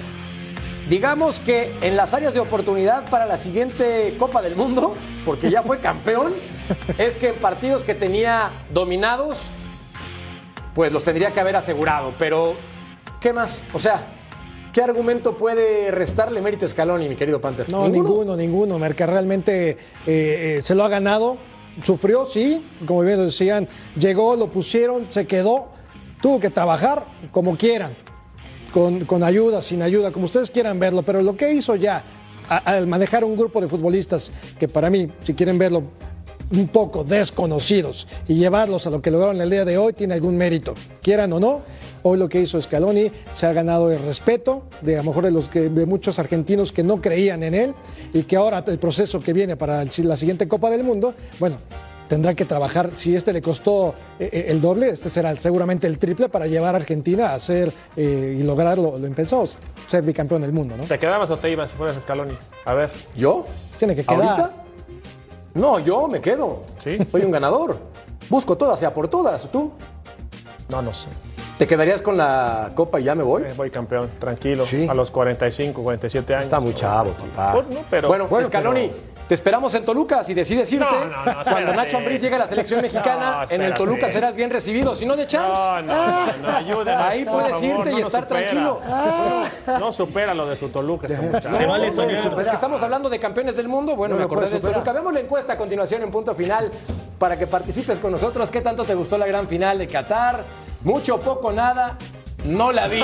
Digamos 0.89 1.41
que 1.41 1.73
en 1.81 1.97
las 1.97 2.13
áreas 2.13 2.35
de 2.35 2.41
oportunidad 2.41 3.09
para 3.09 3.25
la 3.25 3.39
siguiente 3.39 4.15
Copa 4.19 4.43
del 4.43 4.55
Mundo, 4.55 4.95
porque 5.25 5.51
ya 5.51 5.63
fue 5.63 5.81
campeón, 5.81 6.35
es 6.99 7.17
que 7.17 7.29
en 7.29 7.37
partidos 7.37 7.85
que 7.85 7.95
tenía 7.95 8.53
dominados, 8.73 9.39
pues 10.75 10.93
los 10.93 11.03
tendría 11.03 11.33
que 11.33 11.41
haber 11.41 11.57
asegurado. 11.57 12.13
Pero, 12.19 12.55
¿qué 13.19 13.33
más? 13.33 13.63
O 13.73 13.79
sea, 13.79 14.09
¿qué 14.75 14.83
argumento 14.83 15.39
puede 15.39 15.91
restarle 15.91 16.43
mérito 16.43 16.67
a 16.67 16.69
Scaloni, 16.69 17.09
mi 17.09 17.17
querido 17.17 17.41
Panther? 17.41 17.73
No, 17.73 17.89
ninguno, 17.89 18.37
ninguno. 18.37 18.79
Merca 18.79 19.07
realmente 19.07 19.71
eh, 19.71 19.77
eh, 20.07 20.61
se 20.63 20.75
lo 20.75 20.85
ha 20.85 20.89
ganado. 20.89 21.39
Sufrió, 21.83 22.27
sí, 22.27 22.65
como 22.87 23.01
bien 23.01 23.19
lo 23.19 23.25
decían. 23.25 23.67
Llegó, 23.97 24.37
lo 24.37 24.49
pusieron, 24.49 25.07
se 25.09 25.27
quedó. 25.27 25.69
Tuvo 26.21 26.41
que 26.41 26.51
trabajar 26.51 27.07
como 27.31 27.57
quieran. 27.57 27.97
Con, 28.75 29.05
con 29.05 29.23
ayuda, 29.23 29.63
sin 29.63 29.83
ayuda, 29.83 30.11
como 30.11 30.25
ustedes 30.25 30.51
quieran 30.51 30.81
verlo. 30.81 31.05
Pero 31.05 31.23
lo 31.23 31.37
que 31.37 31.55
hizo 31.55 31.77
ya 31.77 32.05
al 32.49 32.89
manejar 32.89 33.23
un 33.23 33.37
grupo 33.37 33.61
de 33.61 33.69
futbolistas, 33.69 34.33
que 34.59 34.67
para 34.67 34.91
mí, 34.91 35.09
si 35.23 35.33
quieren 35.33 35.59
verlo 35.59 35.85
un 36.51 36.69
poco 36.69 37.05
desconocidos 37.05 38.07
y 38.29 38.35
llevarlos 38.35 38.87
a 38.87 38.91
lo 38.91 39.01
que 39.01 39.11
lograron 39.11 39.41
el 39.41 39.49
día 39.49 39.65
de 39.65 39.79
hoy 39.79 39.93
tiene 39.93 40.15
algún 40.15 40.37
mérito, 40.37 40.75
quieran 41.03 41.33
o 41.33 41.41
no. 41.41 41.63
Hoy 42.03 42.19
lo 42.19 42.29
que 42.29 42.41
hizo 42.41 42.61
Scaloni 42.61 43.11
se 43.33 43.47
ha 43.47 43.53
ganado 43.55 43.91
el 43.91 43.99
respeto 44.01 44.65
de 44.83 44.97
a 44.97 44.99
lo 44.99 45.05
mejor 45.05 45.25
de 45.25 45.31
los 45.31 45.49
que 45.49 45.71
de 45.71 45.87
muchos 45.87 46.19
argentinos 46.19 46.71
que 46.71 46.83
no 46.83 47.01
creían 47.01 47.43
en 47.43 47.55
él 47.55 47.75
y 48.13 48.25
que 48.25 48.37
ahora 48.37 48.63
el 48.67 48.79
proceso 48.79 49.21
que 49.21 49.33
viene 49.33 49.57
para 49.57 49.85
la 49.85 50.17
siguiente 50.17 50.47
Copa 50.47 50.69
del 50.69 50.85
Mundo, 50.85 51.15
bueno, 51.39 51.57
tendrá 52.09 52.35
que 52.35 52.45
trabajar. 52.45 52.91
Si 52.95 53.15
este 53.15 53.33
le 53.33 53.41
costó 53.43 53.95
eh, 54.19 54.29
eh, 54.33 54.45
el 54.49 54.61
doble, 54.61 54.91
este 54.91 55.11
será 55.11 55.35
seguramente 55.37 55.87
el 55.87 55.99
triple 55.99 56.29
para 56.29 56.47
llevar 56.47 56.75
a 56.75 56.79
Argentina 56.79 57.35
a 57.35 57.41
ser 57.41 57.73
eh, 57.97 58.37
y 58.39 58.43
lograr 58.43 58.79
lo, 58.79 58.99
lo 58.99 59.07
impensado, 59.07 59.47
ser 59.87 60.03
bicampeón 60.03 60.43
del 60.43 60.53
mundo, 60.53 60.77
¿no? 60.77 60.85
¿Te 60.85 60.99
quedabas 60.99 61.31
o 61.31 61.37
te 61.39 61.51
ibas 61.51 61.71
si 61.71 61.77
fueras 61.77 62.01
Scaloni? 62.01 62.37
A 62.65 62.75
ver. 62.75 62.91
¿Yo? 63.17 63.45
Tiene 63.79 63.95
que 63.97 64.05
quedar. 64.05 64.23
¿Ahorita? 64.23 64.51
No, 65.55 65.79
yo 65.79 66.09
me 66.09 66.21
quedo. 66.21 66.63
Sí. 66.79 66.99
Soy 67.11 67.23
un 67.23 67.31
ganador. 67.31 67.79
Busco 68.29 68.57
todas, 68.57 68.79
sea 68.81 68.93
por 68.93 69.09
todas. 69.09 69.49
¿Tú? 69.51 69.73
No, 70.69 70.83
no 70.83 70.93
sé. 70.93 71.09
¿Te 71.59 71.67
quedarías 71.69 72.03
con 72.03 72.17
la 72.17 72.73
copa 72.75 72.99
y 72.99 73.05
ya 73.05 73.15
me 73.15 73.23
voy? 73.23 73.43
Eh, 73.45 73.53
Voy 73.57 73.71
campeón, 73.71 74.11
tranquilo. 74.19 74.65
Sí. 74.65 74.89
A 74.89 74.95
los 74.95 75.13
45, 75.13 75.83
47 75.85 76.35
años. 76.35 76.43
Está 76.47 76.59
muy 76.59 76.75
chavo, 76.75 77.13
papá. 77.13 77.53
Por- 77.53 77.71
no, 77.71 77.81
pero- 77.89 78.09
bueno, 78.09 78.27
Bueno, 78.27 78.47
Scaloni, 78.47 78.89
pero- 78.89 79.14
te 79.29 79.35
esperamos 79.35 79.73
en 79.75 79.85
Toluca. 79.85 80.23
Si 80.23 80.35
decides 80.35 80.71
irte, 80.73 80.85
No, 80.85 81.07
no, 81.07 81.25
no, 81.25 81.45
cuando. 81.45 81.73
Nacho 81.75 81.97
Ambriz 81.97 82.21
llegue 82.21 82.35
a 82.37 82.41
la 82.41 82.47
selección 82.47 82.83
mexicana, 82.83 83.47
No, 83.49 83.51
en 83.55 83.63
el. 83.63 83.75
Toluca 83.75 84.09
serás 84.09 84.35
bien 84.37 84.51
recibido. 84.51 84.95
Si 84.95 85.07
no, 85.07 85.17
de 85.17 85.27
champs. 85.27 85.49
No, 85.59 85.83
no, 85.83 85.95
no, 85.95 86.27
no, 86.43 86.57
ayúdenos, 86.57 87.01
Ahí 87.03 87.25
puedes 87.25 87.51
favor, 87.53 87.65
irte 87.65 87.91
no 87.93 87.99
y 87.99 88.03
estar 88.03 88.23
supera. 88.25 88.51
tranquilo. 88.51 88.81
No 89.81 89.93
supera 89.93 90.35
lo 90.35 90.47
de 90.47 90.57
su 90.57 90.69
Toluca 90.69 91.07
este 91.07 91.21
muchacho. 91.21 91.57
Se 91.57 91.67
vale 91.67 91.87
No, 91.89 91.93
soñar. 91.95 92.25
no, 92.33 92.41
Es 92.41 92.49
que 92.49 92.55
estamos 92.55 92.83
hablando 92.83 93.09
de 93.09 93.19
campeones 93.19 93.57
del 93.57 93.69
mundo. 93.69 93.97
Bueno, 93.97 94.15
No 94.15 94.19
me 94.21 94.25
acordé 94.25 94.47
superar. 94.49 94.75
Toluca. 94.75 94.93
Vemos 94.93 95.13
la 95.15 95.21
encuesta 95.21 95.55
a 95.55 95.57
continuación 95.57 96.03
en 96.03 96.11
punto 96.11 96.35
final 96.35 96.71
para 97.19 97.39
que 97.39 97.47
participes 97.47 97.99
con 97.99 98.13
nosotros. 98.13 98.51
¿Qué 98.51 98.61
tanto 98.61 98.85
te 98.85 98.95
gustó 98.95 99.17
la 99.19 99.27
gran 99.27 99.49
final 99.49 99.79
de 99.79 99.87
Qatar? 99.87 100.45
Mucho, 100.83 101.19
poco, 101.19 101.51
nada. 101.53 101.97
No 102.45 102.73
la 102.73 102.89
vi. 102.89 103.03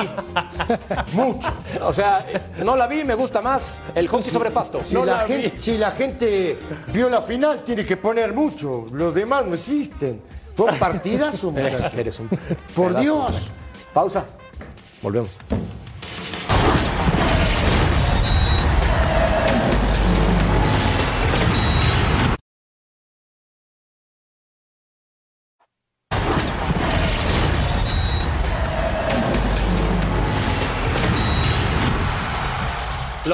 Mucho. 1.13 1.49
O 1.83 1.93
sea, 1.93 2.27
no 2.63 2.77
la 2.77 2.87
vi, 2.87 3.05
me 3.05 3.15
gusta 3.15 3.41
más 3.41 3.83
el 3.95 4.07
hockey 4.09 4.31
sobre 4.31 4.51
pasto. 4.51 4.83
Si, 4.85 4.95
No 4.95 5.05
la 5.05 5.21
gente, 5.21 5.55
si 5.57 5.79
la 5.79 5.91
gente 5.91 6.59
vio 6.93 7.09
la 7.09 7.23
final, 7.23 7.63
tiene 7.65 7.85
que 7.85 7.97
poner 7.97 8.33
mucho. 8.35 8.87
Los 8.93 9.15
demás 9.15 9.47
no 9.47 9.55
existen. 9.55 10.21
Fue 10.55 10.71
un 10.71 10.79
partidazo, 10.79 11.53
Eres, 11.97 12.19
un 12.21 12.29
Por 12.29 12.89
pedazo. 12.89 13.01
Dios. 13.01 13.51
Pausa. 13.95 14.27
Volvemos. 15.03 15.39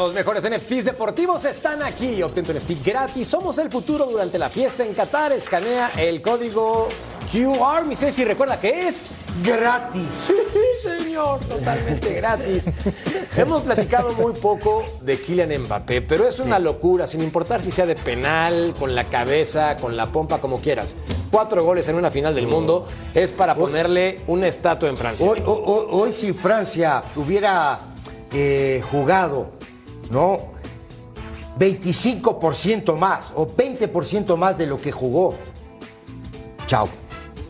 Los 0.06 0.14
mejores 0.14 0.44
NFTs 0.48 0.84
deportivos 0.84 1.44
están 1.46 1.82
aquí. 1.82 2.22
Obtén 2.22 2.44
tu 2.44 2.52
NFT 2.52 2.86
gratis. 2.86 3.26
Somos 3.26 3.58
el 3.58 3.68
futuro 3.72 4.04
durante 4.06 4.38
la 4.38 4.48
fiesta 4.48 4.84
en 4.84 4.94
Qatar. 4.94 5.32
Escanea 5.32 5.90
el 5.98 6.22
código 6.22 6.86
QR. 7.32 7.84
Mi 7.84 7.96
Ceci, 7.96 8.24
recuerda 8.24 8.60
que 8.60 8.86
es 8.86 9.16
Gratis. 9.42 10.28
Sí, 10.28 10.34
señor, 10.80 11.40
totalmente 11.40 12.12
gratis. 12.20 12.70
Hemos 13.36 13.62
platicado 13.62 14.12
muy 14.12 14.32
poco 14.34 14.84
de 15.02 15.20
Kylian 15.20 15.62
Mbappé, 15.64 16.02
pero 16.02 16.24
es 16.28 16.38
una 16.38 16.60
locura, 16.60 17.08
sin 17.08 17.22
importar 17.24 17.60
si 17.64 17.72
sea 17.72 17.84
de 17.84 17.96
penal, 17.96 18.74
con 18.78 18.94
la 18.94 19.08
cabeza, 19.08 19.76
con 19.76 19.96
la 19.96 20.06
pompa, 20.06 20.38
como 20.38 20.60
quieras. 20.60 20.94
Cuatro 21.32 21.64
goles 21.64 21.88
en 21.88 21.96
una 21.96 22.12
final 22.12 22.32
del 22.32 22.46
mundo 22.46 22.86
es 23.12 23.32
para 23.32 23.56
ponerle 23.56 24.20
una 24.28 24.46
estatua 24.46 24.88
en 24.88 24.96
Francia. 24.96 25.28
Hoy, 25.28 25.42
hoy- 25.44 25.62
hoy- 25.64 25.86
hoy 25.90 26.12
si 26.12 26.32
Francia 26.32 27.02
hubiera 27.16 27.80
eh, 28.32 28.82
jugado, 28.90 29.50
¿no? 30.10 30.54
25% 31.58 32.96
más 32.96 33.32
o 33.34 33.46
20% 33.46 34.36
más 34.36 34.58
de 34.58 34.66
lo 34.66 34.80
que 34.80 34.92
jugó, 34.92 35.34
chao, 36.66 36.88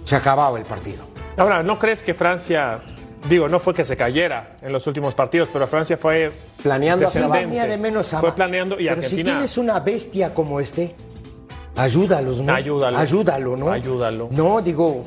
se 0.04 0.14
acababa 0.14 0.58
el 0.58 0.64
partido. 0.64 1.04
Ahora, 1.36 1.62
¿no 1.62 1.78
crees 1.78 2.02
que 2.02 2.14
Francia, 2.14 2.80
digo, 3.28 3.48
no 3.48 3.58
fue 3.58 3.74
que 3.74 3.84
se 3.84 3.96
cayera 3.96 4.56
en 4.62 4.72
los 4.72 4.86
últimos 4.86 5.14
partidos, 5.14 5.50
pero 5.52 5.66
Francia 5.66 5.96
fue 5.98 6.32
Planeando 6.62 7.06
hacia. 7.06 7.28
Venía 7.28 7.66
de 7.66 7.78
menos 7.78 8.12
a 8.12 8.20
Fue 8.20 8.32
planeando 8.32 8.80
y 8.80 8.88
Pero 8.88 9.02
si 9.02 9.22
tienes 9.22 9.56
una 9.56 9.78
bestia 9.78 10.34
como 10.34 10.58
este, 10.58 10.96
ayúdalos, 11.76 12.40
¿no? 12.40 12.52
Ayúdalo. 12.52 12.98
Ayúdalo, 12.98 13.56
¿no? 13.56 13.70
Ayúdalo. 13.70 14.28
No, 14.32 14.60
digo, 14.60 15.04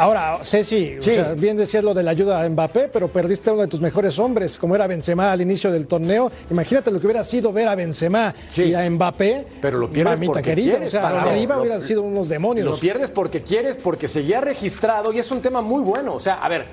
Ahora, 0.00 0.38
Ceci, 0.42 0.96
o 0.98 1.02
Sí. 1.02 1.14
sea, 1.14 1.34
bien 1.34 1.58
decías 1.58 1.84
lo 1.84 1.92
de 1.92 2.02
la 2.02 2.12
ayuda 2.12 2.40
a 2.42 2.48
Mbappé, 2.48 2.88
pero 2.88 3.08
perdiste 3.12 3.50
a 3.50 3.52
uno 3.52 3.60
de 3.62 3.68
tus 3.68 3.82
mejores 3.82 4.18
hombres, 4.18 4.56
como 4.56 4.74
era 4.74 4.86
Benzema 4.86 5.30
al 5.30 5.42
inicio 5.42 5.70
del 5.70 5.86
torneo. 5.86 6.32
Imagínate 6.50 6.90
lo 6.90 6.98
que 6.98 7.06
hubiera 7.06 7.22
sido 7.22 7.52
ver 7.52 7.68
a 7.68 7.74
Benzema 7.74 8.34
Sí. 8.48 8.62
y 8.70 8.74
a 8.74 8.88
Mbappé. 8.88 9.44
Pero 9.60 9.76
lo 9.76 9.90
pierdes 9.90 10.14
Mamita 10.14 10.32
porque 10.32 10.48
querida, 10.48 10.70
quieres, 10.72 10.88
o 10.88 10.90
sea, 10.92 11.02
Pablo. 11.02 11.20
arriba 11.30 11.54
Lo- 11.56 11.60
hubieran 11.60 11.82
sido 11.82 12.00
unos 12.02 12.30
demonios. 12.30 12.66
Lo 12.66 12.76
pierdes 12.78 13.10
porque 13.10 13.42
quieres, 13.42 13.76
porque 13.76 14.08
seguía 14.08 14.40
registrado 14.40 15.12
y 15.12 15.18
es 15.18 15.30
un 15.30 15.42
tema 15.42 15.60
muy 15.60 15.82
bueno. 15.82 16.14
O 16.14 16.18
sea, 16.20 16.42
a 16.42 16.48
ver, 16.48 16.64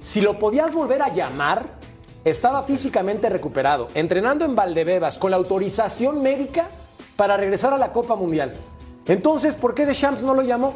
si 0.00 0.20
lo 0.20 0.38
podías 0.38 0.72
volver 0.72 1.02
a 1.02 1.12
llamar, 1.12 1.66
estaba 2.24 2.62
físicamente 2.62 3.28
recuperado, 3.28 3.88
entrenando 3.94 4.44
en 4.44 4.54
Valdebebas 4.54 5.18
con 5.18 5.32
la 5.32 5.38
autorización 5.38 6.22
médica 6.22 6.68
para 7.16 7.36
regresar 7.36 7.72
a 7.72 7.78
la 7.78 7.90
Copa 7.90 8.14
Mundial. 8.14 8.52
Entonces, 9.08 9.56
¿por 9.56 9.74
qué 9.74 9.86
Deschamps 9.86 10.22
no 10.22 10.34
lo 10.34 10.42
llamó? 10.42 10.74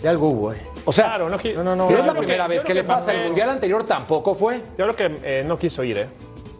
De 0.00 0.08
algo 0.08 0.28
hubo, 0.30 0.52
¿eh? 0.52 0.60
O 0.84 0.92
sea, 0.92 1.06
Claro, 1.06 1.28
no, 1.28 1.64
no, 1.64 1.76
no, 1.76 1.90
es 1.90 2.04
la 2.06 2.14
primera 2.14 2.46
vez 2.46 2.62
que 2.64 2.74
le 2.74 2.84
pasa. 2.84 3.12
El 3.12 3.26
Mundial 3.26 3.50
anterior 3.50 3.84
tampoco 3.84 4.34
fue. 4.34 4.62
Yo 4.78 4.86
creo 4.92 4.96
que 4.96 5.18
eh, 5.22 5.44
no 5.46 5.58
quiso 5.58 5.82
ir, 5.82 5.98
¿eh? 5.98 6.06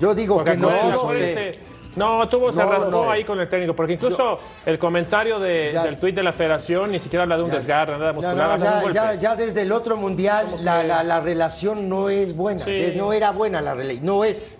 Yo 0.01 0.15
digo 0.15 0.37
Porque 0.37 0.53
que 0.53 0.57
no 0.59 0.71
no, 0.71 0.91
quiso 0.91 1.15
ir. 1.17 1.59
no, 1.97 2.29
tuvo, 2.29 2.53
se 2.53 2.61
No, 2.63 2.71
rascó 2.71 2.91
no. 3.05 3.11
ahí 3.11 3.25
con 3.25 3.39
el 3.41 3.49
técnico, 3.49 3.75
porque 3.75 3.95
incluso 3.95 4.39
el 4.67 4.79
comentario 4.79 5.39
de- 5.39 5.71
Ya. 5.73 5.85
del 5.85 5.99
tuit 5.99 6.15
de 6.15 6.23
la 6.23 6.33
federación 6.33 6.91
ni 6.91 6.99
siquiera 6.99 7.23
habla 7.23 7.37
de 7.37 7.43
un 7.45 7.51
desgarre, 7.51 7.93
nada 7.99 8.11
Ya, 8.11 8.13
muscular, 8.13 8.59
no, 8.59 8.65
ya, 8.91 8.93
ya- 8.93 9.15
ya 9.15 9.37
desde 9.37 9.63
el 9.63 9.73
otro 9.73 9.97
mundial 9.97 10.57
la, 10.61 10.83
la- 10.83 11.03
la 11.05 11.21
relación 11.21 11.89
no 11.89 12.09
es 12.11 12.35
buena. 12.37 12.65
Sí. 12.65 12.71
Eh, 12.73 12.95
No 12.97 13.13
era 13.13 13.31
buena 13.31 13.61
la 13.61 13.75
relación. 13.75 14.05
No 14.05 14.25
es. 14.25 14.59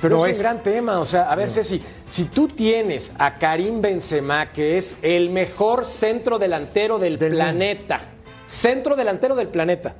Pero 0.00 0.18
No 0.18 0.26
es 0.26 0.36
un 0.36 0.42
gran 0.42 0.62
tema, 0.62 0.98
o 1.00 1.04
sea, 1.06 1.30
a 1.30 1.34
ver, 1.34 1.50
Ceci, 1.50 1.80
si 2.04 2.24
tú 2.26 2.48
tienes 2.48 3.14
a 3.18 3.32
Karim 3.34 3.80
Benzema, 3.80 4.52
que 4.52 4.76
es 4.76 4.98
el 5.00 5.30
mejor 5.30 5.86
centro 5.86 6.38
delantero 6.38 6.98
del, 6.98 7.16
Del 7.16 7.32
planeta, 7.32 8.00
centro 8.46 8.96
delantero 8.96 9.34
del 9.34 9.48
planeta, 9.48 9.96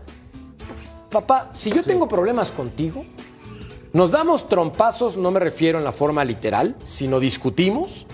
papá, 1.10 1.50
si 1.52 1.70
yo 1.70 1.82
tengo 1.82 2.08
problemas 2.08 2.50
contigo, 2.50 3.04
nos 3.92 4.10
damos 4.10 4.48
trompazos, 4.48 5.16
no 5.16 5.30
me 5.30 5.40
refiero 5.40 5.78
en 5.78 5.84
la 5.84 5.92
forma 5.92 6.24
literal, 6.24 6.74
sino 6.84 7.20
discutimos, 7.20 8.06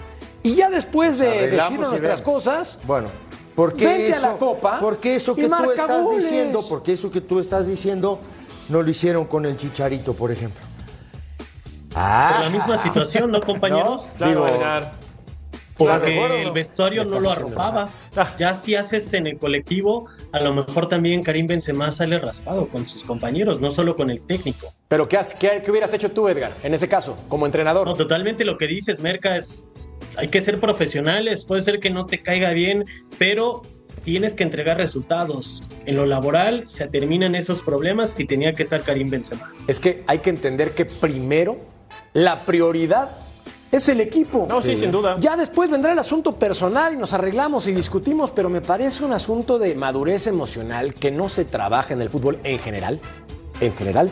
y 0.42 0.54
ya 0.54 0.70
después 0.70 1.18
de 1.18 1.50
decirnos 1.50 1.90
nuestras 1.90 2.22
cosas, 2.22 2.78
Bueno, 2.86 3.08
porque 3.54 3.86
Vente 3.86 4.12
a 4.14 4.16
eso, 4.16 4.26
la 4.26 4.38
Copa 4.38 4.78
porque 4.80 5.16
eso 5.16 5.32
y 5.32 5.42
que 5.42 5.48
tú 5.48 5.70
estás 5.70 6.02
goles. 6.02 6.22
diciendo, 6.22 6.64
porque 6.68 6.92
eso 6.92 7.10
que 7.10 7.20
tú 7.20 7.40
estás 7.40 7.66
diciendo 7.66 8.20
no 8.68 8.82
lo 8.82 8.88
hicieron 8.90 9.24
con 9.24 9.44
el 9.44 9.56
Chicharito, 9.56 10.14
por 10.14 10.30
ejemplo. 10.30 10.64
Ah, 11.94 12.40
la 12.44 12.50
misma 12.50 12.78
situación, 12.78 13.30
¿no, 13.30 13.40
compañeros? 13.46 14.10
Claro, 14.16 14.44
digo, 14.44 14.48
Edgar. 14.48 14.82
¿Estás 14.84 14.92
de 14.92 14.99
Porque 15.88 16.42
el 16.42 16.50
vestuario 16.52 17.04
no 17.04 17.20
lo 17.20 17.30
arropaba. 17.32 17.90
Ah. 18.16 18.34
Ya 18.38 18.54
si 18.54 18.74
haces 18.74 19.12
en 19.14 19.26
el 19.26 19.38
colectivo, 19.38 20.06
a 20.32 20.40
lo 20.40 20.52
mejor 20.54 20.88
también 20.88 21.22
Karim 21.22 21.46
Benzema 21.46 21.90
sale 21.92 22.18
raspado 22.18 22.68
con 22.68 22.86
sus 22.86 23.02
compañeros, 23.04 23.60
no 23.60 23.70
solo 23.70 23.96
con 23.96 24.10
el 24.10 24.20
técnico. 24.20 24.72
pero 24.88 25.08
¿qué, 25.08 25.16
has- 25.16 25.34
qué- 25.34 25.62
qué 25.64 25.70
hubieras 25.70 25.92
hecho 25.94 26.10
tú, 26.10 26.28
Edgar, 26.28 26.52
en 26.62 26.74
ese 26.74 26.88
caso, 26.88 27.16
como 27.28 27.46
entrenador? 27.46 27.86
No, 27.86 27.94
totalmente 27.94 28.44
lo 28.44 28.58
que 28.58 28.66
dices, 28.66 29.00
Merca, 29.00 29.36
es 29.36 29.64
hay 30.16 30.28
que 30.28 30.40
ser 30.42 30.58
profesionales, 30.60 31.44
puede 31.44 31.62
ser 31.62 31.78
que 31.80 31.88
no 31.90 32.04
te 32.06 32.20
caiga 32.22 32.50
bien, 32.50 32.84
pero 33.18 33.62
tienes 34.02 34.34
que 34.34 34.42
entregar 34.42 34.76
resultados. 34.76 35.62
En 35.86 35.94
lo 35.96 36.06
laboral 36.06 36.64
se 36.66 36.88
terminan 36.88 37.34
esos 37.36 37.62
problemas 37.62 38.18
y 38.18 38.24
tenía 38.24 38.52
que 38.54 38.62
estar 38.64 38.82
Karim 38.82 39.08
Benzema. 39.10 39.52
Es 39.68 39.78
que 39.78 40.02
hay 40.08 40.18
que 40.18 40.30
entender 40.30 40.72
que 40.72 40.84
primero 40.84 41.58
la 42.12 42.44
prioridad 42.44 43.10
es 43.72 43.88
el 43.88 44.00
equipo. 44.00 44.46
No, 44.48 44.62
sí, 44.62 44.76
sin 44.76 44.90
duda. 44.90 45.16
Ya 45.20 45.36
después 45.36 45.70
vendrá 45.70 45.92
el 45.92 45.98
asunto 45.98 46.34
personal 46.34 46.94
y 46.94 46.96
nos 46.96 47.12
arreglamos 47.12 47.66
y 47.66 47.72
discutimos, 47.72 48.30
pero 48.30 48.48
me 48.48 48.60
parece 48.60 49.04
un 49.04 49.12
asunto 49.12 49.58
de 49.58 49.74
madurez 49.74 50.26
emocional 50.26 50.94
que 50.94 51.10
no 51.10 51.28
se 51.28 51.44
trabaja 51.44 51.94
en 51.94 52.02
el 52.02 52.10
fútbol 52.10 52.38
en 52.42 52.58
general, 52.58 53.00
en 53.60 53.72
general, 53.74 54.10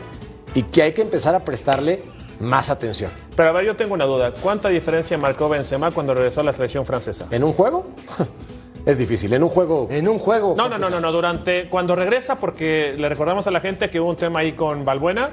y 0.53 0.63
que 0.63 0.83
hay 0.83 0.93
que 0.93 1.01
empezar 1.01 1.35
a 1.35 1.43
prestarle 1.43 2.01
más 2.39 2.69
atención. 2.69 3.11
Pero 3.35 3.49
a 3.49 3.51
ver, 3.51 3.65
yo 3.65 3.75
tengo 3.75 3.93
una 3.93 4.05
duda. 4.05 4.33
¿Cuánta 4.33 4.69
diferencia 4.69 5.17
marcó 5.17 5.49
Benzema 5.49 5.91
cuando 5.91 6.13
regresó 6.13 6.39
a 6.41 6.43
la 6.45 6.53
selección 6.53 6.85
francesa? 6.85 7.27
¿En 7.31 7.43
un 7.43 7.51
juego? 7.51 7.87
es 8.85 8.97
difícil, 8.97 9.33
en 9.33 9.43
un 9.43 9.49
juego... 9.49 9.87
en 9.91 10.07
un 10.07 10.17
juego. 10.19 10.55
No, 10.57 10.69
no, 10.69 10.77
no, 10.77 10.89
no, 10.89 11.01
no. 11.01 11.11
Durante 11.11 11.67
cuando 11.67 11.95
regresa, 11.97 12.35
porque 12.39 12.95
le 12.97 13.09
recordamos 13.09 13.45
a 13.47 13.51
la 13.51 13.59
gente 13.59 13.89
que 13.89 13.99
hubo 13.99 14.09
un 14.09 14.15
tema 14.15 14.39
ahí 14.39 14.53
con 14.53 14.85
Balbuena, 14.85 15.31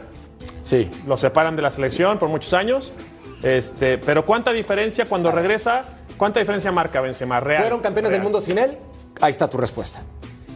Sí. 0.63 0.91
lo 1.07 1.17
separan 1.17 1.55
de 1.55 1.63
la 1.63 1.71
selección 1.71 2.19
por 2.19 2.29
muchos 2.29 2.53
años. 2.53 2.93
Este, 3.47 3.99
pero 3.99 4.25
¿cuánta 4.25 4.53
diferencia 4.53 5.05
cuando 5.07 5.31
regresa? 5.31 5.85
¿Cuánta 6.17 6.41
diferencia 6.41 6.73
marca 6.73 7.01
Benzema 7.01 7.39
real? 7.39 7.63
¿Fueron 7.63 7.81
campeones 7.81 8.11
del 8.11 8.23
mundo 8.23 8.41
sin 8.41 8.59
él? 8.59 8.77
ahí 9.21 9.31
está 9.31 9.49
tu 9.49 9.57
respuesta. 9.57 10.03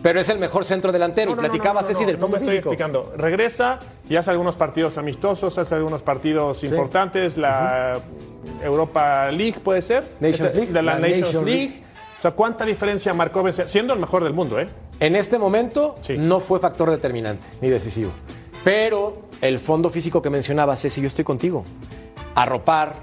Pero 0.02 0.18
es 0.20 0.28
el 0.30 0.38
mejor 0.38 0.64
centro 0.64 0.90
delantero. 0.92 1.30
No, 1.30 1.36
no, 1.36 1.42
y 1.42 1.48
platicaba 1.48 1.82
no, 1.82 1.86
Ceci 1.86 2.04
del 2.04 2.16
fondo 2.16 2.36
me 2.36 2.38
estoy 2.38 2.56
físico. 2.56 2.70
explicando. 2.70 3.12
Regresa 3.16 3.78
y 4.08 4.16
hace 4.16 4.30
algunos 4.30 4.56
partidos 4.56 4.98
amistosos, 4.98 5.56
hace 5.58 5.74
algunos 5.74 6.02
partidos 6.02 6.64
importantes. 6.64 7.36
La 7.36 8.00
Europa 8.62 9.30
League 9.30 9.60
puede 9.62 9.82
ser. 9.82 10.04
Nations 10.20 10.54
League. 10.54 10.72
De 10.72 10.82
la, 10.82 10.94
La 10.94 10.98
Nations 11.00 11.20
Nations 11.26 11.44
League. 11.46 11.60
League. 11.68 11.84
O 12.18 12.22
sea, 12.22 12.30
¿cuánta 12.32 12.64
diferencia 12.64 13.14
marcó 13.14 13.42
Benzema? 13.42 13.68
Siendo 13.68 13.92
el 13.94 14.00
mejor 14.00 14.24
del 14.24 14.32
mundo, 14.32 14.58
¿eh? 14.58 14.68
En 15.00 15.16
este 15.16 15.38
momento 15.38 15.96
Sí. 16.00 16.16
no 16.18 16.40
fue 16.40 16.58
factor 16.60 16.90
determinante 16.90 17.46
ni 17.60 17.68
decisivo. 17.68 18.10
Pero 18.64 19.22
el 19.40 19.58
fondo 19.58 19.90
físico 19.90 20.20
que 20.20 20.28
mencionaba, 20.30 20.76
Ceci, 20.76 21.00
yo 21.00 21.06
estoy 21.06 21.24
contigo. 21.24 21.64
Arropar 22.34 22.94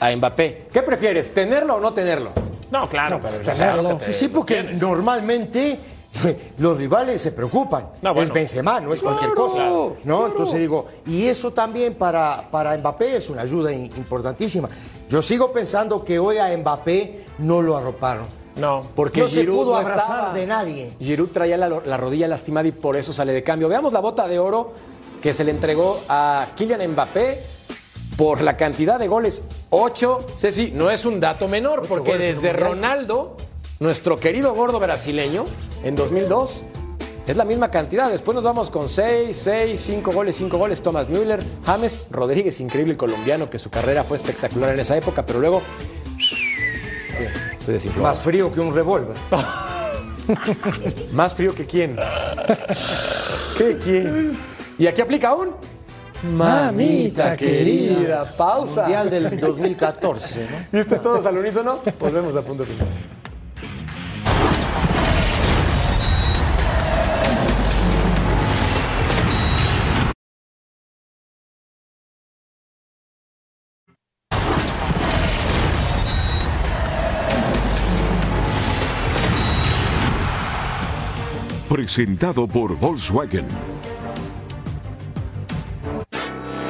a 0.00 0.14
Mbappé. 0.14 0.68
¿Qué 0.72 0.82
prefieres, 0.82 1.32
tenerlo 1.34 1.76
o 1.76 1.80
no 1.80 1.92
tenerlo? 1.92 2.30
No, 2.70 2.88
claro. 2.88 3.18
pero 3.22 3.38
tenerlo. 3.38 3.98
Sí, 4.00 4.12
sí, 4.12 4.28
porque 4.28 4.62
normalmente 4.62 5.78
los 6.58 6.76
rivales 6.78 7.20
se 7.20 7.32
preocupan. 7.32 7.88
No, 8.02 8.12
bueno. 8.14 8.28
Es 8.28 8.32
Benzema, 8.32 8.80
no 8.80 8.92
es 8.92 9.02
cualquier 9.02 9.30
Claro, 9.32 9.48
cosa. 9.50 9.64
¿no? 9.66 9.96
claro. 10.02 10.26
Entonces 10.28 10.60
digo, 10.60 10.86
y 11.06 11.26
eso 11.26 11.52
también 11.52 11.94
para, 11.94 12.48
para 12.50 12.76
Mbappé 12.76 13.16
es 13.16 13.30
una 13.30 13.42
ayuda 13.42 13.72
in- 13.72 13.90
importantísima. 13.96 14.68
Yo 15.08 15.22
sigo 15.22 15.52
pensando 15.52 16.04
que 16.04 16.18
hoy 16.18 16.36
a 16.38 16.54
Mbappé 16.56 17.24
no 17.38 17.62
lo 17.62 17.76
arroparon. 17.76 18.26
No. 18.56 18.82
Porque 18.94 19.20
No 19.20 19.28
se 19.28 19.40
Giroud 19.40 19.56
pudo 19.56 19.70
no 19.72 19.76
abrazar 19.76 20.16
estaba. 20.18 20.32
de 20.34 20.46
nadie. 20.46 20.92
Giroud 21.00 21.28
traía 21.30 21.56
la, 21.56 21.68
la 21.68 21.96
rodilla 21.96 22.26
lastimada 22.28 22.66
y 22.68 22.72
por 22.72 22.96
eso 22.96 23.12
sale 23.12 23.32
de 23.32 23.42
cambio. 23.42 23.68
Veamos 23.68 23.92
la 23.92 24.00
bota 24.00 24.26
de 24.28 24.38
oro 24.38 24.72
que 25.22 25.32
se 25.32 25.44
le 25.44 25.52
entregó 25.52 26.00
a 26.08 26.48
Kylian 26.56 26.90
Mbappé 26.92 27.40
por 28.18 28.42
la 28.42 28.56
cantidad 28.56 28.98
de 28.98 29.06
goles. 29.06 29.44
Ocho. 29.70 30.26
Ceci, 30.36 30.72
no 30.74 30.90
es 30.90 31.04
un 31.04 31.20
dato 31.20 31.46
menor, 31.46 31.86
porque 31.86 32.18
desde. 32.18 32.52
Ronaldo, 32.52 33.36
nuestro 33.78 34.18
querido 34.18 34.54
gordo 34.54 34.80
brasileño, 34.80 35.44
en 35.84 35.94
2002, 35.94 36.64
es 37.28 37.36
la 37.36 37.44
misma 37.44 37.70
cantidad. 37.70 38.10
Después 38.10 38.34
nos 38.34 38.42
vamos 38.42 38.70
con 38.70 38.88
seis, 38.88 39.36
seis, 39.36 39.80
cinco 39.80 40.10
goles, 40.10 40.34
cinco 40.34 40.58
goles. 40.58 40.82
Thomas 40.82 41.08
Müller, 41.08 41.38
James 41.64 42.06
Rodríguez, 42.10 42.58
increíble 42.58 42.96
colombiano, 42.96 43.48
que 43.48 43.60
su 43.60 43.70
carrera 43.70 44.02
fue 44.02 44.16
espectacular 44.16 44.74
en 44.74 44.80
esa 44.80 44.96
época, 44.96 45.24
pero 45.24 45.38
luego 45.38 45.62
se 47.58 47.70
desinfló. 47.70 48.02
Más 48.02 48.18
frío 48.18 48.50
que 48.50 48.58
un 48.58 48.74
revólver. 48.74 49.16
¿Más 51.12 51.34
frío 51.36 51.54
que 51.54 51.66
quién? 51.66 51.96
¿Qué 53.56 53.78
quién? 53.78 54.36
¿Y 54.76 54.88
aquí 54.88 55.00
aplica 55.02 55.28
aún? 55.28 55.54
Mamita 56.22 57.36
querida, 57.36 58.24
pausa. 58.36 58.82
Mundial 58.82 59.10
del 59.10 59.40
2014, 59.40 60.48
¿no? 60.50 60.66
¿Viste 60.78 60.98
todos 60.98 61.24
al 61.24 61.38
unísono? 61.38 61.80
Volvemos 61.98 62.34
a 62.34 62.42
punto 62.42 62.64
final. 62.64 62.88
Presentado 81.68 82.48
por 82.48 82.76
Volkswagen. 82.76 83.67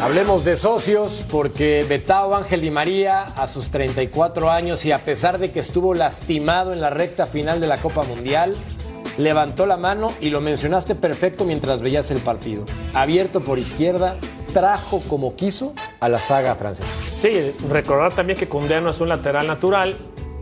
Hablemos 0.01 0.45
de 0.45 0.57
socios 0.57 1.25
porque 1.29 1.85
Betao 1.89 2.37
Ángel 2.37 2.61
Di 2.61 2.71
María 2.71 3.23
a 3.25 3.49
sus 3.49 3.71
34 3.71 4.49
años 4.49 4.87
y 4.87 4.93
a 4.93 5.05
pesar 5.05 5.39
de 5.39 5.51
que 5.51 5.59
estuvo 5.59 5.93
lastimado 5.93 6.73
en 6.73 6.81
la 6.81 6.89
recta 6.89 7.27
final 7.27 7.61
de 7.61 7.67
la 7.67 7.79
Copa 7.79 8.05
Mundial, 8.05 8.55
levantó 9.17 9.67
la 9.67 9.77
mano 9.77 10.13
y 10.21 10.31
lo 10.31 10.41
mencionaste 10.41 10.95
perfecto 10.95 11.45
mientras 11.45 11.83
veías 11.83 12.13
el 12.13 12.21
partido. 12.21 12.65
Abierto 12.95 13.43
por 13.43 13.59
izquierda, 13.59 14.17
trajo 14.55 15.01
como 15.09 15.35
quiso 15.35 15.75
a 15.99 16.09
la 16.09 16.21
saga 16.21 16.55
francesa. 16.55 16.95
Sí, 17.19 17.53
recordar 17.69 18.15
también 18.15 18.39
que 18.39 18.49
Koundé 18.49 18.81
no 18.81 18.91
es 18.91 19.01
un 19.01 19.09
lateral 19.09 19.49
natural. 19.49 19.97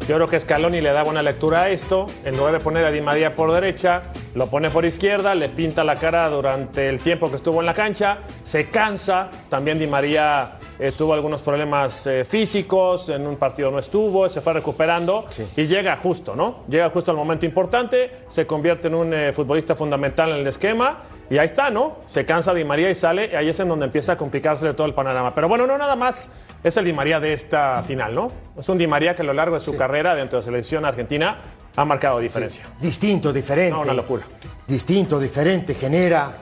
Yo 0.07 0.17
creo 0.17 0.29
que 0.29 0.39
Scaloni 0.39 0.83
le 0.83 0.93
da 0.93 1.03
buena 1.03 1.23
lectura 1.23 1.63
a 1.63 1.71
esto. 1.71 2.05
En 2.27 2.37
lugar 2.37 2.53
de 2.53 2.61
poner 2.61 2.85
a 2.85 2.91
Di 2.91 3.01
María 3.01 3.35
por 3.35 3.51
derecha, 3.53 4.13
lo 4.37 4.49
pone 4.49 4.68
por 4.68 4.84
izquierda, 4.84 5.34
le 5.34 5.49
pinta 5.49 5.82
la 5.82 5.97
cara 5.97 6.28
durante 6.28 6.91
el 6.91 7.01
tiempo 7.01 7.30
que 7.30 7.37
estuvo 7.37 7.61
en 7.61 7.66
la 7.66 7.72
cancha, 7.72 8.18
se 8.43 8.68
cansa. 8.68 9.30
También 9.49 9.78
Di 9.78 9.87
María 9.87 10.59
eh, 10.78 10.93
tuvo 10.93 11.14
algunos 11.14 11.41
problemas 11.41 12.07
eh, 12.07 12.22
físicos, 12.22 13.09
en 13.09 13.26
un 13.26 13.37
partido 13.37 13.70
no 13.70 13.78
estuvo, 13.78 14.28
se 14.28 14.43
fue 14.43 14.53
recuperando 14.53 15.24
y 15.57 15.66
llega 15.66 15.97
justo, 15.97 16.37
¿no? 16.37 16.64
Llega 16.68 16.91
justo 16.91 17.11
al 17.11 17.16
momento 17.16 17.47
importante, 17.47 18.11
se 18.26 18.47
convierte 18.47 18.89
en 18.89 18.95
un 18.95 19.14
eh, 19.14 19.32
futbolista 19.32 19.74
fundamental 19.74 20.30
en 20.30 20.37
el 20.37 20.47
esquema 20.47 20.99
y 21.31 21.39
ahí 21.39 21.47
está, 21.47 21.70
¿no? 21.70 21.97
Se 22.07 22.24
cansa 22.24 22.55
Di 22.55 22.64
María 22.64 22.91
y 22.91 22.95
sale, 22.95 23.31
y 23.33 23.37
ahí 23.37 23.49
es 23.49 23.59
en 23.61 23.68
donde 23.68 23.87
empieza 23.87 24.12
a 24.12 24.16
complicarse 24.16 24.66
de 24.66 24.74
todo 24.74 24.87
el 24.87 24.95
panorama. 24.95 25.35
Pero 25.35 25.49
bueno, 25.49 25.66
no 25.66 25.77
nada 25.79 25.97
más 25.97 26.31
es 26.62 26.77
el 26.77 26.85
Di 26.85 26.93
María 26.93 27.20
de 27.20 27.33
esta 27.33 27.83
final, 27.87 28.14
¿no? 28.14 28.31
Es 28.59 28.68
un 28.68 28.79
Di 28.79 28.87
María 28.87 29.14
que 29.14 29.22
a 29.22 29.24
lo 29.24 29.33
largo 29.35 29.55
de 29.55 29.61
su 29.61 29.77
carrera 29.77 30.14
dentro 30.14 30.39
de 30.39 30.43
la 30.43 30.45
selección 30.45 30.85
argentina 30.85 31.37
ha 31.74 31.85
marcado 31.85 32.18
diferencia. 32.20 32.64
Distinto, 32.81 33.33
diferente. 33.33 33.72
No, 33.72 33.83
una 33.83 33.93
locura. 33.95 34.24
Distinto, 34.66 35.18
diferente, 35.20 35.74
genera. 35.74 36.39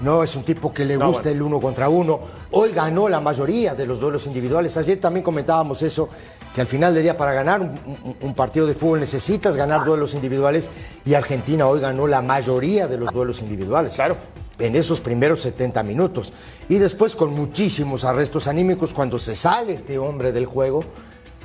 No, 0.00 0.22
es 0.22 0.34
un 0.36 0.44
tipo 0.44 0.72
que 0.72 0.84
le 0.84 0.96
No, 0.96 1.06
gusta 1.08 1.22
bueno. 1.24 1.36
el 1.36 1.42
uno 1.42 1.60
contra 1.60 1.88
uno. 1.88 2.20
Hoy 2.52 2.70
ganó 2.72 3.08
la 3.08 3.20
mayoría 3.20 3.74
de 3.74 3.84
los 3.84 3.98
duelos 3.98 4.26
individuales. 4.26 4.76
Ayer 4.76 5.00
también 5.00 5.24
comentábamos 5.24 5.82
eso, 5.82 6.08
que 6.54 6.60
al 6.60 6.66
final 6.66 6.94
del 6.94 7.02
día 7.02 7.16
para 7.16 7.32
ganar 7.32 7.60
un, 7.60 7.70
un- 8.04 8.16
un 8.20 8.34
partido 8.34 8.66
de 8.66 8.74
fútbol 8.74 9.00
necesitas 9.00 9.56
ganar 9.56 9.84
duelos 9.84 10.14
individuales 10.14 10.68
y 11.04 11.14
Argentina 11.14 11.66
hoy 11.66 11.80
ganó 11.80 12.06
la 12.06 12.20
mayoría 12.22 12.88
de 12.88 12.96
los 12.98 13.12
duelos 13.12 13.40
individuales. 13.40 13.94
Claro. 13.94 14.16
En 14.58 14.74
esos 14.74 15.00
primeros 15.00 15.40
70 15.42 15.82
minutos. 15.84 16.32
Y 16.68 16.76
después 16.78 17.14
con 17.14 17.32
muchísimos 17.32 18.04
arrestos 18.04 18.48
anímicos 18.48 18.92
cuando 18.92 19.18
se 19.18 19.36
sale 19.36 19.72
este 19.74 19.98
hombre 19.98 20.32
del 20.32 20.46
juego, 20.46 20.82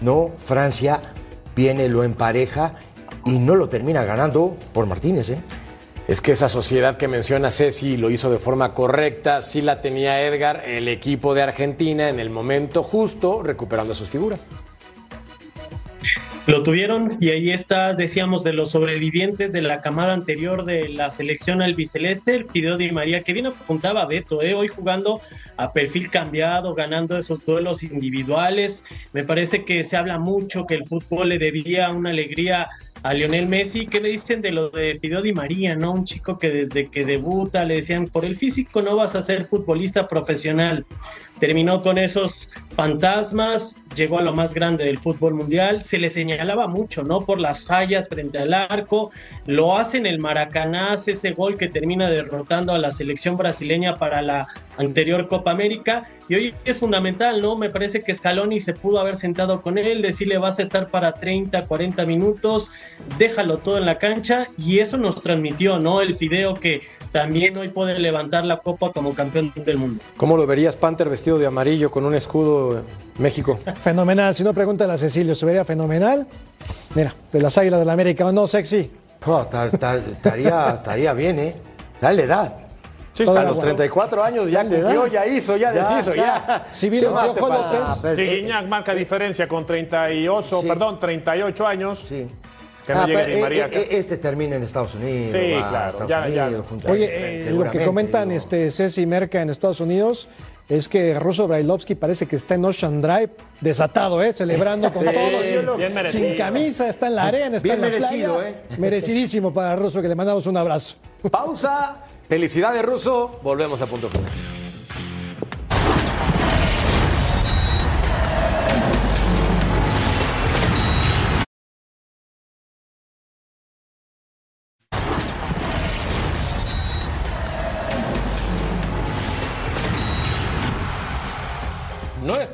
no, 0.01 0.31
Francia 0.37 0.99
viene, 1.55 1.87
lo 1.89 2.03
empareja 2.03 2.73
y 3.25 3.37
no 3.37 3.55
lo 3.55 3.69
termina 3.69 4.03
ganando 4.03 4.57
por 4.73 4.87
Martínez, 4.87 5.29
¿eh? 5.29 5.37
Es 6.07 6.19
que 6.19 6.33
esa 6.33 6.49
sociedad 6.49 6.97
que 6.97 7.07
menciona 7.07 7.49
Ceci 7.51 7.95
lo 7.95 8.09
hizo 8.09 8.29
de 8.29 8.37
forma 8.39 8.73
correcta, 8.73 9.41
sí 9.41 9.61
la 9.61 9.79
tenía 9.79 10.21
Edgar, 10.23 10.63
el 10.65 10.89
equipo 10.89 11.33
de 11.33 11.43
Argentina 11.43 12.09
en 12.09 12.19
el 12.19 12.29
momento 12.29 12.83
justo, 12.83 13.41
recuperando 13.41 13.93
sus 13.95 14.09
figuras. 14.09 14.41
Lo 16.45 16.61
tuvieron 16.61 17.17
y 17.21 17.29
ahí 17.29 17.51
está, 17.51 17.93
decíamos, 17.93 18.43
de 18.43 18.51
los 18.51 18.71
sobrevivientes 18.71 19.53
de 19.53 19.61
la 19.61 19.79
camada 19.79 20.11
anterior 20.11 20.65
de 20.65 20.89
la 20.89 21.09
selección 21.09 21.61
albiceleste, 21.61 22.35
el 22.35 22.45
Fideo 22.45 22.77
María, 22.91 23.21
que 23.21 23.31
bien 23.31 23.45
apuntaba 23.45 24.05
Beto, 24.05 24.41
¿eh? 24.41 24.53
hoy 24.53 24.67
jugando 24.67 25.21
a 25.55 25.71
perfil 25.71 26.09
cambiado, 26.09 26.75
ganando 26.75 27.17
esos 27.17 27.45
duelos 27.45 27.81
individuales. 27.81 28.83
Me 29.13 29.23
parece 29.23 29.63
que 29.63 29.85
se 29.85 29.95
habla 29.95 30.19
mucho 30.19 30.65
que 30.65 30.75
el 30.75 30.85
fútbol 30.85 31.29
le 31.29 31.39
debía 31.39 31.89
una 31.91 32.09
alegría 32.09 32.67
a 33.03 33.13
Lionel 33.13 33.47
Messi. 33.47 33.85
¿Qué 33.85 34.01
me 34.01 34.09
dicen 34.09 34.41
de 34.41 34.51
lo 34.51 34.69
de 34.69 34.97
Fideo 34.99 35.21
María, 35.33 35.75
no? 35.75 35.91
Un 35.93 36.05
chico 36.05 36.37
que 36.37 36.49
desde 36.49 36.89
que 36.89 37.05
debuta 37.05 37.63
le 37.65 37.75
decían, 37.75 38.07
por 38.07 38.25
el 38.25 38.35
físico 38.35 38.81
no 38.81 38.95
vas 38.95 39.15
a 39.15 39.21
ser 39.21 39.45
futbolista 39.45 40.07
profesional. 40.07 40.85
Terminó 41.43 41.81
con 41.81 41.97
esos 41.97 42.49
fantasmas, 42.73 43.75
llegó 43.97 44.17
a 44.17 44.21
lo 44.21 44.31
más 44.31 44.53
grande 44.53 44.85
del 44.85 44.97
fútbol 44.97 45.33
mundial, 45.33 45.83
se 45.83 45.99
le 45.99 46.09
señalaba 46.09 46.67
mucho, 46.67 47.03
¿no? 47.03 47.19
Por 47.19 47.37
las 47.37 47.65
fallas 47.65 48.07
frente 48.07 48.39
al 48.39 48.53
arco, 48.53 49.11
lo 49.45 49.77
hace 49.77 49.97
en 49.97 50.05
el 50.05 50.19
Maracaná, 50.19 50.93
ese 50.93 51.31
gol 51.31 51.57
que 51.57 51.67
termina 51.67 52.09
derrotando 52.09 52.73
a 52.73 52.77
la 52.77 52.93
selección 52.93 53.35
brasileña 53.35 53.99
para 53.99 54.21
la 54.21 54.47
anterior 54.77 55.27
Copa 55.27 55.51
América, 55.51 56.07
y 56.29 56.35
hoy 56.35 56.55
es 56.63 56.79
fundamental, 56.79 57.41
¿no? 57.41 57.57
Me 57.57 57.69
parece 57.69 58.01
que 58.01 58.15
Scaloni 58.15 58.61
se 58.61 58.73
pudo 58.73 59.01
haber 59.01 59.17
sentado 59.17 59.61
con 59.61 59.77
él, 59.77 60.01
decirle 60.01 60.37
vas 60.37 60.59
a 60.59 60.63
estar 60.63 60.87
para 60.87 61.15
30, 61.15 61.67
40 61.67 62.05
minutos, 62.05 62.71
déjalo 63.19 63.57
todo 63.57 63.77
en 63.77 63.85
la 63.85 63.99
cancha, 63.99 64.47
y 64.57 64.79
eso 64.79 64.97
nos 64.97 65.21
transmitió, 65.21 65.77
¿no? 65.77 65.99
El 65.99 66.13
video 66.13 66.53
que 66.53 66.81
también 67.11 67.57
hoy 67.57 67.67
puede 67.67 67.99
levantar 67.99 68.45
la 68.45 68.57
copa 68.57 68.93
como 68.93 69.13
campeón 69.13 69.51
del 69.55 69.77
mundo. 69.77 70.01
¿Cómo 70.15 70.37
lo 70.37 70.47
verías, 70.47 70.77
Panther, 70.77 71.09
vestido 71.09 71.32
de 71.37 71.45
amarillo 71.47 71.89
con 71.91 72.05
un 72.05 72.15
escudo 72.15 72.79
eh, 72.79 72.83
México? 73.17 73.59
Fenomenal. 73.81 74.33
Si 74.35 74.43
no, 74.43 74.53
pregúntale 74.53 74.93
a 74.93 74.97
Cecilio, 74.97 75.35
¿se 75.35 75.45
vería 75.45 75.65
fenomenal? 75.65 76.27
Mira, 76.95 77.13
de 77.31 77.41
las 77.41 77.57
Águilas 77.57 77.79
del 77.79 77.89
América, 77.89 78.25
¿o 78.25 78.31
no, 78.31 78.47
sexy? 78.47 78.89
Oh, 79.25 79.45
tal- 79.47 79.71
tal- 79.71 80.03
estaría, 80.15 80.69
estaría 80.75 81.13
bien, 81.13 81.39
¿eh? 81.39 81.55
Dale 82.01 82.23
edad. 82.23 82.57
Sí, 83.13 83.23
A 83.23 83.27
los 83.27 83.37
agua. 83.37 83.61
34 83.63 84.23
años 84.23 84.49
ya 84.49 84.63
cumplió, 84.65 85.05
ya 85.07 85.25
hizo, 85.27 85.55
ya, 85.55 85.71
Ya 85.71 85.87
deshizo, 85.87 86.13
está. 86.13 86.45
ya. 86.47 86.67
Si 86.71 86.89
vino 86.89 87.09
¿Qué 87.09 87.13
más 87.13 87.27
te 87.27 87.33
Piojo 87.35 87.47
falta? 87.47 87.79
López. 87.79 87.99
Pero, 88.01 88.15
Sí, 88.15 88.21
eh, 88.23 88.41
Guiñac 88.41 88.65
marca 88.67 88.95
diferencia 88.95 89.47
con 89.47 89.65
38, 89.67 90.61
Sí. 90.61 90.67
perdón, 90.67 90.97
38 90.99 91.67
años. 91.67 91.99
Sí. 91.99 92.27
Que 92.87 92.93
no 92.93 93.01
Ah, 93.01 93.05
llegue 93.05 93.17
pero, 93.19 93.27
Di 93.29 93.37
eh, 93.37 93.41
María 93.41 93.61
eh, 93.61 93.65
acá. 93.65 93.79
eh, 93.79 93.87
este 93.91 94.17
termina 94.17 94.55
en 94.57 94.63
Estados 94.63 94.95
Unidos. 94.95 95.31
Sí, 95.39 95.51
va 95.53 95.69
claro, 95.69 95.89
Estados 95.91 96.09
ya- 96.09 96.27
ya. 96.27 96.45
Unidos, 96.47 96.65
junto 96.67 96.87
a- 96.87 96.91
Oye, 96.91 97.47
eh, 97.47 97.51
lo 97.51 97.71
que 97.71 97.85
comentan 97.85 98.29
digo. 98.29 98.37
este 98.39 98.71
Ceci 98.71 99.05
Merca 99.05 99.41
en 99.41 99.49
Estados 99.51 99.79
Unidos 99.79 100.27
es 100.69 100.87
que 100.89 101.19
Russo 101.19 101.47
Brailovsky 101.47 101.95
parece 101.95 102.25
que 102.25 102.35
está 102.37 102.55
en 102.55 102.65
Ocean 102.65 103.01
Drive 103.01 103.29
desatado, 103.61 104.21
¿eh? 104.23 104.31
celebrando 104.33 104.91
con 104.91 105.03
Sí, 105.07 105.13
todo, 105.13 105.43
cielo, 105.43 105.75
bien 105.77 105.93
merecido. 105.93 106.25
sin 106.27 106.35
camisa, 106.37 106.89
está 106.89 107.07
en 107.07 107.15
la 107.15 107.23
arena, 107.27 107.57
está 107.57 107.63
Bien 107.63 107.75
en 107.75 107.81
la 107.81 107.87
merecido, 107.99 108.35
playa. 108.35 108.49
¿eh? 108.49 108.55
Merecidísimo 108.77 109.53
para 109.53 109.75
Russo, 109.75 110.01
que 110.01 110.07
le 110.07 110.15
mandamos 110.15 110.45
un 110.47 110.57
abrazo. 110.57 110.95
Pausa. 111.31 111.97
Felicidades, 112.29 112.83
Ruso. 112.83 113.39
Volvemos 113.43 113.81
a 113.81 113.85
punto 113.85 114.09
final. 114.09 114.31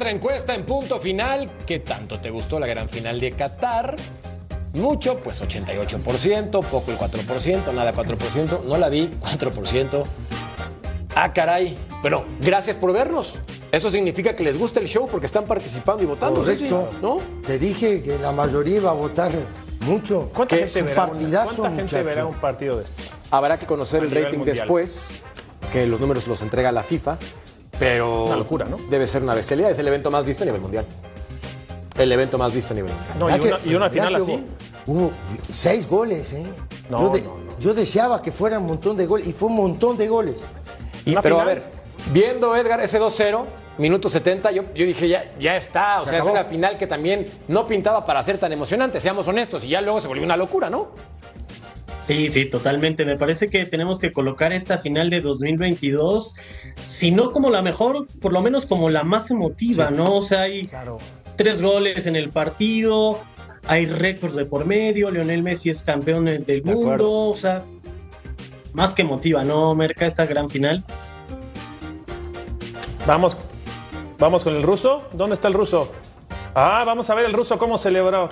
Nuestra 0.10 0.28
encuesta 0.32 0.56
en 0.56 0.64
punto 0.66 1.00
final. 1.00 1.52
¿Qué 1.68 1.80
tanto 1.80 2.20
te 2.20 2.32
gustó 2.32 2.60
la 2.60 2.66
gran 2.66 2.90
final 2.90 3.20
de 3.20 3.32
Qatar? 3.34 3.96
Mucho, 4.74 5.20
pues 5.20 5.40
88%, 5.40 6.64
poco 6.66 6.90
el 6.92 6.98
4%, 6.98 7.72
nada 7.74 7.94
4%, 7.94 8.64
no 8.64 8.78
la 8.80 8.90
vi, 8.90 9.12
4%. 9.22 10.04
Ah, 11.16 11.32
caray. 11.32 11.78
Pero 12.02 12.26
gracias 12.42 12.76
por 12.78 12.92
vernos. 12.92 13.36
Eso 13.72 13.92
significa 13.92 14.36
que 14.36 14.44
les 14.44 14.58
gusta 14.58 14.80
el 14.80 14.88
show 14.88 15.08
porque 15.08 15.28
están 15.28 15.46
participando 15.46 16.02
y 16.02 16.08
votando. 16.08 16.40
Correcto. 16.40 16.88
Ceci, 16.90 17.02
¿No? 17.04 17.18
Te 17.46 17.60
dije 17.60 18.02
que 18.02 18.18
la 18.18 18.32
mayoría 18.32 18.78
iba 18.78 18.90
a 18.90 18.94
votar 18.96 19.32
mucho. 19.82 20.32
¿Cuánta 20.34 20.56
Que 20.58 20.66
gente, 20.66 20.80
es 20.80 20.84
un 20.84 20.86
verá, 20.90 21.04
una- 21.04 21.12
partidazo, 21.12 21.56
¿cuánta 21.62 21.70
gente 21.70 21.84
muchacho. 21.84 22.06
verá 22.06 22.26
un 22.26 22.36
partido 22.36 22.78
de 22.78 22.86
este? 22.86 23.04
Habrá 23.30 23.60
que 23.60 23.68
conocer 23.68 24.02
A 24.02 24.06
el 24.06 24.12
rating 24.12 24.38
mundial. 24.38 24.58
después, 24.58 25.22
que 25.72 25.86
los 25.86 26.00
números 26.00 26.26
los 26.28 26.42
entrega 26.42 26.72
la 26.72 26.82
FIFA, 26.82 27.18
pero 27.80 28.26
Una 28.26 28.36
locura, 28.36 28.66
¿no? 28.66 28.78
debe 28.90 29.08
ser 29.08 29.24
una 29.24 29.34
bestialidad. 29.34 29.72
Es 29.72 29.80
el 29.80 29.88
evento 29.88 30.12
más 30.12 30.26
visto 30.26 30.44
a 30.44 30.46
nivel 30.46 30.62
mundial. 30.62 30.86
El 31.98 32.12
evento 32.12 32.38
más 32.38 32.54
visto 32.54 32.74
a 32.74 32.76
nivel 32.76 32.92
mundial. 32.94 33.20
No, 33.20 33.30
y 33.30 33.34
una, 33.34 33.40
que- 33.58 33.70
y 33.70 33.76
una 33.76 33.90
mirá 33.90 33.90
final 33.90 34.16
así. 34.16 34.44
Hubo, 34.86 35.00
hubo 35.00 35.12
seis 35.52 35.88
goles, 35.88 36.34
¿eh? 36.34 36.44
No, 36.90 37.02
yo, 37.02 37.10
de- 37.10 37.22
no, 37.22 37.38
no. 37.38 37.60
yo 37.60 37.74
deseaba 37.74 38.22
que 38.22 38.32
fuera 38.32 38.60
un 38.60 38.68
montón 38.68 38.96
de 38.98 39.06
goles 39.06 39.28
y 39.28 39.34
fue 39.34 39.50
un 39.50 39.56
montón 39.56 39.98
de 39.98 40.08
goles. 40.08 40.42
Y- 41.06 41.16
pero 41.16 41.40
a 41.40 41.46
ver, 41.46 41.64
viendo 42.14 42.56
Edgar 42.56 42.80
ese 42.82 43.00
2-0, 43.00 43.46
minuto 43.78 44.10
70, 44.10 44.52
yo, 44.52 44.64
yo 44.76 44.86
dije, 44.86 45.08
ya, 45.08 45.32
ya 45.40 45.56
está. 45.56 46.02
O 46.02 46.04
Se 46.06 46.12
sea, 46.12 46.20
acabó. 46.20 46.36
es 46.36 46.42
una 46.42 46.50
final 46.50 46.78
que 46.78 46.88
también 46.88 47.28
no 47.48 47.66
pintaba 47.68 48.04
para 48.06 48.22
ser 48.24 48.38
tan 48.38 48.52
emocionante, 48.54 49.00
seamos 49.00 49.28
honestos. 49.28 49.64
Y 49.64 49.70
ya 49.70 49.82
luego 49.82 50.00
se 50.02 50.08
volvió 50.08 50.24
una 50.24 50.38
locura, 50.38 50.70
¿no? 50.70 50.90
Sí, 52.10 52.28
sí, 52.30 52.46
totalmente. 52.46 53.06
Me 53.06 53.18
parece 53.18 53.52
que 53.52 53.68
tenemos 53.68 54.00
que 54.00 54.12
colocar 54.12 54.52
esta 54.52 54.80
final 54.80 55.12
de 55.12 55.22
2022, 55.22 56.34
si 56.84 57.12
no 57.12 57.32
como 57.32 57.52
la 57.52 57.62
mejor, 57.62 58.08
por 58.20 58.34
lo 58.34 58.42
menos 58.42 58.66
como 58.66 58.90
la 58.90 59.04
más 59.04 59.30
emotiva, 59.30 59.92
¿no? 59.92 60.16
O 60.16 60.22
sea, 60.24 60.42
hay 60.42 60.68
tres 61.36 61.62
goles 61.62 62.08
en 62.08 62.16
el 62.16 62.32
partido, 62.32 63.20
hay 63.68 63.86
récords 63.86 64.34
de 64.34 64.46
por 64.46 64.66
medio, 64.66 65.12
Lionel 65.12 65.44
Messi 65.44 65.70
es 65.70 65.84
campeón 65.84 66.26
del 66.26 66.64
mundo, 66.64 67.12
o 67.12 67.36
sea, 67.36 67.64
más 68.74 68.96
que 68.96 69.04
emotiva, 69.04 69.44
¿no, 69.44 69.76
Merca, 69.76 70.08
esta 70.08 70.26
gran 70.26 70.50
final? 70.50 70.84
Vamos, 73.06 73.38
vamos 74.18 74.44
con 74.44 74.56
el 74.56 74.64
ruso. 74.64 75.08
¿Dónde 75.14 75.36
está 75.36 75.48
el 75.48 75.54
ruso? 75.54 75.92
Ah, 76.56 76.82
vamos 76.88 77.08
a 77.12 77.14
ver 77.14 77.28
el 77.28 77.34
ruso 77.34 77.60
cómo 77.60 77.78
celebró. 77.78 78.30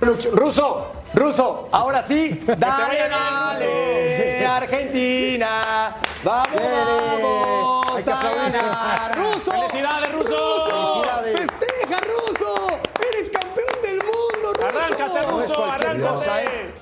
Ruso, 0.00 0.92
Ruso, 1.14 1.68
ahora 1.72 2.02
sí, 2.02 2.40
dale, 2.58 3.08
dale, 3.08 4.46
Argentina, 4.46 5.96
vamos, 6.22 6.60
vamos, 6.60 7.96
Hay 7.96 8.04
que 8.04 8.10
a 8.10 8.34
ganar. 8.50 9.16
Ruso, 9.16 9.50
¡Felicidades, 9.50 10.12
ruso! 10.12 10.64
Felicidades. 10.68 11.36
festeja, 11.40 12.00
Ruso, 12.00 12.66
eres 13.10 13.30
campeón 13.30 13.82
del 13.82 13.96
mundo, 13.98 14.52
Ruso. 14.54 14.66
¡Arráncate, 14.68 15.26
No 15.26 15.40
ruso! 15.40 15.54
cosa, 15.54 15.74
¡Arráncate! 15.74 16.74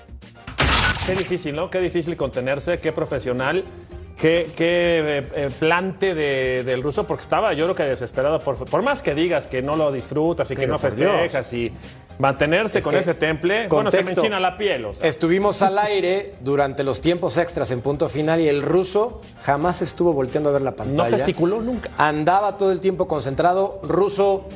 Qué 1.07 1.15
difícil, 1.15 1.55
¿no? 1.55 1.71
Qué 1.71 1.79
difícil 1.81 2.17
contenerse, 2.17 2.81
qué 2.81 2.91
profesional, 2.91 3.63
qué, 4.19 4.51
qué 4.57 5.19
eh, 5.19 5.29
eh, 5.37 5.51
plante 5.57 6.15
de- 6.15 6.65
del 6.65 6.83
ruso, 6.83 7.07
porque 7.07 7.23
estaba 7.23 7.53
yo 7.53 7.65
creo 7.67 7.75
que 7.77 7.85
desesperado, 7.85 8.41
por, 8.41 8.57
por 8.57 8.83
más 8.83 9.03
que 9.03 9.15
digas 9.15 9.47
que 9.47 9.63
no 9.63 9.77
lo 9.77 9.93
disfrutas 9.93 10.51
y 10.51 10.57
que 10.57 10.67
no 10.67 10.81
festejas 10.81 11.53
y 11.53 11.71
mantenerse 12.19 12.79
Es 12.79 12.85
con 12.85 12.95
ese 12.95 13.15
temple, 13.15 13.69
bueno, 13.69 13.91
se 13.91 14.03
me 14.03 14.13
enchina 14.13 14.41
la 14.41 14.57
piel. 14.57 14.85
o 14.87 14.95
sea. 14.95 15.09
Estuvimos 15.09 15.63
al 15.63 15.79
aire 15.79 16.35
durante 16.41 16.83
los 16.85 17.01
tiempos 17.01 17.37
extras 17.37 17.71
en 17.71 17.81
punto 17.81 18.09
final 18.09 18.41
y 18.41 18.49
el 18.49 18.63
ruso 18.63 19.21
jamás 19.43 19.83
estuvo 19.83 20.13
volteando 20.13 20.51
a 20.51 20.53
ver 20.53 20.63
la 20.63 20.75
pantalla. 20.77 21.11
No 21.11 21.17
gesticuló 21.17 21.61
nunca. 21.61 21.91
Andaba 21.99 22.57
todo 22.57 22.73
el 22.73 22.81
tiempo 22.81 23.07
concentrado. 23.09 23.81
Ruso, 23.83 24.47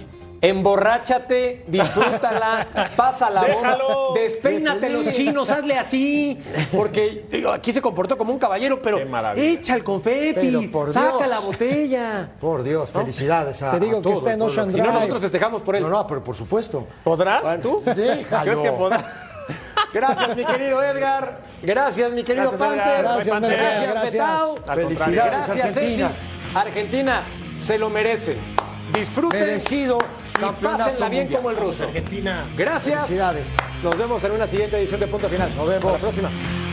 emborráchate, 0.41 1.64
disfrútala, 1.66 2.66
pasa 2.97 3.30
la 3.30 3.43
bomba, 3.43 3.78
despeínate 4.14 4.88
los 4.91 5.12
chinos, 5.14 5.51
hazle 5.51 5.76
así. 5.78 6.41
Porque 6.72 7.26
digo, 7.30 7.51
aquí 7.53 7.72
se 7.72 7.82
comportó 7.82 8.16
como 8.16 8.32
un 8.32 8.38
caballero, 8.38 8.80
pero 8.80 8.99
Qué 8.99 9.05
maravilla. 9.05 9.47
echa 9.47 9.74
el 9.74 9.84
confeti, 9.84 10.68
por 10.68 10.93
saca 10.93 11.18
Dios. 11.18 11.30
la 11.30 11.38
botella. 11.41 12.30
Por 12.41 12.62
Dios, 12.62 12.91
felicidades 12.91 13.62
a 13.62 13.72
Te 13.72 13.80
digo 13.80 13.99
a 13.99 14.03
que 14.03 14.12
está 14.12 14.32
en. 14.32 14.43
Ocean 14.43 14.72
Si 14.72 14.80
no, 14.80 14.93
nosotros 14.93 15.20
festejamos 15.20 15.62
por 15.62 15.76
él. 15.76 15.82
No, 15.82 15.88
no, 15.91 16.07
pero 16.07 16.24
por 16.24 16.34
supuesto. 16.36 16.86
¿Podrás 17.05 17.61
tú? 17.61 17.82
Déjalo. 17.84 18.53
¿Crees 18.53 18.70
que 18.70 18.72
podrás? 18.76 19.05
Gracias, 19.93 20.36
mi 20.36 20.45
querido 20.45 20.82
Edgar. 20.82 21.38
Gracias, 21.62 22.12
mi 22.12 22.22
querido 22.22 22.51
Gracias, 22.53 22.72
Edgar. 22.72 23.05
Panther. 23.05 23.05
Gracias, 23.05 23.41
Gracias, 23.41 23.53
Edgar. 23.53 23.93
Gracias, 23.93 23.93
Gracias. 23.93 24.12
Betao. 24.12 24.57
Al 24.66 24.78
Felicidades, 24.80 25.32
Gracias, 25.32 25.66
Argentina. 25.76 26.09
Ceci. 26.09 26.57
Argentina 26.57 27.22
se 27.59 27.78
lo 27.78 27.91
merece. 27.91 28.36
Disfruten 28.93 29.41
Merecido 29.41 29.99
y 30.37 30.41
campeonato 30.41 30.85
pásenla 30.85 31.09
bien 31.09 31.22
mundial. 31.24 31.43
como 31.43 31.51
el 31.51 31.57
ruso. 31.57 31.85
Argentina. 31.85 32.49
Gracias. 32.57 33.07
Felicidades. 33.07 33.57
Nos 33.83 33.97
vemos 33.97 34.24
en 34.24 34.33
una 34.33 34.47
siguiente 34.47 34.78
edición 34.78 35.01
de 35.01 35.07
Punto 35.07 35.28
Final. 35.28 35.55
Nos 35.57 35.68
vemos. 35.68 35.85
Hasta 35.85 35.93
la 35.93 35.99
próxima. 35.99 36.69